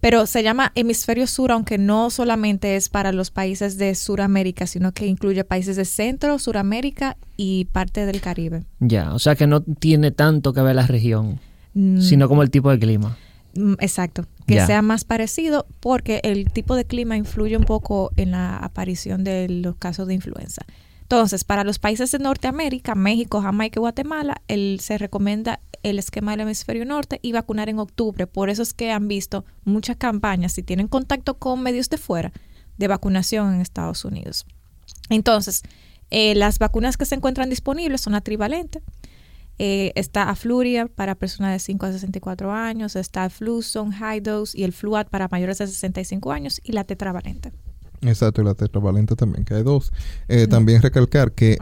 Pero 0.05 0.27
se 0.27 0.43
llama 0.43 0.71
hemisferio 0.75 1.25
sur, 1.25 1.51
aunque 1.51 1.79
no 1.79 2.11
solamente 2.11 2.75
es 2.75 2.89
para 2.89 3.11
los 3.11 3.31
países 3.31 3.79
de 3.79 3.95
Sudamérica, 3.95 4.67
sino 4.67 4.91
que 4.91 5.07
incluye 5.07 5.43
países 5.43 5.77
de 5.77 5.85
Centro, 5.85 6.37
Suramérica 6.37 7.17
y 7.37 7.65
parte 7.65 8.05
del 8.05 8.21
Caribe. 8.21 8.65
Ya, 8.79 9.13
o 9.15 9.19
sea 9.19 9.35
que 9.35 9.47
no 9.47 9.61
tiene 9.61 10.11
tanto 10.11 10.53
que 10.53 10.61
ver 10.61 10.75
la 10.75 10.85
región, 10.85 11.39
mm. 11.73 12.01
sino 12.01 12.27
como 12.27 12.43
el 12.43 12.51
tipo 12.51 12.69
de 12.69 12.77
clima. 12.77 13.17
Mm, 13.55 13.73
exacto, 13.79 14.25
que 14.45 14.63
sea 14.63 14.83
más 14.83 15.05
parecido 15.05 15.65
porque 15.79 16.19
el 16.23 16.51
tipo 16.51 16.75
de 16.75 16.85
clima 16.85 17.17
influye 17.17 17.57
un 17.57 17.63
poco 17.63 18.11
en 18.15 18.29
la 18.29 18.57
aparición 18.57 19.23
de 19.23 19.49
los 19.49 19.75
casos 19.77 20.07
de 20.07 20.13
influenza. 20.13 20.61
Entonces, 21.05 21.43
para 21.43 21.63
los 21.63 21.77
países 21.77 22.11
de 22.11 22.17
Norteamérica, 22.17 22.95
México, 22.95 23.39
Jamaica 23.39 23.77
y 23.77 23.81
Guatemala, 23.81 24.41
el, 24.47 24.79
se 24.81 24.97
recomienda 24.97 25.59
el 25.83 25.99
esquema 25.99 26.31
del 26.31 26.39
hemisferio 26.41 26.83
norte 26.83 27.19
y 27.21 27.31
vacunar 27.31 27.69
en 27.69 27.77
octubre. 27.77 28.25
Por 28.25 28.49
eso 28.49 28.63
es 28.63 28.73
que 28.73 28.91
han 28.91 29.07
visto 29.07 29.45
muchas 29.65 29.97
campañas, 29.97 30.53
si 30.53 30.63
tienen 30.63 30.87
contacto 30.87 31.35
con 31.35 31.61
medios 31.61 31.91
de 31.91 31.99
fuera, 31.99 32.33
de 32.77 32.87
vacunación 32.87 33.53
en 33.53 33.61
Estados 33.61 34.03
Unidos. 34.03 34.47
Entonces, 35.09 35.61
eh, 36.09 36.33
las 36.33 36.57
vacunas 36.57 36.97
que 36.97 37.05
se 37.05 37.13
encuentran 37.13 37.51
disponibles 37.51 38.01
son 38.01 38.13
la 38.13 38.21
trivalente. 38.21 38.81
Eh, 39.59 39.91
está 39.93 40.31
Afluria 40.31 40.87
para 40.87 41.13
personas 41.13 41.53
de 41.53 41.59
5 41.59 41.85
a 41.85 41.91
64 41.91 42.51
años, 42.51 42.95
está 42.95 43.29
Fluson, 43.29 43.91
High 43.91 44.21
Dose 44.21 44.57
y 44.57 44.63
el 44.63 44.73
Fluad 44.73 45.05
para 45.05 45.27
mayores 45.27 45.59
de 45.59 45.67
65 45.67 46.31
años 46.31 46.59
y 46.63 46.71
la 46.71 46.83
tetravalente. 46.83 47.51
Exacto, 48.01 48.41
y 48.41 48.45
la 48.45 48.53
tetravalente 48.53 49.15
también, 49.15 49.45
que 49.45 49.53
hay 49.53 49.63
dos. 49.63 49.91
Eh, 50.27 50.47
también 50.47 50.81
recalcar 50.81 51.31
que 51.31 51.57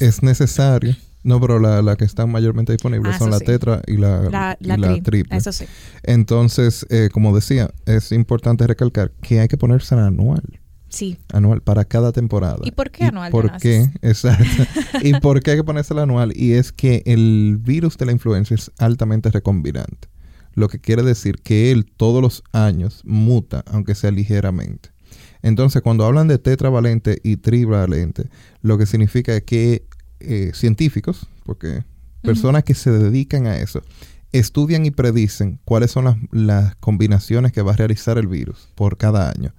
es, 0.00 0.22
necesario, 0.22 0.94
no, 1.26 1.40
pero 1.40 1.58
la, 1.58 1.82
la 1.82 1.96
que 1.96 2.04
están 2.04 2.30
mayormente 2.30 2.70
disponibles 2.70 3.16
ah, 3.16 3.18
son 3.18 3.30
la 3.32 3.40
tetra 3.40 3.82
y 3.88 3.96
la, 3.96 4.56
triple. 5.02 5.36
Eso 5.36 5.50
sí. 5.50 5.66
Entonces, 6.04 6.86
eh, 6.88 7.08
como 7.12 7.34
decía, 7.34 7.70
es 7.84 8.12
importante 8.12 8.64
recalcar 8.64 9.10
que 9.22 9.40
hay 9.40 9.48
que 9.48 9.56
ponerse 9.56 9.96
anual. 9.96 10.60
Sí. 10.88 11.18
Anual 11.32 11.62
para 11.62 11.84
cada 11.84 12.12
temporada. 12.12 12.58
¿Y 12.62 12.70
por 12.70 12.92
qué 12.92 13.06
anual? 13.06 13.32
¿Por 13.32 13.56
qué? 13.56 13.90
Exacto. 14.02 14.44
¿Y 15.02 15.14
por 15.20 15.42
qué 15.42 15.50
hay 15.50 15.56
que 15.56 15.64
ponerse 15.64 15.94
el 15.94 15.98
anual? 15.98 16.32
Y 16.36 16.52
es 16.52 16.70
que 16.70 17.02
el 17.06 17.58
virus 17.60 17.98
de 17.98 18.06
la 18.06 18.12
influenza 18.12 18.54
es 18.54 18.70
altamente 18.78 19.28
recombinante. 19.32 20.08
Lo 20.54 20.68
que 20.68 20.78
quiere 20.78 21.02
decir 21.02 21.42
que 21.42 21.72
él 21.72 21.86
todos 21.96 22.22
los 22.22 22.44
años 22.52 23.02
muta, 23.04 23.64
aunque 23.66 23.96
sea 23.96 24.12
ligeramente. 24.12 24.90
Entonces, 25.46 25.80
cuando 25.80 26.04
hablan 26.04 26.26
de 26.26 26.38
tetravalente 26.38 27.20
y 27.22 27.36
trivalente, 27.36 28.28
lo 28.62 28.78
que 28.78 28.84
significa 28.84 29.36
es 29.36 29.44
que 29.44 29.86
eh, 30.18 30.50
científicos, 30.54 31.28
porque 31.44 31.84
personas 32.20 32.64
que 32.64 32.74
se 32.74 32.90
dedican 32.90 33.46
a 33.46 33.56
eso, 33.58 33.80
estudian 34.32 34.84
y 34.86 34.90
predicen 34.90 35.60
cuáles 35.64 35.92
son 35.92 36.06
las, 36.06 36.16
las, 36.32 36.74
combinaciones 36.76 37.52
que 37.52 37.62
va 37.62 37.74
a 37.74 37.76
realizar 37.76 38.18
el 38.18 38.26
virus 38.26 38.72
por 38.74 38.96
cada 38.96 39.30
año 39.30 39.54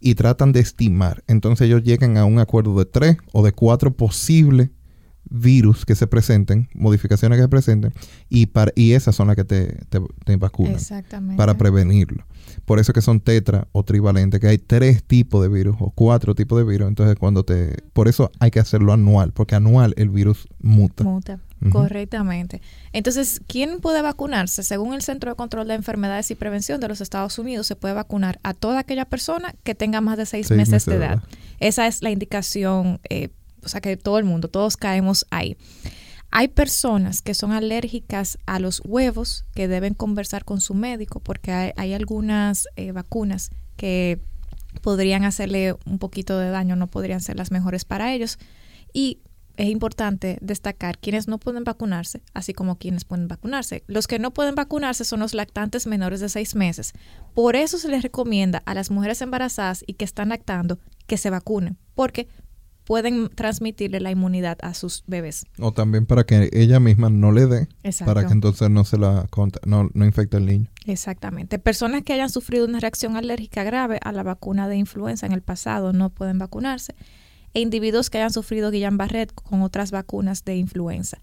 y 0.00 0.16
tratan 0.16 0.50
de 0.50 0.58
estimar. 0.58 1.22
Entonces 1.28 1.68
ellos 1.68 1.84
llegan 1.84 2.16
a 2.16 2.24
un 2.24 2.40
acuerdo 2.40 2.76
de 2.76 2.86
tres 2.86 3.16
o 3.32 3.44
de 3.44 3.52
cuatro 3.52 3.96
posibles 3.96 4.70
virus 5.30 5.84
que 5.84 5.94
se 5.94 6.06
presenten, 6.06 6.68
modificaciones 6.74 7.38
que 7.38 7.42
se 7.42 7.48
presenten, 7.48 7.92
y, 8.28 8.46
para, 8.46 8.72
y 8.74 8.92
esas 8.92 9.14
son 9.14 9.28
las 9.28 9.36
que 9.36 9.44
te, 9.44 9.78
te, 10.24 10.36
vacunan 10.36 10.80
para 11.36 11.56
prevenirlo. 11.56 12.24
Por 12.68 12.78
eso 12.78 12.92
que 12.92 13.00
son 13.00 13.20
tetra 13.20 13.66
o 13.72 13.82
trivalentes, 13.82 14.38
que 14.40 14.46
hay 14.46 14.58
tres 14.58 15.02
tipos 15.02 15.40
de 15.40 15.48
virus 15.48 15.76
o 15.80 15.90
cuatro 15.90 16.34
tipos 16.34 16.58
de 16.58 16.64
virus. 16.64 16.86
Entonces, 16.86 17.16
cuando 17.18 17.42
te. 17.42 17.82
Por 17.94 18.08
eso 18.08 18.30
hay 18.40 18.50
que 18.50 18.60
hacerlo 18.60 18.92
anual, 18.92 19.32
porque 19.32 19.54
anual 19.54 19.94
el 19.96 20.10
virus 20.10 20.46
muta. 20.60 21.02
Muta. 21.02 21.40
Correctamente. 21.72 22.60
Entonces, 22.92 23.40
¿quién 23.46 23.80
puede 23.80 24.02
vacunarse? 24.02 24.62
Según 24.62 24.92
el 24.92 25.00
Centro 25.00 25.30
de 25.30 25.36
Control 25.36 25.66
de 25.66 25.76
Enfermedades 25.76 26.30
y 26.30 26.34
Prevención 26.34 26.78
de 26.78 26.88
los 26.88 27.00
Estados 27.00 27.38
Unidos, 27.38 27.66
se 27.66 27.74
puede 27.74 27.94
vacunar 27.94 28.38
a 28.42 28.52
toda 28.52 28.80
aquella 28.80 29.06
persona 29.06 29.54
que 29.64 29.74
tenga 29.74 30.02
más 30.02 30.18
de 30.18 30.26
seis, 30.26 30.50
meses, 30.50 30.84
de 30.84 30.96
edad. 30.96 31.22
Esa 31.60 31.86
es 31.86 32.02
la 32.02 32.10
indicación, 32.10 33.00
eh, 33.08 33.30
o 33.64 33.68
sea 33.68 33.80
que 33.80 33.96
todo 33.96 34.18
el 34.18 34.26
mundo, 34.26 34.48
todos 34.48 34.76
caemos 34.76 35.24
ahí. 35.30 35.56
Hay 36.30 36.48
personas 36.48 37.22
que 37.22 37.34
son 37.34 37.52
alérgicas 37.52 38.38
a 38.46 38.58
los 38.58 38.82
huevos 38.84 39.44
que 39.54 39.68
deben 39.68 39.94
conversar 39.94 40.44
con 40.44 40.60
su 40.60 40.74
médico 40.74 41.20
porque 41.20 41.52
hay, 41.52 41.92
algunas 41.94 42.68
eh, 42.76 42.92
vacunas 42.92 43.50
que 43.76 44.20
podrían 44.82 45.24
hacerle 45.24 45.74
un 45.86 45.98
poquito 45.98 46.38
de 46.38 46.50
daño, 46.50 46.76
no 46.76 46.86
podrían 46.86 47.20
ser 47.20 47.36
las 47.36 47.50
mejores 47.50 47.84
para 47.84 48.12
ellos. 48.12 48.38
Y 48.92 49.20
es 49.56 49.68
importante 49.68 50.38
destacar 50.40 50.98
quienes 50.98 51.26
no 51.26 51.38
pueden 51.38 51.64
vacunarse, 51.64 52.22
así 52.32 52.52
como 52.52 52.78
quienes 52.78 53.04
pueden 53.04 53.26
vacunarse. 53.26 53.82
Los 53.88 54.06
que 54.06 54.20
no 54.20 54.32
pueden 54.32 54.54
vacunarse 54.54 55.04
son 55.04 55.20
los 55.20 55.34
lactantes 55.34 55.86
menores 55.86 56.20
de 56.20 56.28
seis 56.28 56.54
meses. 56.54 56.92
Por 57.34 57.56
eso 57.56 57.76
se 57.78 57.88
les 57.88 58.02
recomienda 58.02 58.62
a 58.66 58.74
las 58.74 58.90
mujeres 58.90 59.20
embarazadas 59.20 59.82
y 59.86 59.94
que 59.94 60.04
están 60.04 60.28
lactando 60.28 60.78
que 61.08 61.16
se 61.16 61.30
vacunen, 61.30 61.76
porque 61.94 62.28
pueden 62.88 63.28
transmitirle 63.28 64.00
la 64.00 64.10
inmunidad 64.10 64.56
a 64.62 64.72
sus 64.72 65.04
bebés. 65.06 65.44
O 65.58 65.72
también 65.72 66.06
para 66.06 66.24
que 66.24 66.48
ella 66.54 66.80
misma 66.80 67.10
no 67.10 67.32
le 67.32 67.46
dé, 67.46 67.68
para 68.06 68.26
que 68.26 68.32
entonces 68.32 68.70
no 68.70 68.82
se 68.86 68.96
la 68.96 69.28
no, 69.66 69.90
no 69.92 70.06
infecte 70.06 70.38
al 70.38 70.46
niño. 70.46 70.70
Exactamente. 70.86 71.58
Personas 71.58 72.02
que 72.02 72.14
hayan 72.14 72.30
sufrido 72.30 72.64
una 72.64 72.80
reacción 72.80 73.14
alérgica 73.18 73.62
grave 73.62 74.00
a 74.02 74.10
la 74.10 74.22
vacuna 74.22 74.68
de 74.68 74.76
influenza 74.76 75.26
en 75.26 75.32
el 75.32 75.42
pasado 75.42 75.92
no 75.92 76.08
pueden 76.08 76.38
vacunarse 76.38 76.94
e 77.52 77.60
individuos 77.60 78.08
que 78.08 78.16
hayan 78.16 78.32
sufrido 78.32 78.70
Guillain-Barré 78.70 79.26
con 79.34 79.60
otras 79.60 79.90
vacunas 79.90 80.46
de 80.46 80.56
influenza. 80.56 81.18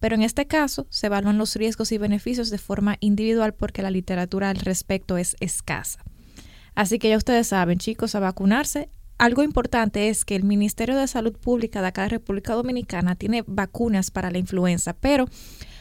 Pero 0.00 0.16
en 0.16 0.22
este 0.22 0.46
caso 0.46 0.86
se 0.90 1.06
evalúan 1.06 1.38
los 1.38 1.56
riesgos 1.56 1.92
y 1.92 1.96
beneficios 1.96 2.50
de 2.50 2.58
forma 2.58 2.98
individual 3.00 3.54
porque 3.54 3.80
la 3.80 3.90
literatura 3.90 4.50
al 4.50 4.56
respecto 4.56 5.16
es 5.16 5.34
escasa. 5.40 6.04
Así 6.74 6.98
que 6.98 7.08
ya 7.08 7.16
ustedes 7.16 7.46
saben, 7.46 7.78
chicos, 7.78 8.14
a 8.14 8.20
vacunarse. 8.20 8.90
Algo 9.18 9.42
importante 9.42 10.08
es 10.08 10.24
que 10.24 10.36
el 10.36 10.44
Ministerio 10.44 10.96
de 10.96 11.06
Salud 11.06 11.32
Pública 11.32 11.80
de 11.80 11.88
acá 11.88 12.02
de 12.02 12.10
República 12.10 12.54
Dominicana 12.54 13.16
tiene 13.16 13.44
vacunas 13.46 14.10
para 14.10 14.30
la 14.30 14.38
influenza, 14.38 14.92
pero 14.92 15.26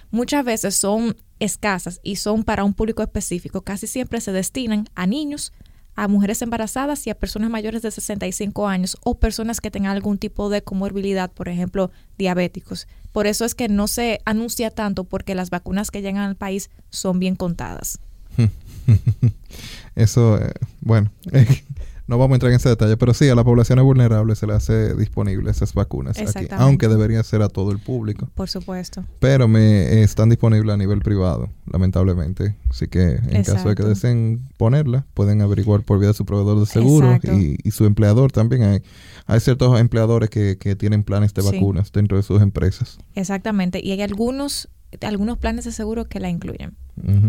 muchas 0.10 0.46
veces 0.46 0.76
son 0.76 1.18
escasas 1.40 2.00
y 2.02 2.16
son 2.16 2.44
para 2.44 2.64
un 2.64 2.74
público 2.74 3.04
específico. 3.04 3.62
Casi 3.62 3.88
siempre 3.88 4.22
se 4.22 4.32
destinan 4.32 4.88
a 4.96 5.06
niños, 5.06 5.52
a 5.96 6.08
mujeres 6.08 6.42
embarazadas 6.42 7.06
y 7.08 7.10
a 7.10 7.20
personas 7.20 7.50
mayores 7.50 7.82
de 7.82 7.92
65 7.92 8.68
años 8.70 8.98
o 9.04 9.20
personas 9.20 9.60
que 9.60 9.72
tengan 9.72 9.92
algún 9.92 10.18
tipo 10.18 10.50
de 10.50 10.62
comorbilidad, 10.62 11.30
por 11.30 11.50
ejemplo, 11.50 11.92
diabéticos. 12.18 12.88
Por 13.12 13.28
eso 13.28 13.44
es 13.44 13.54
que 13.54 13.68
no 13.68 13.88
se 13.88 14.22
anuncia 14.24 14.72
tanto 14.72 15.04
porque 15.04 15.36
las 15.36 15.50
vacunas 15.50 15.92
que 15.92 16.02
llegan 16.02 16.24
al 16.24 16.36
país 16.36 16.70
son 16.90 17.20
bien 17.20 17.36
contadas. 17.36 18.00
Eso, 19.96 20.38
eh, 20.38 20.52
bueno, 20.82 21.12
no 22.08 22.18
vamos 22.18 22.34
a 22.34 22.36
entrar 22.36 22.52
en 22.52 22.58
ese 22.58 22.70
detalle, 22.70 22.98
pero 22.98 23.14
sí, 23.14 23.28
a 23.30 23.36
las 23.36 23.44
poblaciones 23.44 23.84
vulnerables 23.84 24.38
se 24.38 24.48
le 24.48 24.54
hace 24.54 24.96
disponible 24.96 25.50
esas 25.50 25.74
vacunas 25.74 26.18
aquí, 26.20 26.48
aunque 26.52 26.88
debería 26.88 27.24
ser 27.24 27.42
a 27.42 27.50
todo 27.50 27.72
el 27.72 27.80
público. 27.80 28.30
Por 28.36 28.48
supuesto. 28.48 29.04
Pero 29.20 29.48
me 29.48 30.04
están 30.04 30.30
disponibles 30.30 30.74
a 30.74 30.78
nivel 30.78 31.00
privado, 31.00 31.50
lamentablemente. 31.72 32.56
Así 32.70 32.88
que 32.88 33.20
en 33.30 33.44
caso 33.44 33.70
de 33.70 33.76
que 33.76 33.84
deseen 33.84 34.48
ponerla, 34.58 35.06
pueden 35.14 35.42
averiguar 35.42 35.82
por 35.82 36.00
vía 36.00 36.10
de 36.10 36.14
su 36.14 36.26
proveedor 36.26 36.60
de 36.60 36.66
seguro 36.66 37.20
y, 37.24 37.72
su 37.72 37.86
empleador 37.86 38.32
también. 38.32 38.64
Hay, 38.64 38.84
hay 39.26 39.40
ciertos 39.40 39.78
empleadores 39.80 40.30
que, 40.30 40.58
que 40.58 40.76
tienen 40.76 41.04
planes 41.04 41.34
de 41.34 41.42
vacunas 41.42 41.92
dentro 41.92 42.18
de 42.18 42.24
sus 42.24 42.42
empresas. 42.42 43.00
Exactamente. 43.16 43.82
Y 43.84 43.92
hay 43.92 44.02
algunos 44.02 44.70
algunos 45.02 45.38
planes 45.38 45.66
de 45.66 45.72
seguro 45.72 46.06
que 46.06 46.20
la 46.20 46.30
incluyen. 46.30 46.76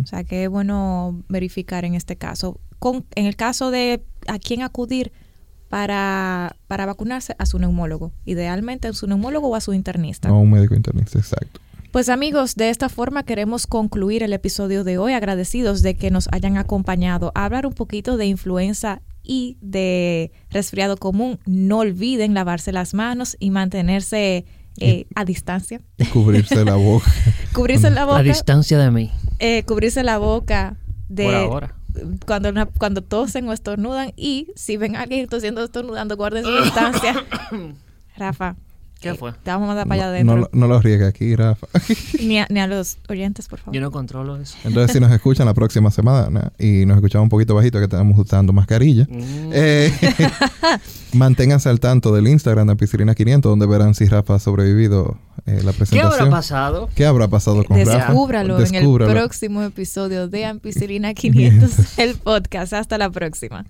O 0.02 0.06
sea 0.06 0.22
que 0.22 0.44
es 0.44 0.50
bueno 0.50 1.24
verificar 1.28 1.84
en 1.84 1.94
este 1.94 2.16
caso. 2.16 2.60
Con, 2.78 3.04
en 3.16 3.26
el 3.26 3.34
caso 3.34 3.72
de 3.72 4.04
a 4.28 4.38
quién 4.38 4.62
acudir 4.62 5.12
para, 5.68 6.56
para 6.68 6.86
vacunarse, 6.86 7.34
a 7.38 7.46
su 7.46 7.58
neumólogo. 7.58 8.12
Idealmente 8.24 8.88
a 8.88 8.92
su 8.92 9.06
neumólogo 9.06 9.48
o 9.48 9.54
a 9.56 9.60
su 9.60 9.72
internista. 9.74 10.32
O 10.32 10.36
a 10.36 10.38
un 10.38 10.50
médico 10.50 10.74
internista, 10.74 11.18
exacto. 11.18 11.60
Pues 11.90 12.08
amigos, 12.08 12.56
de 12.56 12.68
esta 12.68 12.88
forma 12.88 13.22
queremos 13.22 13.66
concluir 13.66 14.22
el 14.22 14.32
episodio 14.32 14.84
de 14.84 14.98
hoy, 14.98 15.14
agradecidos 15.14 15.82
de 15.82 15.96
que 15.96 16.10
nos 16.10 16.28
hayan 16.30 16.58
acompañado 16.58 17.32
a 17.34 17.46
hablar 17.46 17.66
un 17.66 17.72
poquito 17.72 18.16
de 18.16 18.26
influenza 18.26 19.00
y 19.22 19.56
de 19.60 20.30
resfriado 20.50 20.98
común. 20.98 21.38
No 21.46 21.78
olviden 21.78 22.34
lavarse 22.34 22.70
las 22.70 22.92
manos 22.92 23.36
y 23.40 23.50
mantenerse 23.50 24.44
eh, 24.78 25.06
a 25.14 25.24
distancia. 25.24 25.80
Cubrirse 26.12 26.64
la 26.64 26.76
boca. 26.76 27.10
cubrirse 27.54 27.90
la 27.90 28.04
boca. 28.04 28.18
A 28.18 28.22
distancia 28.22 28.78
de 28.78 28.90
mí. 28.90 29.10
Eh, 29.38 29.62
cubrirse 29.64 30.02
la 30.02 30.18
boca 30.18 30.76
de... 31.08 31.24
Por 31.24 31.34
ahora. 31.34 31.75
Cuando, 32.26 32.53
cuando 32.78 33.03
tosen 33.03 33.49
o 33.49 33.53
estornudan 33.53 34.12
y 34.16 34.49
si 34.57 34.76
ven 34.76 34.97
a 34.97 35.03
alguien 35.03 35.28
tosiendo 35.28 35.61
o 35.61 35.64
estornudando, 35.64 36.16
guarden 36.16 36.44
su 36.44 36.62
distancia. 36.62 37.24
Rafa, 38.16 38.57
¿Qué 39.01 39.14
fue? 39.14 39.32
Te 39.32 39.51
vamos 39.51 39.66
a 39.66 39.68
mandar 39.68 39.86
para 39.86 40.03
allá 40.03 40.11
adentro. 40.11 40.36
No, 40.36 40.49
no 40.53 40.68
lo 40.68 40.80
riegue 40.80 41.07
aquí, 41.07 41.36
Rafa. 41.36 41.66
ni, 42.20 42.38
a, 42.38 42.47
ni, 42.49 42.61
a, 42.61 42.66
los 42.66 42.97
oyentes, 43.09 43.47
por 43.47 43.59
favor. 43.59 43.74
Yo 43.74 43.80
no 43.80 43.90
controlo 43.90 44.36
eso. 44.36 44.57
Entonces, 44.64 44.92
si 44.92 45.01
nos 45.01 45.12
escuchan 45.12 45.47
la 45.47 45.55
próxima 45.55 45.90
semana 45.90 46.53
y 46.59 46.86
nos 46.86 46.97
escuchamos 46.97 47.24
un 47.24 47.28
poquito 47.28 47.55
bajito 47.55 47.78
que 47.78 47.84
estamos 47.84 48.18
usando 48.18 48.53
mascarilla, 48.53 49.05
mm. 49.05 49.51
eh, 49.53 49.92
manténganse 51.12 51.68
al 51.68 51.78
tanto 51.78 52.14
del 52.14 52.26
Instagram 52.26 52.68
de 52.68 52.72
Ampicilina500, 52.74 53.40
donde 53.40 53.66
verán 53.66 53.94
si 53.94 54.07
Rafa 54.07 54.36
ha 54.36 54.38
sobrevivido 54.38 55.18
eh, 55.44 55.61
la 55.62 55.72
presentación. 55.72 56.11
¿Qué 56.11 56.22
habrá 56.22 56.30
pasado? 56.30 56.88
¿Qué 56.94 57.07
habrá 57.07 57.28
pasado 57.28 57.64
con 57.64 57.78
Rafa? 57.78 57.99
Descúbralo 57.99 58.59
en 58.59 58.74
el 58.74 58.94
próximo 58.97 59.62
episodio 59.62 60.28
de 60.28 60.44
Ampicilina500, 60.47 61.99
el 61.99 62.14
podcast. 62.16 62.72
Hasta 62.72 62.97
la 62.97 63.11
próxima. 63.11 63.66